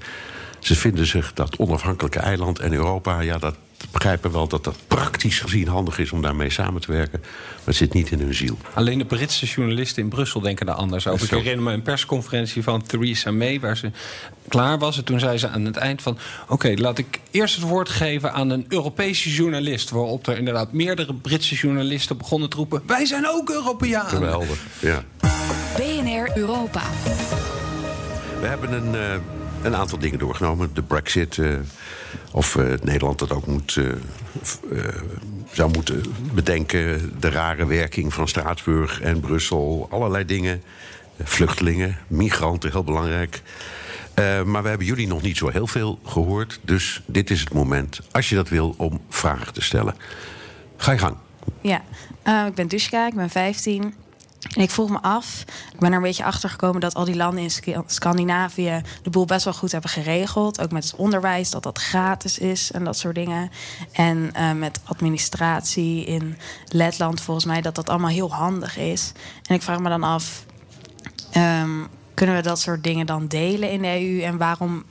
Ze 0.59 0.75
vinden 0.75 1.05
zich 1.05 1.33
dat 1.33 1.57
onafhankelijke 1.57 2.19
eiland 2.19 2.59
en 2.59 2.73
Europa, 2.73 3.19
ja, 3.19 3.37
dat, 3.37 3.55
begrijpen 3.95 4.31
wel 4.31 4.47
dat 4.47 4.63
dat 4.63 4.75
praktisch 4.87 5.39
gezien 5.39 5.67
handig 5.67 5.99
is 5.99 6.11
om 6.11 6.21
daarmee 6.21 6.49
samen 6.49 6.81
te 6.81 6.91
werken. 6.91 7.19
Maar 7.21 7.63
het 7.65 7.75
zit 7.75 7.93
niet 7.93 8.11
in 8.11 8.19
hun 8.19 8.33
ziel. 8.33 8.57
Alleen 8.73 8.97
de 8.97 9.05
Britse 9.05 9.45
journalisten 9.45 10.03
in 10.03 10.09
Brussel 10.09 10.41
denken 10.41 10.65
daar 10.65 10.75
anders 10.75 11.07
over. 11.07 11.25
Ik 11.25 11.29
herinner 11.43 11.63
me 11.63 11.73
een 11.73 11.81
persconferentie 11.81 12.63
van 12.63 12.83
Theresa 12.83 13.31
May, 13.31 13.59
waar 13.59 13.77
ze 13.77 13.91
klaar 14.47 14.79
was. 14.79 14.97
En 14.97 15.03
toen 15.03 15.19
zei 15.19 15.37
ze 15.37 15.47
aan 15.47 15.65
het 15.65 15.77
eind 15.77 16.01
van... 16.01 16.17
oké, 16.47 16.73
laat 16.75 16.97
ik 16.97 17.19
eerst 17.31 17.55
het 17.55 17.63
woord 17.63 17.89
geven 17.89 18.33
aan 18.33 18.49
een 18.49 18.65
Europese 18.69 19.33
journalist. 19.33 19.89
Waarop 19.89 20.27
er 20.27 20.37
inderdaad 20.37 20.71
meerdere 20.71 21.13
Britse 21.13 21.55
journalisten 21.55 22.17
begonnen 22.17 22.49
te 22.49 22.55
roepen... 22.55 22.81
wij 22.85 23.05
zijn 23.05 23.27
ook 23.27 23.49
Europeanen. 23.49 24.09
Geweldig, 24.09 24.59
ja. 24.79 25.03
BNR 25.77 26.37
Europa. 26.37 26.81
We 28.41 28.47
hebben 28.47 28.73
een... 28.73 28.93
Uh, 28.93 29.44
een 29.65 29.75
aantal 29.75 29.97
dingen 29.97 30.19
doorgenomen. 30.19 30.73
De 30.73 30.81
brexit, 30.81 31.37
uh, 31.37 31.55
of 32.31 32.55
uh, 32.55 32.73
Nederland 32.81 33.19
dat 33.19 33.31
ook 33.31 33.47
moet, 33.47 33.75
uh, 33.75 33.91
zou 35.51 35.71
moeten 35.71 36.03
bedenken. 36.33 37.11
De 37.19 37.29
rare 37.29 37.65
werking 37.65 38.13
van 38.13 38.27
Straatsburg 38.27 39.01
en 39.01 39.19
Brussel. 39.19 39.87
Allerlei 39.91 40.25
dingen. 40.25 40.61
Vluchtelingen, 41.23 41.97
migranten, 42.07 42.71
heel 42.71 42.83
belangrijk. 42.83 43.41
maar 44.45 44.63
we 44.63 44.69
hebben 44.69 44.87
jullie 44.87 45.07
nog 45.07 45.21
niet 45.21 45.37
zo 45.37 45.49
heel 45.49 45.67
veel 45.67 45.99
gehoord. 46.05 46.59
Dus 46.61 47.01
dit 47.05 47.29
is 47.29 47.39
het 47.39 47.53
moment, 47.53 47.99
als 48.11 48.29
je 48.29 48.35
dat 48.35 48.49
wil, 48.49 48.73
om 48.77 49.01
vragen 49.09 49.53
te 49.53 49.61
stellen. 49.61 49.95
Ga 50.77 50.91
je 50.91 50.97
gang. 50.97 51.15
Ja, 51.61 51.81
ik 52.47 52.53
ben 52.53 52.67
Dushka, 52.67 53.07
ik 53.07 53.13
ben 53.13 53.29
15. 53.29 53.93
En 54.53 54.61
ik 54.61 54.71
vroeg 54.71 54.89
me 54.89 55.01
af, 55.01 55.43
ik 55.73 55.79
ben 55.79 55.89
er 55.89 55.95
een 55.95 56.01
beetje 56.01 56.23
achter 56.23 56.49
gekomen 56.49 56.81
dat 56.81 56.93
al 56.93 57.05
die 57.05 57.15
landen 57.15 57.43
in 57.43 57.83
Scandinavië 57.85 58.81
de 59.03 59.09
boel 59.09 59.25
best 59.25 59.43
wel 59.43 59.53
goed 59.53 59.71
hebben 59.71 59.89
geregeld. 59.89 60.61
Ook 60.61 60.71
met 60.71 60.83
het 60.83 60.95
onderwijs, 60.95 61.49
dat 61.49 61.63
dat 61.63 61.77
gratis 61.77 62.39
is 62.39 62.71
en 62.71 62.83
dat 62.83 62.97
soort 62.97 63.15
dingen. 63.15 63.51
En 63.91 64.31
uh, 64.37 64.51
met 64.51 64.79
administratie 64.83 66.05
in 66.05 66.37
Letland, 66.67 67.21
volgens 67.21 67.45
mij, 67.45 67.61
dat 67.61 67.75
dat 67.75 67.89
allemaal 67.89 68.09
heel 68.09 68.33
handig 68.33 68.77
is. 68.77 69.11
En 69.43 69.55
ik 69.55 69.61
vraag 69.61 69.79
me 69.79 69.89
dan 69.89 70.03
af, 70.03 70.45
um, 71.37 71.87
kunnen 72.13 72.35
we 72.35 72.41
dat 72.41 72.59
soort 72.59 72.83
dingen 72.83 73.05
dan 73.05 73.27
delen 73.27 73.71
in 73.71 73.81
de 73.81 73.87
EU? 73.87 74.21
En 74.21 74.37
waarom 74.37 74.83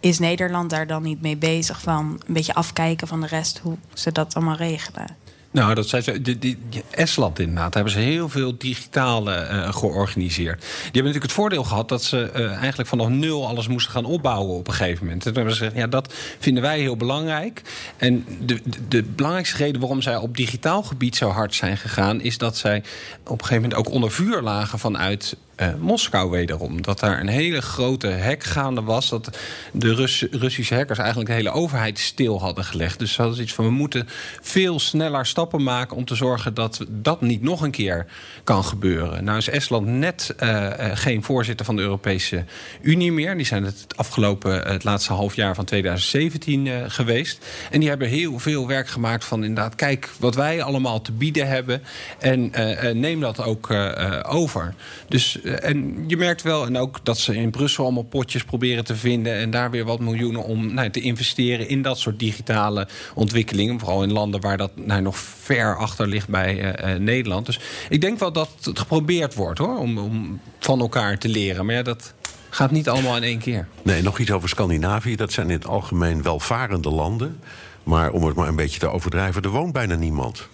is 0.00 0.18
Nederland 0.18 0.70
daar 0.70 0.86
dan 0.86 1.02
niet 1.02 1.22
mee 1.22 1.36
bezig 1.36 1.80
van 1.80 2.20
een 2.26 2.34
beetje 2.34 2.54
afkijken 2.54 3.08
van 3.08 3.20
de 3.20 3.26
rest, 3.26 3.58
hoe 3.58 3.76
ze 3.94 4.12
dat 4.12 4.34
allemaal 4.34 4.56
regelen? 4.56 5.16
Nou, 5.52 5.74
dat 5.74 5.88
zijn 5.88 6.02
ze. 6.02 6.22
Die, 6.22 6.38
die, 6.38 6.58
Estland 6.90 7.38
inderdaad. 7.38 7.72
Daar 7.72 7.82
hebben 7.82 8.02
ze 8.02 8.08
heel 8.08 8.28
veel 8.28 8.58
digitale 8.58 9.48
uh, 9.50 9.72
georganiseerd. 9.72 10.60
Die 10.60 10.68
hebben 10.68 10.92
natuurlijk 10.92 11.22
het 11.22 11.32
voordeel 11.32 11.64
gehad 11.64 11.88
dat 11.88 12.02
ze 12.02 12.30
uh, 12.36 12.52
eigenlijk 12.56 12.88
vanaf 12.88 13.08
nul 13.08 13.48
alles 13.48 13.68
moesten 13.68 13.92
gaan 13.92 14.04
opbouwen 14.04 14.56
op 14.56 14.66
een 14.66 14.74
gegeven 14.74 15.04
moment. 15.04 15.26
En 15.26 15.32
toen 15.32 15.42
hebben 15.42 15.54
ze 15.54 15.64
gezegd, 15.64 15.80
ja, 15.80 15.86
dat 15.86 16.14
vinden 16.38 16.62
wij 16.62 16.80
heel 16.80 16.96
belangrijk. 16.96 17.62
En 17.96 18.24
de, 18.40 18.60
de, 18.64 18.88
de, 18.88 19.02
belangrijkste 19.02 19.56
reden 19.56 19.80
waarom 19.80 20.02
zij 20.02 20.16
op 20.16 20.36
digitaal 20.36 20.82
gebied 20.82 21.16
zo 21.16 21.28
hard 21.28 21.54
zijn 21.54 21.76
gegaan, 21.76 22.20
is 22.20 22.38
dat 22.38 22.56
zij 22.56 22.82
op 23.22 23.40
een 23.40 23.46
gegeven 23.46 23.62
moment 23.62 23.74
ook 23.74 23.94
onder 23.94 24.10
vuur 24.10 24.40
lagen 24.42 24.78
vanuit 24.78 25.36
uh, 25.60 25.74
Moskou 25.78 26.30
wederom. 26.30 26.82
Dat 26.82 27.00
daar 27.00 27.20
een 27.20 27.28
hele 27.28 27.60
grote 27.60 28.06
hek 28.06 28.44
gaande 28.44 28.82
was. 28.82 29.08
Dat 29.08 29.38
de 29.72 29.94
Rus 29.94 30.26
Russische 30.30 30.74
hackers 30.74 30.98
eigenlijk 30.98 31.28
de 31.28 31.34
hele 31.34 31.50
overheid 31.50 31.98
stil 31.98 32.40
hadden 32.40 32.64
gelegd. 32.64 32.98
Dus 32.98 33.16
dat 33.16 33.32
is 33.32 33.40
iets 33.40 33.52
van 33.52 33.64
we 33.64 33.70
moeten 33.70 34.08
veel 34.40 34.78
sneller 34.80 35.26
stappen 35.26 35.62
maken 35.62 35.96
om 35.96 36.04
te 36.04 36.14
zorgen 36.14 36.54
dat 36.54 36.86
dat 36.88 37.20
niet 37.20 37.42
nog 37.42 37.62
een 37.62 37.70
keer 37.70 38.06
kan 38.44 38.64
gebeuren. 38.64 39.24
Nou 39.24 39.38
is 39.38 39.48
Estland 39.48 39.86
net 39.86 40.34
uh, 40.42 40.70
geen 40.94 41.22
voorzitter 41.22 41.66
van 41.66 41.76
de 41.76 41.82
Europese 41.82 42.44
Unie 42.82 43.12
meer. 43.12 43.36
Die 43.36 43.46
zijn 43.46 43.64
het 43.64 43.86
afgelopen 43.96 44.62
het 44.62 44.84
laatste 44.84 45.12
half 45.12 45.34
jaar 45.34 45.54
van 45.54 45.64
2017 45.64 46.66
uh, 46.66 46.84
geweest. 46.86 47.46
En 47.70 47.80
die 47.80 47.88
hebben 47.88 48.08
heel 48.08 48.38
veel 48.38 48.66
werk 48.66 48.88
gemaakt 48.88 49.24
van 49.24 49.44
inderdaad, 49.44 49.74
kijk 49.74 50.10
wat 50.18 50.34
wij 50.34 50.62
allemaal 50.62 51.02
te 51.02 51.12
bieden 51.12 51.48
hebben. 51.48 51.82
En 52.18 52.50
neem 53.00 53.20
dat 53.20 53.42
ook 53.42 53.74
over. 54.22 54.74
Dus 55.08 55.38
en 55.58 56.04
je 56.06 56.16
merkt 56.16 56.42
wel, 56.42 56.66
en 56.66 56.76
ook 56.76 57.04
dat 57.04 57.18
ze 57.18 57.36
in 57.36 57.50
Brussel 57.50 57.84
allemaal 57.84 58.02
potjes 58.02 58.44
proberen 58.44 58.84
te 58.84 58.96
vinden. 58.96 59.34
En 59.34 59.50
daar 59.50 59.70
weer 59.70 59.84
wat 59.84 60.00
miljoenen 60.00 60.44
om 60.44 60.74
nou, 60.74 60.90
te 60.90 61.00
investeren 61.00 61.68
in 61.68 61.82
dat 61.82 61.98
soort 61.98 62.18
digitale 62.18 62.88
ontwikkelingen. 63.14 63.78
Vooral 63.78 64.02
in 64.02 64.12
landen 64.12 64.40
waar 64.40 64.56
dat 64.56 64.70
nou, 64.74 65.02
nog 65.02 65.18
ver 65.18 65.76
achter 65.76 66.06
ligt 66.06 66.28
bij 66.28 66.84
uh, 66.84 66.98
Nederland. 66.98 67.46
Dus 67.46 67.60
ik 67.88 68.00
denk 68.00 68.18
wel 68.18 68.32
dat 68.32 68.50
het 68.62 68.78
geprobeerd 68.78 69.34
wordt 69.34 69.58
hoor, 69.58 69.78
om, 69.78 69.98
om 69.98 70.40
van 70.58 70.80
elkaar 70.80 71.18
te 71.18 71.28
leren. 71.28 71.66
Maar 71.66 71.74
ja, 71.74 71.82
dat 71.82 72.14
gaat 72.50 72.70
niet 72.70 72.88
allemaal 72.88 73.16
in 73.16 73.22
één 73.22 73.38
keer. 73.38 73.68
Nee, 73.82 74.02
nog 74.02 74.18
iets 74.18 74.30
over 74.30 74.48
Scandinavië. 74.48 75.16
Dat 75.16 75.32
zijn 75.32 75.46
in 75.46 75.56
het 75.56 75.66
algemeen 75.66 76.22
welvarende 76.22 76.90
landen. 76.90 77.40
Maar 77.82 78.10
om 78.10 78.24
het 78.24 78.36
maar 78.36 78.48
een 78.48 78.56
beetje 78.56 78.78
te 78.78 78.88
overdrijven, 78.88 79.42
er 79.42 79.48
woont 79.48 79.72
bijna 79.72 79.94
niemand. 79.94 80.48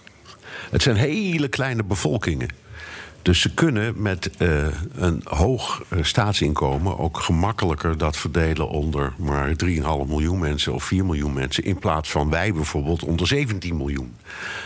Het 0.69 0.81
zijn 0.81 0.95
hele 0.95 1.47
kleine 1.47 1.83
bevolkingen. 1.83 2.65
Dus 3.27 3.41
ze 3.41 3.53
kunnen 3.53 4.01
met 4.01 4.29
uh, 4.37 4.67
een 4.95 5.21
hoog 5.23 5.83
uh, 5.89 6.03
staatsinkomen 6.03 6.99
ook 6.99 7.19
gemakkelijker 7.19 7.97
dat 7.97 8.17
verdelen 8.17 8.69
onder 8.69 9.13
maar 9.17 9.49
3,5 9.65 9.79
miljoen 10.07 10.39
mensen 10.39 10.73
of 10.73 10.83
4 10.83 11.05
miljoen 11.05 11.33
mensen. 11.33 11.63
In 11.63 11.79
plaats 11.79 12.11
van 12.11 12.29
wij 12.29 12.53
bijvoorbeeld 12.53 13.03
onder 13.03 13.27
17 13.27 13.77
miljoen. 13.77 14.15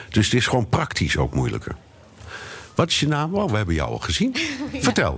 Dus 0.09 0.25
het 0.25 0.33
is 0.33 0.47
gewoon 0.47 0.69
praktisch 0.69 1.17
ook 1.17 1.33
moeilijker. 1.33 1.75
Wat 2.75 2.89
is 2.89 2.99
je 2.99 3.07
naam? 3.07 3.35
Oh, 3.35 3.49
we 3.49 3.57
hebben 3.57 3.75
jou 3.75 3.91
al 3.91 3.99
gezien. 3.99 4.35
ja. 4.71 4.81
Vertel. 4.81 5.17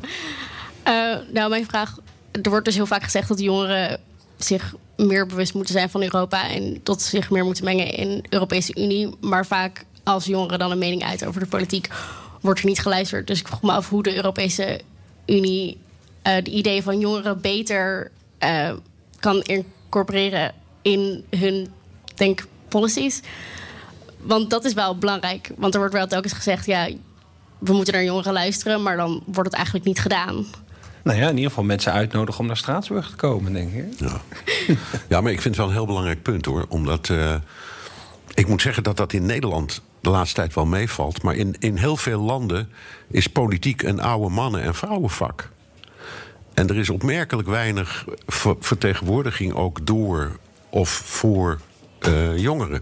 Uh, 0.87 1.15
nou, 1.33 1.49
mijn 1.49 1.65
vraag. 1.65 1.97
Er 2.31 2.49
wordt 2.49 2.65
dus 2.65 2.75
heel 2.75 2.85
vaak 2.85 3.03
gezegd 3.03 3.27
dat 3.27 3.39
jongeren 3.39 3.99
zich 4.37 4.75
meer 4.97 5.25
bewust 5.25 5.53
moeten 5.53 5.73
zijn 5.73 5.89
van 5.89 6.01
Europa 6.01 6.49
en 6.49 6.83
tot 6.83 7.01
zich 7.01 7.29
meer 7.29 7.45
moeten 7.45 7.63
mengen 7.63 7.93
in 7.93 8.17
de 8.17 8.27
Europese 8.29 8.75
Unie. 8.75 9.15
Maar 9.21 9.45
vaak 9.45 9.85
als 10.03 10.25
jongeren 10.25 10.59
dan 10.59 10.71
een 10.71 10.77
mening 10.77 11.03
uit 11.03 11.25
over 11.25 11.39
de 11.39 11.47
politiek, 11.47 11.89
wordt 12.43 12.59
er 12.59 12.65
niet 12.65 12.79
geluisterd. 12.79 13.27
Dus 13.27 13.39
ik 13.39 13.47
vroeg 13.47 13.61
me 13.61 13.71
af 13.71 13.89
hoe 13.89 14.03
de 14.03 14.15
Europese 14.15 14.81
Unie 15.25 15.77
uh, 16.27 16.35
de 16.43 16.51
ideeën 16.51 16.83
van 16.83 16.99
jongeren 16.99 17.41
beter 17.41 18.11
uh, 18.43 18.73
kan 19.19 19.41
incorporeren 19.41 20.53
in 20.81 21.23
hun 21.29 21.67
denkpolicies. 22.15 23.21
Want 24.17 24.49
dat 24.49 24.65
is 24.65 24.73
wel 24.73 24.97
belangrijk. 24.97 25.51
Want 25.57 25.73
er 25.73 25.79
wordt 25.79 25.95
wel 25.95 26.07
telkens 26.07 26.33
gezegd, 26.33 26.65
ja, 26.65 26.89
we 27.59 27.73
moeten 27.73 27.93
naar 27.93 28.03
jongeren 28.03 28.33
luisteren, 28.33 28.83
maar 28.83 28.97
dan 28.97 29.23
wordt 29.25 29.49
het 29.49 29.53
eigenlijk 29.53 29.85
niet 29.85 29.99
gedaan. 29.99 30.45
Nou 31.03 31.17
ja, 31.17 31.29
in 31.29 31.35
ieder 31.35 31.49
geval 31.49 31.63
mensen 31.63 31.91
uitnodigen 31.91 32.39
om 32.39 32.47
naar 32.47 32.57
Straatsburg 32.57 33.09
te 33.09 33.15
komen, 33.15 33.53
denk 33.53 33.73
ik. 33.73 33.99
Ja, 33.99 34.21
ja 35.09 35.21
maar 35.21 35.31
ik 35.31 35.41
vind 35.41 35.55
het 35.55 35.57
wel 35.57 35.67
een 35.67 35.73
heel 35.73 35.85
belangrijk 35.85 36.21
punt 36.21 36.45
hoor. 36.45 36.65
Omdat 36.69 37.09
uh, 37.09 37.35
ik 38.33 38.47
moet 38.47 38.61
zeggen 38.61 38.83
dat 38.83 38.97
dat 38.97 39.13
in 39.13 39.25
Nederland 39.25 39.81
de 40.03 40.09
laatste 40.09 40.35
tijd 40.35 40.53
wel 40.53 40.65
meevalt. 40.65 41.21
Maar 41.21 41.35
in, 41.35 41.55
in 41.59 41.77
heel 41.77 41.97
veel 41.97 42.21
landen 42.21 42.69
is 43.07 43.27
politiek 43.27 43.81
een 43.81 44.01
oude 44.01 44.29
mannen- 44.29 44.61
en 44.61 44.75
vrouwenvak. 44.75 45.49
En 46.53 46.67
er 46.67 46.77
is 46.77 46.89
opmerkelijk 46.89 47.47
weinig 47.47 48.05
vertegenwoordiging 48.59 49.53
ook 49.53 49.85
door 49.85 50.37
of 50.69 50.89
voor 50.89 51.59
uh, 52.07 52.37
jongeren. 52.37 52.81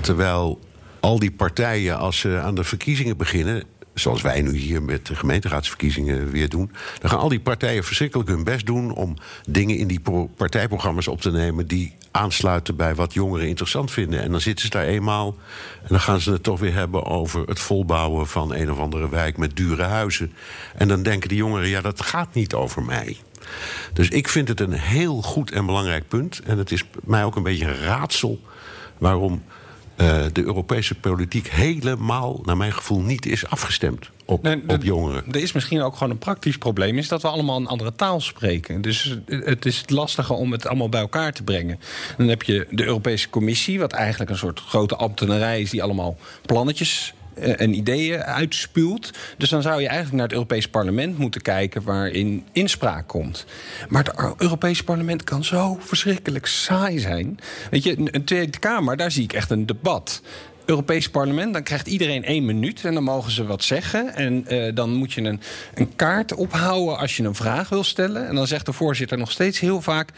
Terwijl 0.00 0.60
al 1.00 1.18
die 1.18 1.30
partijen, 1.30 1.98
als 1.98 2.18
ze 2.18 2.38
aan 2.38 2.54
de 2.54 2.64
verkiezingen 2.64 3.16
beginnen, 3.16 3.64
zoals 4.00 4.22
wij 4.22 4.42
nu 4.42 4.56
hier 4.56 4.82
met 4.82 5.06
de 5.06 5.14
gemeenteraadsverkiezingen 5.14 6.30
weer 6.30 6.48
doen, 6.48 6.72
dan 6.98 7.10
gaan 7.10 7.18
al 7.18 7.28
die 7.28 7.40
partijen 7.40 7.84
verschrikkelijk 7.84 8.28
hun 8.28 8.44
best 8.44 8.66
doen 8.66 8.94
om 8.94 9.16
dingen 9.48 9.76
in 9.76 9.86
die 9.86 10.00
partijprogramma's 10.36 11.08
op 11.08 11.20
te 11.20 11.30
nemen 11.30 11.66
die 11.66 11.94
aansluiten 12.10 12.76
bij 12.76 12.94
wat 12.94 13.14
jongeren 13.14 13.48
interessant 13.48 13.90
vinden. 13.90 14.22
En 14.22 14.30
dan 14.30 14.40
zitten 14.40 14.64
ze 14.64 14.70
daar 14.70 14.84
eenmaal 14.84 15.36
en 15.82 15.88
dan 15.88 16.00
gaan 16.00 16.20
ze 16.20 16.32
het 16.32 16.42
toch 16.42 16.60
weer 16.60 16.74
hebben 16.74 17.04
over 17.04 17.46
het 17.46 17.60
volbouwen 17.60 18.26
van 18.26 18.54
een 18.54 18.70
of 18.70 18.78
andere 18.78 19.08
wijk 19.08 19.36
met 19.36 19.56
dure 19.56 19.82
huizen. 19.82 20.32
En 20.76 20.88
dan 20.88 21.02
denken 21.02 21.28
die 21.28 21.38
jongeren, 21.38 21.68
ja, 21.68 21.80
dat 21.80 22.02
gaat 22.02 22.34
niet 22.34 22.54
over 22.54 22.82
mij. 22.82 23.16
Dus 23.92 24.08
ik 24.08 24.28
vind 24.28 24.48
het 24.48 24.60
een 24.60 24.72
heel 24.72 25.22
goed 25.22 25.50
en 25.50 25.66
belangrijk 25.66 26.08
punt. 26.08 26.40
En 26.44 26.58
het 26.58 26.72
is 26.72 26.84
mij 27.04 27.24
ook 27.24 27.36
een 27.36 27.42
beetje 27.42 27.66
een 27.66 27.80
raadsel 27.80 28.40
waarom 28.98 29.42
uh, 30.00 30.24
de 30.32 30.42
Europese 30.42 30.94
politiek 30.94 31.48
helemaal, 31.48 32.40
naar 32.44 32.56
mijn 32.56 32.72
gevoel, 32.72 33.00
niet 33.00 33.26
is 33.26 33.46
afgestemd 33.46 34.10
op, 34.30 34.42
nee, 34.42 34.62
op 34.66 34.82
jongeren. 34.82 35.24
Er 35.30 35.42
is 35.42 35.52
misschien 35.52 35.82
ook 35.82 35.96
gewoon 35.96 36.10
een 36.10 36.18
praktisch 36.18 36.58
probleem, 36.58 36.98
is 36.98 37.08
dat 37.08 37.22
we 37.22 37.28
allemaal 37.28 37.56
een 37.56 37.66
andere 37.66 37.94
taal 37.94 38.20
spreken. 38.20 38.82
Dus 38.82 39.18
het 39.26 39.66
is 39.66 39.82
lastiger 39.86 40.34
om 40.34 40.52
het 40.52 40.66
allemaal 40.66 40.88
bij 40.88 41.00
elkaar 41.00 41.32
te 41.32 41.42
brengen. 41.42 41.78
Dan 42.16 42.28
heb 42.28 42.42
je 42.42 42.66
de 42.70 42.84
Europese 42.84 43.30
Commissie, 43.30 43.78
wat 43.78 43.92
eigenlijk 43.92 44.30
een 44.30 44.38
soort 44.38 44.60
grote 44.60 44.96
ambtenarij 44.96 45.60
is 45.60 45.70
die 45.70 45.82
allemaal 45.82 46.16
plannetjes 46.46 47.14
eh, 47.14 47.19
en 47.40 47.74
ideeën 47.74 48.22
uitspuwt. 48.22 49.10
Dus 49.36 49.48
dan 49.48 49.62
zou 49.62 49.80
je 49.80 49.86
eigenlijk 49.86 50.16
naar 50.16 50.26
het 50.26 50.32
Europees 50.32 50.68
Parlement 50.68 51.18
moeten 51.18 51.42
kijken 51.42 51.82
waarin 51.82 52.44
inspraak 52.52 53.08
komt. 53.08 53.44
Maar 53.88 54.04
het 54.04 54.40
Europees 54.40 54.84
Parlement 54.84 55.24
kan 55.24 55.44
zo 55.44 55.78
verschrikkelijk 55.80 56.46
saai 56.46 56.98
zijn. 56.98 57.38
Weet 57.70 57.82
je, 57.82 58.10
een 58.12 58.24
Tweede 58.24 58.58
Kamer, 58.58 58.96
daar 58.96 59.10
zie 59.10 59.24
ik 59.24 59.32
echt 59.32 59.50
een 59.50 59.66
debat. 59.66 60.22
Europees 60.64 61.10
parlement, 61.10 61.52
dan 61.52 61.62
krijgt 61.62 61.86
iedereen 61.86 62.24
één 62.24 62.44
minuut 62.44 62.84
en 62.84 62.94
dan 62.94 63.02
mogen 63.02 63.30
ze 63.30 63.44
wat 63.44 63.64
zeggen. 63.64 64.14
En 64.14 64.44
uh, 64.48 64.74
dan 64.74 64.94
moet 64.94 65.12
je 65.12 65.20
een, 65.22 65.40
een 65.74 65.96
kaart 65.96 66.34
ophouden 66.34 66.98
als 66.98 67.16
je 67.16 67.22
een 67.22 67.34
vraag 67.34 67.68
wil 67.68 67.84
stellen. 67.84 68.28
En 68.28 68.34
dan 68.34 68.46
zegt 68.46 68.66
de 68.66 68.72
voorzitter 68.72 69.18
nog 69.18 69.30
steeds 69.30 69.60
heel 69.60 69.80
vaak 69.80 70.10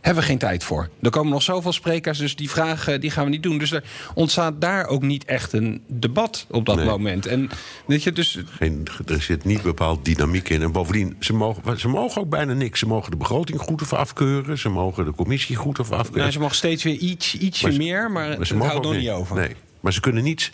hebben 0.00 0.22
we 0.22 0.28
geen 0.28 0.38
tijd 0.38 0.64
voor. 0.64 0.88
Er 1.02 1.10
komen 1.10 1.32
nog 1.32 1.42
zoveel 1.42 1.72
sprekers, 1.72 2.18
dus 2.18 2.36
die 2.36 2.50
vragen 2.50 3.00
die 3.00 3.10
gaan 3.10 3.24
we 3.24 3.30
niet 3.30 3.42
doen. 3.42 3.58
Dus 3.58 3.72
er 3.72 3.84
ontstaat 4.14 4.60
daar 4.60 4.86
ook 4.86 5.02
niet 5.02 5.24
echt 5.24 5.52
een 5.52 5.82
debat 5.86 6.46
op 6.50 6.66
dat 6.66 6.84
moment. 6.84 7.26
En, 7.26 7.48
weet 7.86 8.02
je, 8.02 8.12
dus... 8.12 8.38
Geen, 8.50 8.86
er 9.06 9.22
zit 9.22 9.44
niet 9.44 9.62
bepaald 9.62 10.04
dynamiek 10.04 10.48
in. 10.48 10.62
En 10.62 10.72
bovendien, 10.72 11.16
ze 11.20 11.32
mogen, 11.32 11.80
ze 11.80 11.88
mogen 11.88 12.20
ook 12.20 12.28
bijna 12.28 12.52
niks. 12.52 12.78
Ze 12.78 12.86
mogen 12.86 13.10
de 13.10 13.16
begroting 13.16 13.60
goed 13.60 13.82
of 13.82 13.92
afkeuren. 13.92 14.58
Ze 14.58 14.68
mogen 14.68 15.04
de 15.04 15.12
commissie 15.12 15.56
goed 15.56 15.78
of 15.78 15.90
afkeuren. 15.90 16.20
Nou, 16.20 16.32
ze 16.32 16.38
mogen 16.38 16.56
steeds 16.56 16.82
weer 16.82 16.96
iets, 16.96 17.34
ietsje 17.34 17.72
meer, 17.72 18.10
maar, 18.10 18.36
maar 18.36 18.46
ze 18.46 18.54
het 18.54 18.64
houdt 18.64 18.84
nog 18.84 18.96
niet 18.96 19.10
over. 19.10 19.36
Nee, 19.36 19.56
maar 19.80 19.92
ze 19.92 20.00
kunnen 20.00 20.22
niet 20.22 20.50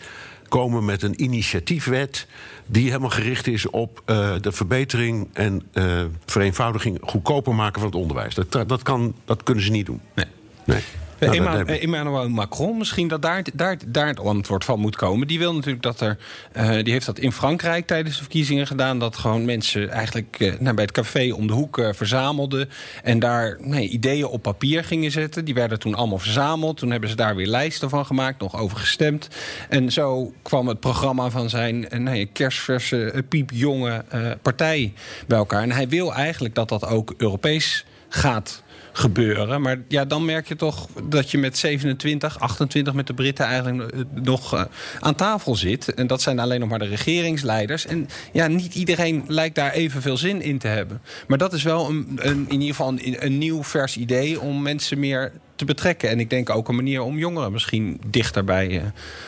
komen 0.59 0.85
met 0.85 1.03
een 1.03 1.23
initiatiefwet 1.23 2.27
die 2.65 2.87
helemaal 2.87 3.09
gericht 3.09 3.47
is 3.47 3.69
op 3.69 4.01
uh, 4.05 4.35
de 4.41 4.51
verbetering 4.51 5.27
en 5.33 5.63
uh, 5.73 6.03
vereenvoudiging, 6.25 6.97
goedkoper 7.01 7.55
maken 7.55 7.81
van 7.81 7.89
het 7.89 7.99
onderwijs. 7.99 8.35
Dat, 8.35 8.69
dat, 8.69 8.81
kan, 8.81 9.15
dat 9.25 9.43
kunnen 9.43 9.63
ze 9.63 9.71
niet 9.71 9.85
doen. 9.85 10.01
Nee. 10.13 10.25
nee. 10.65 10.81
Nou, 11.19 11.35
Emmanuel, 11.35 11.79
Emmanuel 11.79 12.29
Macron, 12.29 12.77
misschien 12.77 13.07
dat 13.07 13.21
daar, 13.21 13.43
daar, 13.53 13.77
daar 13.87 14.07
het 14.07 14.19
antwoord 14.19 14.65
van 14.65 14.79
moet 14.79 14.95
komen. 14.95 15.27
Die 15.27 15.39
wil 15.39 15.53
natuurlijk 15.53 15.83
dat 15.83 16.01
er. 16.01 16.17
Uh, 16.57 16.69
die 16.83 16.93
heeft 16.93 17.05
dat 17.05 17.19
in 17.19 17.31
Frankrijk 17.31 17.87
tijdens 17.87 18.15
de 18.15 18.21
verkiezingen 18.21 18.67
gedaan. 18.67 18.99
Dat 18.99 19.17
gewoon 19.17 19.45
mensen 19.45 19.89
eigenlijk 19.89 20.39
uh, 20.39 20.53
nou, 20.59 20.75
bij 20.75 20.83
het 20.83 20.93
café 20.93 21.33
om 21.33 21.47
de 21.47 21.53
hoek 21.53 21.77
uh, 21.77 21.89
verzamelden. 21.93 22.69
En 23.03 23.19
daar 23.19 23.57
nee, 23.59 23.87
ideeën 23.87 24.25
op 24.25 24.41
papier 24.41 24.83
gingen 24.83 25.11
zetten. 25.11 25.45
Die 25.45 25.53
werden 25.53 25.79
toen 25.79 25.95
allemaal 25.95 26.17
verzameld. 26.17 26.77
Toen 26.77 26.91
hebben 26.91 27.09
ze 27.09 27.15
daar 27.15 27.35
weer 27.35 27.47
lijsten 27.47 27.89
van 27.89 28.05
gemaakt, 28.05 28.39
nog 28.39 28.57
over 28.57 28.77
gestemd. 28.77 29.27
En 29.69 29.91
zo 29.91 30.33
kwam 30.41 30.67
het 30.67 30.79
programma 30.79 31.29
van 31.29 31.49
zijn 31.49 31.87
nee, 31.97 32.25
kerstverse, 32.25 33.23
piepjonge 33.29 34.03
partij 34.41 34.93
bij 35.27 35.37
elkaar. 35.37 35.61
En 35.61 35.71
hij 35.71 35.87
wil 35.87 36.13
eigenlijk 36.13 36.55
dat 36.55 36.69
dat 36.69 36.85
ook 36.85 37.13
Europees 37.17 37.85
gaat 38.15 38.63
gebeuren. 38.91 39.61
Maar 39.61 39.77
ja, 39.87 40.05
dan 40.05 40.25
merk 40.25 40.47
je 40.47 40.55
toch 40.55 40.87
dat 41.03 41.31
je 41.31 41.37
met 41.37 41.57
27, 41.57 42.39
28 42.39 42.93
met 42.93 43.07
de 43.07 43.13
Britten 43.13 43.45
eigenlijk 43.45 43.91
eh, 43.91 44.01
nog 44.13 44.53
uh, 44.53 44.63
aan 44.99 45.15
tafel 45.15 45.55
zit. 45.55 45.93
En 45.93 46.07
dat 46.07 46.21
zijn 46.21 46.39
alleen 46.39 46.59
nog 46.59 46.69
maar 46.69 46.79
de 46.79 46.85
regeringsleiders. 46.85 47.85
En 47.85 48.07
ja, 48.31 48.47
niet 48.47 48.75
iedereen 48.75 49.23
lijkt 49.27 49.55
daar 49.55 49.71
evenveel 49.71 50.17
zin 50.17 50.41
in 50.41 50.57
te 50.57 50.67
hebben. 50.67 51.01
Maar 51.27 51.37
dat 51.37 51.53
is 51.53 51.63
wel 51.63 51.89
een, 51.89 52.07
een 52.15 52.45
in 52.49 52.61
ieder 52.61 52.75
geval 52.75 52.89
een, 52.89 53.25
een 53.25 53.37
nieuw 53.37 53.63
vers 53.63 53.97
idee 53.97 54.41
om 54.41 54.61
mensen 54.61 54.99
meer 54.99 55.31
te 55.55 55.65
betrekken. 55.65 56.09
En 56.09 56.19
ik 56.19 56.29
denk 56.29 56.49
ook 56.49 56.67
een 56.67 56.75
manier 56.75 57.01
om 57.01 57.17
jongeren 57.17 57.51
misschien 57.51 58.01
dichter 58.07 58.43
bij 58.43 58.67
uh, 58.69 58.81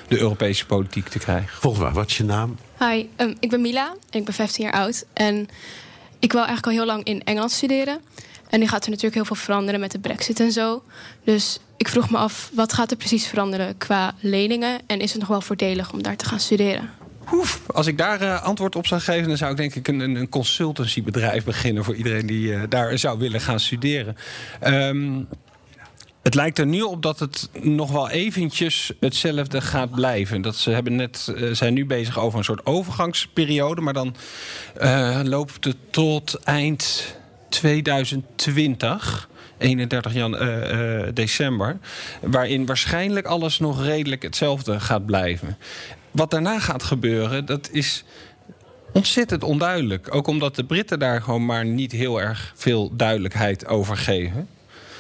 de 0.08 0.20
Europese 0.20 0.66
politiek 0.66 1.08
te 1.08 1.20
krijgen. 1.20 1.58
Volgens 1.60 1.84
mij, 1.84 1.94
wat 1.94 2.10
is 2.10 2.18
je 2.18 2.24
naam? 2.24 2.58
Hi, 2.80 3.06
um, 3.18 3.36
ik 3.40 3.50
ben 3.50 3.62
Mila 3.62 3.96
en 4.10 4.20
ik 4.20 4.26
ben 4.26 4.34
15 4.34 4.64
jaar 4.64 4.74
oud. 4.74 5.06
En 5.14 5.48
ik 6.20 6.32
wil 6.32 6.46
eigenlijk 6.46 6.68
al 6.68 6.84
heel 6.84 6.94
lang 6.94 7.04
in 7.04 7.24
Engeland 7.24 7.52
studeren. 7.52 8.00
En 8.50 8.60
nu 8.60 8.68
gaat 8.68 8.84
er 8.84 8.90
natuurlijk 8.90 9.16
heel 9.16 9.26
veel 9.26 9.36
veranderen 9.36 9.80
met 9.80 9.92
de 9.92 10.00
brexit 10.00 10.40
en 10.40 10.52
zo. 10.52 10.84
Dus 11.24 11.60
ik 11.78 11.88
vroeg 11.88 12.10
me 12.10 12.18
af, 12.18 12.52
wat 12.54 12.74
gaat 12.74 12.92
er 12.92 12.98
precies 12.98 13.28
veranderen 13.28 13.78
qua 13.78 14.14
leningen? 14.20 14.80
En 14.88 15.00
is 15.00 15.12
het 15.12 15.20
nog 15.20 15.30
wel 15.30 15.42
voordelig 15.42 15.94
om 15.94 16.04
daar 16.04 16.16
te 16.16 16.26
gaan 16.26 16.40
studeren? 16.40 16.90
Oef, 17.32 17.62
als 17.68 17.88
ik 17.88 17.98
daar 17.98 18.22
uh, 18.22 18.44
antwoord 18.44 18.76
op 18.76 18.88
zou 18.88 19.02
geven, 19.02 19.28
dan 19.28 19.38
zou 19.38 19.52
ik 19.52 19.58
denk 19.58 19.76
ik 19.76 19.88
een, 19.88 20.00
een 20.00 20.30
consultancybedrijf 20.30 21.44
beginnen 21.44 21.84
voor 21.84 21.96
iedereen 21.96 22.26
die 22.26 22.48
uh, 22.48 22.62
daar 22.70 22.98
zou 22.98 23.20
willen 23.20 23.42
gaan 23.42 23.60
studeren. 23.60 24.18
Um, 24.68 25.28
het 26.24 26.36
lijkt 26.36 26.60
er 26.60 26.66
nu 26.66 26.82
op 26.82 27.02
dat 27.02 27.20
het 27.20 27.50
nog 27.62 27.92
wel 27.92 28.10
eventjes 28.10 28.92
hetzelfde 29.00 29.62
gaat 29.62 29.92
blijven. 29.92 30.42
Dat 30.42 30.56
ze 30.56 30.70
hebben 30.70 30.96
net, 30.96 31.34
uh, 31.36 31.54
zijn 31.54 31.74
nu 31.74 31.86
bezig 31.86 32.20
over 32.20 32.38
een 32.38 32.46
soort 32.46 32.66
overgangsperiode, 32.66 33.82
maar 33.82 33.94
dan 33.94 34.16
loopt 35.24 35.66
het 35.66 35.78
tot 35.92 36.40
eind 36.44 37.16
2020. 37.50 39.30
31 39.58 40.14
jan, 40.14 40.44
uh, 40.44 40.72
uh, 40.72 41.04
december. 41.14 41.78
Waarin 42.22 42.66
waarschijnlijk 42.66 43.26
alles 43.26 43.60
nog 43.60 43.84
redelijk 43.84 44.24
hetzelfde 44.24 44.80
gaat 44.80 45.06
blijven. 45.06 45.58
Wat 46.12 46.32
daarna 46.32 46.60
gaat 46.60 46.84
gebeuren, 46.84 47.46
dat 47.46 47.70
is 47.72 48.04
ontzettend 48.94 49.44
onduidelijk. 49.44 50.16
Ook 50.16 50.28
omdat 50.28 50.56
de 50.56 50.64
Britten 50.64 51.00
daar 51.00 51.22
gewoon 51.22 51.46
maar 51.46 51.66
niet 51.66 51.92
heel 51.92 52.22
erg 52.22 52.54
veel 52.56 52.96
duidelijkheid 52.96 53.68
over 53.68 53.98
geven. 53.98 54.48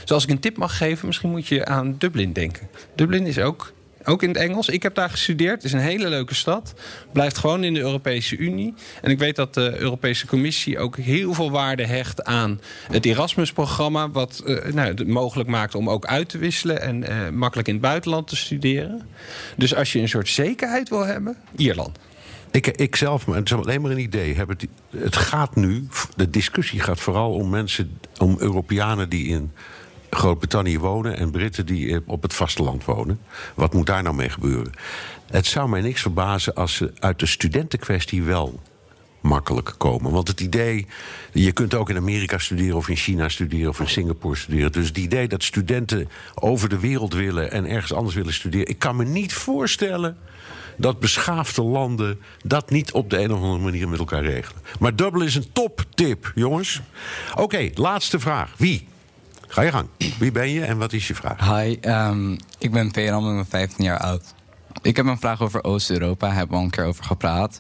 Zoals 0.03 0.23
ik 0.23 0.29
een 0.29 0.39
tip 0.39 0.57
mag 0.57 0.77
geven, 0.77 1.07
misschien 1.07 1.29
moet 1.29 1.47
je 1.47 1.65
aan 1.65 1.95
Dublin 1.97 2.33
denken. 2.33 2.69
Dublin 2.95 3.25
is 3.25 3.39
ook 3.39 3.73
ook 4.07 4.23
in 4.23 4.29
het 4.29 4.37
Engels. 4.37 4.69
Ik 4.69 4.83
heb 4.83 4.95
daar 4.95 5.09
gestudeerd. 5.09 5.55
Het 5.55 5.63
is 5.63 5.73
een 5.73 5.79
hele 5.79 6.09
leuke 6.09 6.35
stad. 6.35 6.73
Blijft 7.13 7.37
gewoon 7.37 7.63
in 7.63 7.73
de 7.73 7.79
Europese 7.79 8.37
Unie. 8.37 8.73
En 9.01 9.11
ik 9.11 9.19
weet 9.19 9.35
dat 9.35 9.53
de 9.53 9.77
Europese 9.77 10.27
Commissie 10.27 10.79
ook 10.79 10.97
heel 10.97 11.33
veel 11.33 11.51
waarde 11.51 11.85
hecht 11.85 12.23
aan 12.23 12.61
het 12.91 13.05
Erasmus-programma. 13.05 14.09
Wat 14.09 14.43
uh, 14.45 14.65
nou, 14.65 14.87
het 14.87 15.07
mogelijk 15.07 15.49
maakt 15.49 15.75
om 15.75 15.89
ook 15.89 16.05
uit 16.05 16.29
te 16.29 16.37
wisselen 16.37 16.81
en 16.81 17.03
uh, 17.03 17.29
makkelijk 17.29 17.67
in 17.67 17.73
het 17.73 17.83
buitenland 17.83 18.27
te 18.27 18.35
studeren. 18.35 19.07
Dus 19.55 19.75
als 19.75 19.93
je 19.93 19.99
een 19.99 20.09
soort 20.09 20.29
zekerheid 20.29 20.89
wil 20.89 21.05
hebben, 21.05 21.37
Ierland. 21.55 21.97
Ik, 22.51 22.67
ik 22.67 22.95
zelf, 22.95 23.27
maar 23.27 23.37
het 23.37 23.51
is 23.51 23.57
alleen 23.57 23.81
maar 23.81 23.91
een 23.91 23.99
idee. 23.99 24.35
Heb 24.35 24.47
het, 24.47 24.67
het 24.97 25.15
gaat 25.15 25.55
nu, 25.55 25.87
de 26.15 26.29
discussie 26.29 26.79
gaat 26.79 26.99
vooral 26.99 27.33
om 27.33 27.49
mensen, 27.49 27.99
om 28.17 28.35
Europeanen 28.39 29.09
die 29.09 29.27
in 29.27 29.51
Groot-Brittannië 30.09 30.79
wonen 30.79 31.17
en 31.17 31.31
Britten 31.31 31.65
die 31.65 32.01
op 32.05 32.21
het 32.21 32.33
vasteland 32.33 32.85
wonen. 32.85 33.19
Wat 33.55 33.73
moet 33.73 33.85
daar 33.85 34.03
nou 34.03 34.15
mee 34.15 34.29
gebeuren? 34.29 34.71
Het 35.31 35.45
zou 35.45 35.69
mij 35.69 35.81
niks 35.81 36.01
verbazen 36.01 36.55
als 36.55 36.75
ze 36.75 36.91
uit 36.99 37.19
de 37.19 37.25
studentenkwestie 37.25 38.23
wel 38.23 38.59
makkelijk 39.21 39.73
komen. 39.77 40.11
Want 40.11 40.27
het 40.27 40.41
idee, 40.41 40.87
je 41.31 41.51
kunt 41.51 41.73
ook 41.73 41.89
in 41.89 41.97
Amerika 41.97 42.37
studeren 42.37 42.75
of 42.75 42.89
in 42.89 42.95
China 42.95 43.29
studeren 43.29 43.69
of 43.69 43.79
in 43.79 43.89
Singapore 43.89 44.35
studeren. 44.35 44.71
Dus 44.71 44.87
het 44.87 44.97
idee 44.97 45.27
dat 45.27 45.43
studenten 45.43 46.09
over 46.35 46.69
de 46.69 46.79
wereld 46.79 47.13
willen 47.13 47.51
en 47.51 47.65
ergens 47.65 47.93
anders 47.93 48.15
willen 48.15 48.33
studeren. 48.33 48.67
Ik 48.67 48.79
kan 48.79 48.95
me 48.95 49.03
niet 49.03 49.33
voorstellen 49.33 50.17
dat 50.77 50.99
beschaafde 50.99 51.61
landen 51.61 52.19
dat 52.43 52.69
niet 52.69 52.91
op 52.91 53.09
de 53.09 53.19
een 53.19 53.33
of 53.33 53.41
andere 53.41 53.63
manier 53.63 53.89
met 53.89 53.99
elkaar 53.99 54.23
regelen. 54.23 54.61
Maar 54.79 54.95
dubbel 54.95 55.21
is 55.21 55.35
een 55.35 55.51
toptip, 55.51 56.31
jongens. 56.35 56.81
Oké, 57.35 57.69
laatste 57.73 58.19
vraag. 58.19 58.53
Wie? 58.57 58.87
Ga 59.47 59.61
je 59.61 59.71
gang. 59.71 59.87
Wie 60.19 60.31
ben 60.31 60.49
je 60.49 60.65
en 60.65 60.77
wat 60.77 60.93
is 60.93 61.07
je 61.07 61.15
vraag? 61.15 61.59
Hi, 61.59 61.77
ehm, 61.81 62.31
ik 62.57 62.71
ben 62.71 62.93
Veram, 62.93 63.29
ik 63.29 63.35
ben 63.35 63.45
15 63.45 63.83
jaar 63.83 63.99
oud. 63.99 64.35
Ik 64.81 64.95
heb 64.95 65.05
een 65.05 65.19
vraag 65.19 65.41
over 65.41 65.63
Oost-Europa, 65.63 66.27
hebben 66.27 66.49
we 66.49 66.55
al 66.55 66.63
een 66.63 66.69
keer 66.69 66.85
over 66.85 67.03
gepraat. 67.03 67.59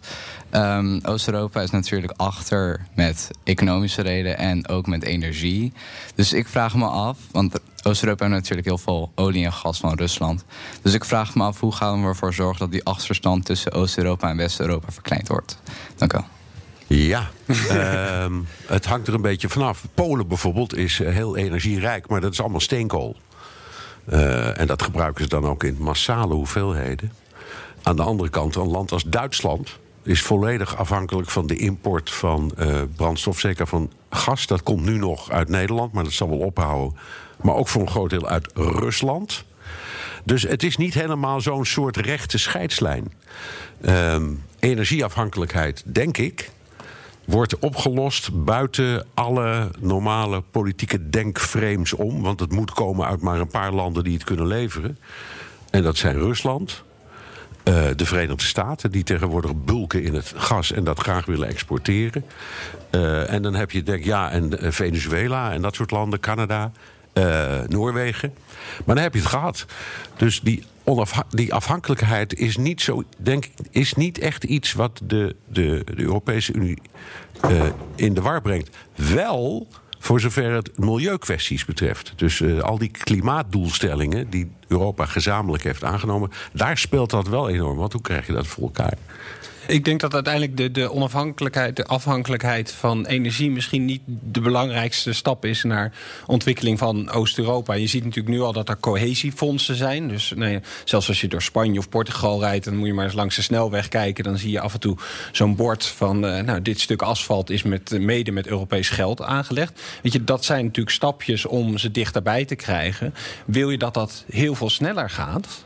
Ehm, 0.49 0.99
Oost-Europa 1.03 1.61
is 1.61 1.69
natuurlijk 1.69 2.13
achter 2.17 2.85
met 2.95 3.29
economische 3.43 4.01
redenen 4.01 4.37
en 4.37 4.67
ook 4.67 4.87
met 4.87 5.03
energie. 5.03 5.73
Dus 6.15 6.33
ik 6.33 6.47
vraag 6.47 6.75
me 6.75 6.85
af, 6.85 7.17
want 7.31 7.59
Oost-Europa 7.83 8.23
heeft 8.25 8.37
natuurlijk 8.37 8.67
heel 8.67 8.77
veel 8.77 9.11
olie 9.15 9.45
en 9.45 9.53
gas 9.53 9.79
van 9.79 9.93
Rusland. 9.93 10.45
Dus 10.81 10.93
ik 10.93 11.05
vraag 11.05 11.35
me 11.35 11.43
af, 11.43 11.59
hoe 11.59 11.71
gaan 11.71 12.01
we 12.01 12.07
ervoor 12.07 12.33
zorgen 12.33 12.59
dat 12.59 12.71
die 12.71 12.83
achterstand 12.83 13.45
tussen 13.45 13.71
Oost-Europa 13.71 14.29
en 14.29 14.37
West-Europa 14.37 14.91
verkleind 14.91 15.27
wordt? 15.27 15.61
Dank 15.95 16.13
u 16.13 16.17
wel. 16.17 16.36
Ja, 16.87 17.29
ehm, 17.69 18.33
het 18.65 18.85
hangt 18.85 19.07
er 19.07 19.13
een 19.13 19.21
beetje 19.21 19.49
vanaf. 19.49 19.83
Polen 19.93 20.27
bijvoorbeeld 20.27 20.75
is 20.75 20.99
eh, 20.99 21.13
heel 21.13 21.37
energierijk, 21.37 22.07
maar 22.07 22.21
dat 22.21 22.31
is 22.31 22.39
allemaal 22.39 22.59
steenkool. 22.59 23.15
Uh, 24.09 24.59
en 24.59 24.67
dat 24.67 24.81
gebruiken 24.81 25.23
ze 25.23 25.29
dan 25.29 25.45
ook 25.45 25.63
in 25.63 25.75
massale 25.79 26.33
hoeveelheden. 26.33 27.11
Aan 27.83 27.95
de 27.95 28.01
andere 28.01 28.29
kant, 28.29 28.55
een 28.55 28.67
land 28.67 28.91
als 28.91 29.03
Duitsland 29.03 29.79
is 30.03 30.21
volledig 30.21 30.77
afhankelijk 30.77 31.29
van 31.29 31.47
de 31.47 31.57
import 31.57 32.09
van 32.09 32.51
uh, 32.59 32.81
brandstof, 32.95 33.39
zeker 33.39 33.67
van 33.67 33.91
gas. 34.09 34.47
Dat 34.47 34.63
komt 34.63 34.85
nu 34.85 34.97
nog 34.97 35.31
uit 35.31 35.49
Nederland, 35.49 35.93
maar 35.93 36.03
dat 36.03 36.13
zal 36.13 36.29
wel 36.29 36.37
ophouden. 36.37 36.97
Maar 37.41 37.55
ook 37.55 37.67
voor 37.67 37.81
een 37.81 37.89
groot 37.89 38.09
deel 38.09 38.27
uit 38.27 38.51
Rusland. 38.55 39.45
Dus 40.23 40.43
het 40.43 40.63
is 40.63 40.77
niet 40.77 40.93
helemaal 40.93 41.41
zo'n 41.41 41.65
soort 41.65 41.97
rechte 41.97 42.37
scheidslijn. 42.37 43.13
Uh, 43.81 44.15
energieafhankelijkheid, 44.59 45.83
denk 45.85 46.17
ik, 46.17 46.51
wordt 47.27 47.59
opgelost 47.59 48.43
buiten 48.43 49.05
alle 49.13 49.69
normale 49.79 50.41
politieke 50.41 51.09
denkframes 51.09 51.93
om. 51.93 52.21
Want 52.21 52.39
het 52.39 52.51
moet 52.51 52.71
komen 52.71 53.07
uit 53.07 53.21
maar 53.21 53.39
een 53.39 53.47
paar 53.47 53.71
landen 53.71 54.03
die 54.03 54.13
het 54.13 54.23
kunnen 54.23 54.47
leveren. 54.47 54.97
En 55.69 55.83
dat 55.83 55.97
zijn 55.97 56.15
Rusland, 56.15 56.83
uh, 57.63 57.85
de 57.95 58.05
Verenigde 58.05 58.43
Staten, 58.43 58.91
die 58.91 59.03
tegenwoordig 59.03 59.51
bulken 59.55 60.03
in 60.03 60.13
het 60.13 60.33
gas 60.35 60.71
en 60.71 60.83
dat 60.83 60.99
graag 60.99 61.25
willen 61.25 61.47
exporteren. 61.47 62.25
Uh, 62.91 63.33
en 63.33 63.41
dan 63.41 63.55
heb 63.55 63.71
je 63.71 63.83
denk 63.83 64.03
ja, 64.03 64.31
en 64.31 64.73
Venezuela 64.73 65.51
en 65.51 65.61
dat 65.61 65.75
soort 65.75 65.91
landen, 65.91 66.19
Canada, 66.19 66.71
Noorwegen. 67.67 68.33
Maar 68.85 68.95
dan 68.95 69.03
heb 69.03 69.13
je 69.13 69.19
het 69.19 69.29
gehad. 69.29 69.65
Dus 70.17 70.41
die, 70.41 70.63
die 71.29 71.53
afhankelijkheid 71.53 72.33
is 72.33 72.57
niet, 72.57 72.81
zo, 72.81 73.03
denk 73.17 73.47
is 73.71 73.93
niet 73.93 74.19
echt 74.19 74.43
iets 74.43 74.73
wat 74.73 75.01
de, 75.03 75.35
de, 75.47 75.81
de 75.85 76.01
Europese 76.01 76.53
Unie 76.53 76.77
uh, 77.49 77.63
in 77.95 78.13
de 78.13 78.21
war 78.21 78.41
brengt. 78.41 78.77
Wel 78.95 79.67
voor 79.99 80.19
zover 80.19 80.51
het 80.51 80.77
milieukwesties 80.77 81.65
betreft. 81.65 82.13
Dus 82.15 82.39
uh, 82.39 82.61
al 82.61 82.77
die 82.77 82.91
klimaatdoelstellingen 82.91 84.29
die 84.29 84.51
Europa 84.67 85.05
gezamenlijk 85.05 85.63
heeft 85.63 85.83
aangenomen, 85.83 86.31
daar 86.53 86.77
speelt 86.77 87.09
dat 87.09 87.27
wel 87.27 87.49
enorm. 87.49 87.77
Want 87.77 87.93
hoe 87.93 88.01
krijg 88.01 88.27
je 88.27 88.33
dat 88.33 88.47
voor 88.47 88.63
elkaar? 88.63 88.97
Ik 89.67 89.85
denk 89.85 89.99
dat 89.99 90.13
uiteindelijk 90.13 90.57
de, 90.57 90.71
de 90.71 90.91
onafhankelijkheid, 90.91 91.75
de 91.75 91.85
afhankelijkheid 91.85 92.71
van 92.71 93.05
energie 93.05 93.51
misschien 93.51 93.85
niet 93.85 94.01
de 94.05 94.41
belangrijkste 94.41 95.13
stap 95.13 95.45
is 95.45 95.63
naar 95.63 95.93
ontwikkeling 96.25 96.77
van 96.79 97.09
Oost-Europa. 97.11 97.73
Je 97.73 97.87
ziet 97.87 98.03
natuurlijk 98.03 98.35
nu 98.35 98.41
al 98.41 98.53
dat 98.53 98.69
er 98.69 98.77
cohesiefondsen 98.77 99.75
zijn. 99.75 100.07
Dus 100.07 100.33
nee, 100.35 100.59
zelfs 100.85 101.07
als 101.07 101.21
je 101.21 101.27
door 101.27 101.41
Spanje 101.41 101.79
of 101.79 101.89
Portugal 101.89 102.39
rijdt, 102.39 102.65
dan 102.65 102.75
moet 102.75 102.87
je 102.87 102.93
maar 102.93 103.05
eens 103.05 103.13
langs 103.13 103.35
de 103.35 103.41
snelweg 103.41 103.87
kijken. 103.87 104.23
Dan 104.23 104.37
zie 104.37 104.51
je 104.51 104.59
af 104.59 104.73
en 104.73 104.79
toe 104.79 104.97
zo'n 105.31 105.55
bord 105.55 105.85
van 105.85 106.25
uh, 106.25 106.39
nou, 106.39 106.61
dit 106.61 106.79
stuk 106.79 107.01
asfalt 107.01 107.49
is 107.49 107.63
met, 107.63 107.99
mede 107.99 108.31
met 108.31 108.47
Europees 108.47 108.89
geld 108.89 109.21
aangelegd. 109.21 109.81
Weet 110.03 110.13
je, 110.13 110.23
dat 110.23 110.45
zijn 110.45 110.65
natuurlijk 110.65 110.95
stapjes 110.95 111.45
om 111.45 111.77
ze 111.77 111.91
dichterbij 111.91 112.45
te 112.45 112.55
krijgen. 112.55 113.13
Wil 113.45 113.69
je 113.69 113.77
dat 113.77 113.93
dat 113.93 114.23
heel 114.29 114.55
veel 114.55 114.69
sneller 114.69 115.09
gaat? 115.09 115.65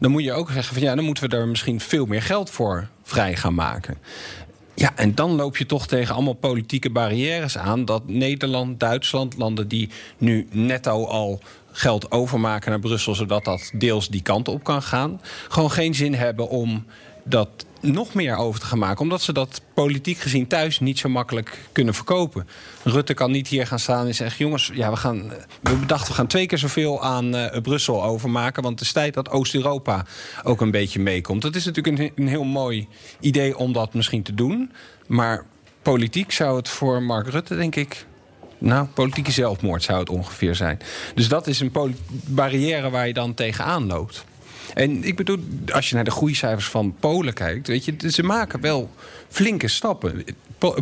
Dan 0.00 0.10
moet 0.10 0.24
je 0.24 0.32
ook 0.32 0.50
zeggen 0.50 0.74
van 0.74 0.82
ja, 0.82 0.94
dan 0.94 1.04
moeten 1.04 1.30
we 1.30 1.36
er 1.36 1.48
misschien 1.48 1.80
veel 1.80 2.06
meer 2.06 2.22
geld 2.22 2.50
voor 2.50 2.88
vrij 3.02 3.36
gaan 3.36 3.54
maken. 3.54 3.98
Ja, 4.74 4.92
en 4.96 5.14
dan 5.14 5.30
loop 5.30 5.56
je 5.56 5.66
toch 5.66 5.86
tegen 5.86 6.14
allemaal 6.14 6.32
politieke 6.32 6.90
barrières 6.90 7.58
aan. 7.58 7.84
Dat 7.84 8.08
Nederland, 8.08 8.80
Duitsland, 8.80 9.36
landen 9.36 9.68
die 9.68 9.88
nu 10.18 10.46
netto 10.50 11.04
al 11.04 11.40
geld 11.72 12.10
overmaken 12.10 12.70
naar 12.70 12.80
Brussel, 12.80 13.14
zodat 13.14 13.44
dat 13.44 13.70
deels 13.74 14.08
die 14.08 14.22
kant 14.22 14.48
op 14.48 14.64
kan 14.64 14.82
gaan, 14.82 15.20
gewoon 15.48 15.70
geen 15.70 15.94
zin 15.94 16.14
hebben 16.14 16.48
om 16.48 16.84
dat 17.24 17.65
nog 17.80 18.14
meer 18.14 18.36
over 18.36 18.60
te 18.60 18.66
gaan 18.66 18.78
maken. 18.78 19.00
Omdat 19.00 19.22
ze 19.22 19.32
dat 19.32 19.60
politiek 19.74 20.18
gezien 20.18 20.46
thuis 20.46 20.80
niet 20.80 20.98
zo 20.98 21.08
makkelijk 21.08 21.58
kunnen 21.72 21.94
verkopen. 21.94 22.48
Rutte 22.82 23.14
kan 23.14 23.30
niet 23.30 23.48
hier 23.48 23.66
gaan 23.66 23.78
staan 23.78 24.06
en 24.06 24.14
zeggen... 24.14 24.44
jongens, 24.44 24.70
ja, 24.74 24.90
we, 24.90 24.96
gaan, 24.96 25.32
we 25.60 25.76
bedachten 25.76 26.08
we 26.08 26.14
gaan 26.14 26.26
twee 26.26 26.46
keer 26.46 26.58
zoveel 26.58 27.02
aan 27.02 27.36
uh, 27.36 27.46
Brussel 27.62 28.04
overmaken... 28.04 28.62
want 28.62 28.78
het 28.78 28.88
is 28.88 28.94
tijd 28.94 29.14
dat 29.14 29.30
Oost-Europa 29.30 30.06
ook 30.42 30.60
een 30.60 30.70
beetje 30.70 31.00
meekomt. 31.00 31.42
Dat 31.42 31.54
is 31.54 31.64
natuurlijk 31.64 31.98
een, 31.98 32.12
een 32.14 32.28
heel 32.28 32.44
mooi 32.44 32.88
idee 33.20 33.58
om 33.58 33.72
dat 33.72 33.94
misschien 33.94 34.22
te 34.22 34.34
doen. 34.34 34.72
Maar 35.06 35.44
politiek 35.82 36.32
zou 36.32 36.56
het 36.56 36.68
voor 36.68 37.02
Mark 37.02 37.28
Rutte, 37.28 37.56
denk 37.56 37.76
ik... 37.76 38.06
Nou, 38.58 38.86
politieke 38.86 39.30
zelfmoord 39.30 39.82
zou 39.82 39.98
het 39.98 40.08
ongeveer 40.08 40.54
zijn. 40.54 40.78
Dus 41.14 41.28
dat 41.28 41.46
is 41.46 41.60
een 41.60 41.72
barrière 42.26 42.90
waar 42.90 43.06
je 43.06 43.12
dan 43.12 43.34
tegenaan 43.34 43.86
loopt. 43.86 44.24
En 44.74 45.04
ik 45.04 45.16
bedoel, 45.16 45.38
als 45.72 45.88
je 45.88 45.94
naar 45.94 46.04
de 46.04 46.10
groeicijfers 46.10 46.68
van 46.68 46.94
Polen 47.00 47.34
kijkt, 47.34 47.66
weet 47.66 47.84
je, 47.84 48.10
ze 48.10 48.22
maken 48.22 48.60
wel 48.60 48.90
flinke 49.28 49.68
stappen. 49.68 50.24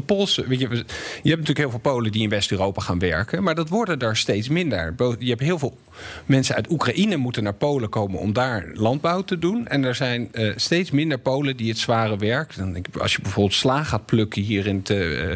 Poolse, 0.07 0.47
weet 0.47 0.61
je, 0.61 0.69
je 0.69 0.77
hebt 0.77 0.85
natuurlijk 1.23 1.59
heel 1.59 1.71
veel 1.71 1.79
Polen 1.79 2.13
die 2.13 2.23
in 2.23 2.29
West-Europa 2.29 2.81
gaan 2.81 2.99
werken, 2.99 3.43
maar 3.43 3.55
dat 3.55 3.69
worden 3.69 3.99
er 3.99 4.17
steeds 4.17 4.49
minder. 4.49 4.95
Je 5.19 5.29
hebt 5.29 5.41
heel 5.41 5.59
veel 5.59 5.79
mensen 6.27 6.55
uit 6.55 6.71
Oekraïne 6.71 7.17
moeten 7.17 7.43
naar 7.43 7.55
Polen 7.55 7.89
komen 7.89 8.19
om 8.19 8.33
daar 8.33 8.71
landbouw 8.75 9.23
te 9.23 9.39
doen. 9.39 9.67
En 9.67 9.85
er 9.85 9.95
zijn 9.95 10.29
uh, 10.33 10.53
steeds 10.57 10.91
minder 10.91 11.19
Polen 11.19 11.57
die 11.57 11.69
het 11.69 11.79
zware 11.79 12.17
werk. 12.17 12.57
Dan 12.57 12.73
denk 12.73 12.89
ik, 12.89 12.97
als 12.97 13.13
je 13.13 13.23
bijvoorbeeld 13.23 13.55
sla 13.55 13.85
gaat 13.85 14.07
plukken 14.07 14.43
hier 14.43 14.67
in 14.67 14.77
het, 14.77 14.91
uh, 14.91 15.31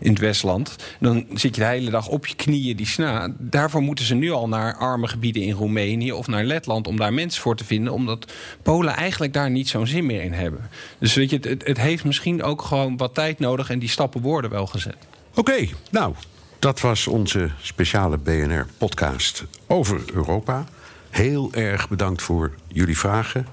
in 0.00 0.10
het 0.10 0.18
Westland, 0.18 0.76
dan 1.00 1.26
zit 1.34 1.54
je 1.54 1.60
de 1.60 1.66
hele 1.66 1.90
dag 1.90 2.08
op 2.08 2.26
je 2.26 2.34
knieën 2.34 2.76
die 2.76 2.86
sna. 2.86 3.34
Daarvoor 3.38 3.82
moeten 3.82 4.04
ze 4.04 4.14
nu 4.14 4.30
al 4.30 4.48
naar 4.48 4.76
arme 4.76 5.08
gebieden 5.08 5.42
in 5.42 5.52
Roemenië 5.52 6.12
of 6.12 6.26
naar 6.26 6.44
Letland 6.44 6.86
om 6.86 6.96
daar 6.96 7.12
mensen 7.12 7.42
voor 7.42 7.56
te 7.56 7.64
vinden, 7.64 7.92
omdat 7.92 8.32
Polen 8.62 8.94
eigenlijk 8.94 9.32
daar 9.32 9.50
niet 9.50 9.68
zo'n 9.68 9.86
zin 9.86 10.06
meer 10.06 10.22
in 10.22 10.32
hebben. 10.32 10.68
Dus 10.98 11.14
weet 11.14 11.30
je, 11.30 11.38
het, 11.40 11.66
het 11.66 11.80
heeft 11.80 12.04
misschien 12.04 12.42
ook 12.42 12.62
gewoon 12.62 12.96
wat 12.96 13.14
tijd 13.14 13.38
nodig 13.38 13.70
en 13.70 13.78
die 13.80 13.88
stappen 13.88 14.20
worden 14.20 14.50
wel 14.50 14.66
gezet. 14.66 14.96
Oké, 15.34 15.68
nou, 15.90 16.14
dat 16.58 16.80
was 16.80 17.06
onze 17.06 17.50
speciale 17.62 18.18
BNR-podcast 18.18 19.44
over 19.66 20.00
Europa. 20.12 20.64
Heel 21.10 21.52
erg 21.52 21.88
bedankt 21.88 22.22
voor 22.22 22.52
jullie 22.68 22.98
vragen. 22.98 23.46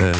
Uh, 0.00 0.14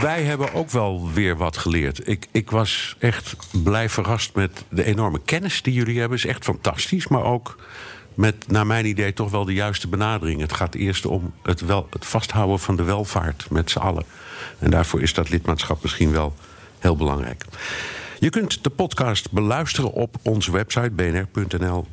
wij 0.00 0.22
hebben 0.22 0.52
ook 0.52 0.70
wel 0.70 1.10
weer 1.12 1.36
wat 1.36 1.56
geleerd. 1.56 2.08
Ik, 2.08 2.26
ik 2.32 2.50
was 2.50 2.96
echt 2.98 3.36
blij 3.62 3.88
verrast 3.88 4.34
met 4.34 4.64
de 4.68 4.84
enorme 4.84 5.20
kennis 5.24 5.62
die 5.62 5.72
jullie 5.72 5.98
hebben. 6.00 6.18
is 6.18 6.26
echt 6.26 6.44
fantastisch, 6.44 7.08
maar 7.08 7.24
ook 7.24 7.56
met, 8.18 8.48
naar 8.48 8.66
mijn 8.66 8.86
idee, 8.86 9.12
toch 9.12 9.30
wel 9.30 9.44
de 9.44 9.52
juiste 9.52 9.88
benadering. 9.88 10.40
Het 10.40 10.52
gaat 10.52 10.74
eerst 10.74 11.06
om 11.06 11.32
het, 11.42 11.60
wel, 11.60 11.86
het 11.90 12.06
vasthouden 12.06 12.58
van 12.58 12.76
de 12.76 12.82
welvaart 12.82 13.46
met 13.50 13.70
z'n 13.70 13.78
allen. 13.78 14.04
En 14.58 14.70
daarvoor 14.70 15.02
is 15.02 15.14
dat 15.14 15.28
lidmaatschap 15.28 15.82
misschien 15.82 16.10
wel 16.10 16.34
heel 16.78 16.96
belangrijk. 16.96 17.44
Je 18.18 18.30
kunt 18.30 18.64
de 18.64 18.70
podcast 18.70 19.30
beluisteren 19.30 19.92
op 19.92 20.16
onze 20.22 20.52
website 20.52 20.90
bnr.nl. 20.90 21.86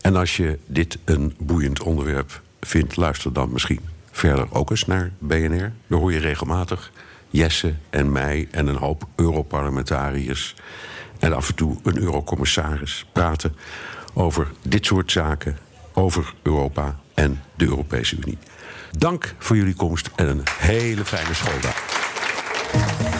En 0.00 0.16
als 0.16 0.36
je 0.36 0.58
dit 0.66 0.98
een 1.04 1.34
boeiend 1.38 1.82
onderwerp 1.82 2.40
vindt, 2.60 2.96
luister 2.96 3.32
dan 3.32 3.52
misschien 3.52 3.80
verder 4.10 4.46
ook 4.50 4.70
eens 4.70 4.86
naar 4.86 5.12
BNR. 5.18 5.72
Dan 5.86 6.00
hoor 6.00 6.12
je 6.12 6.18
regelmatig 6.18 6.92
Jesse 7.30 7.74
en 7.90 8.12
mij 8.12 8.48
en 8.50 8.66
een 8.66 8.76
hoop 8.76 9.06
Europarlementariërs 9.14 10.54
en 11.18 11.32
af 11.32 11.48
en 11.48 11.54
toe 11.54 11.76
een 11.82 11.98
eurocommissaris 11.98 13.06
praten 13.12 13.56
over 14.14 14.48
dit 14.62 14.86
soort 14.86 15.12
zaken, 15.12 15.58
over 15.98 16.34
Europa 16.42 16.96
en 17.14 17.42
de 17.54 17.64
Europese 17.64 18.16
Unie. 18.16 18.38
Dank 18.90 19.34
voor 19.38 19.56
jullie 19.56 19.74
komst 19.74 20.10
en 20.16 20.28
een 20.28 20.42
hele 20.58 21.04
fijne 21.04 21.34
schooldag. 21.34 23.15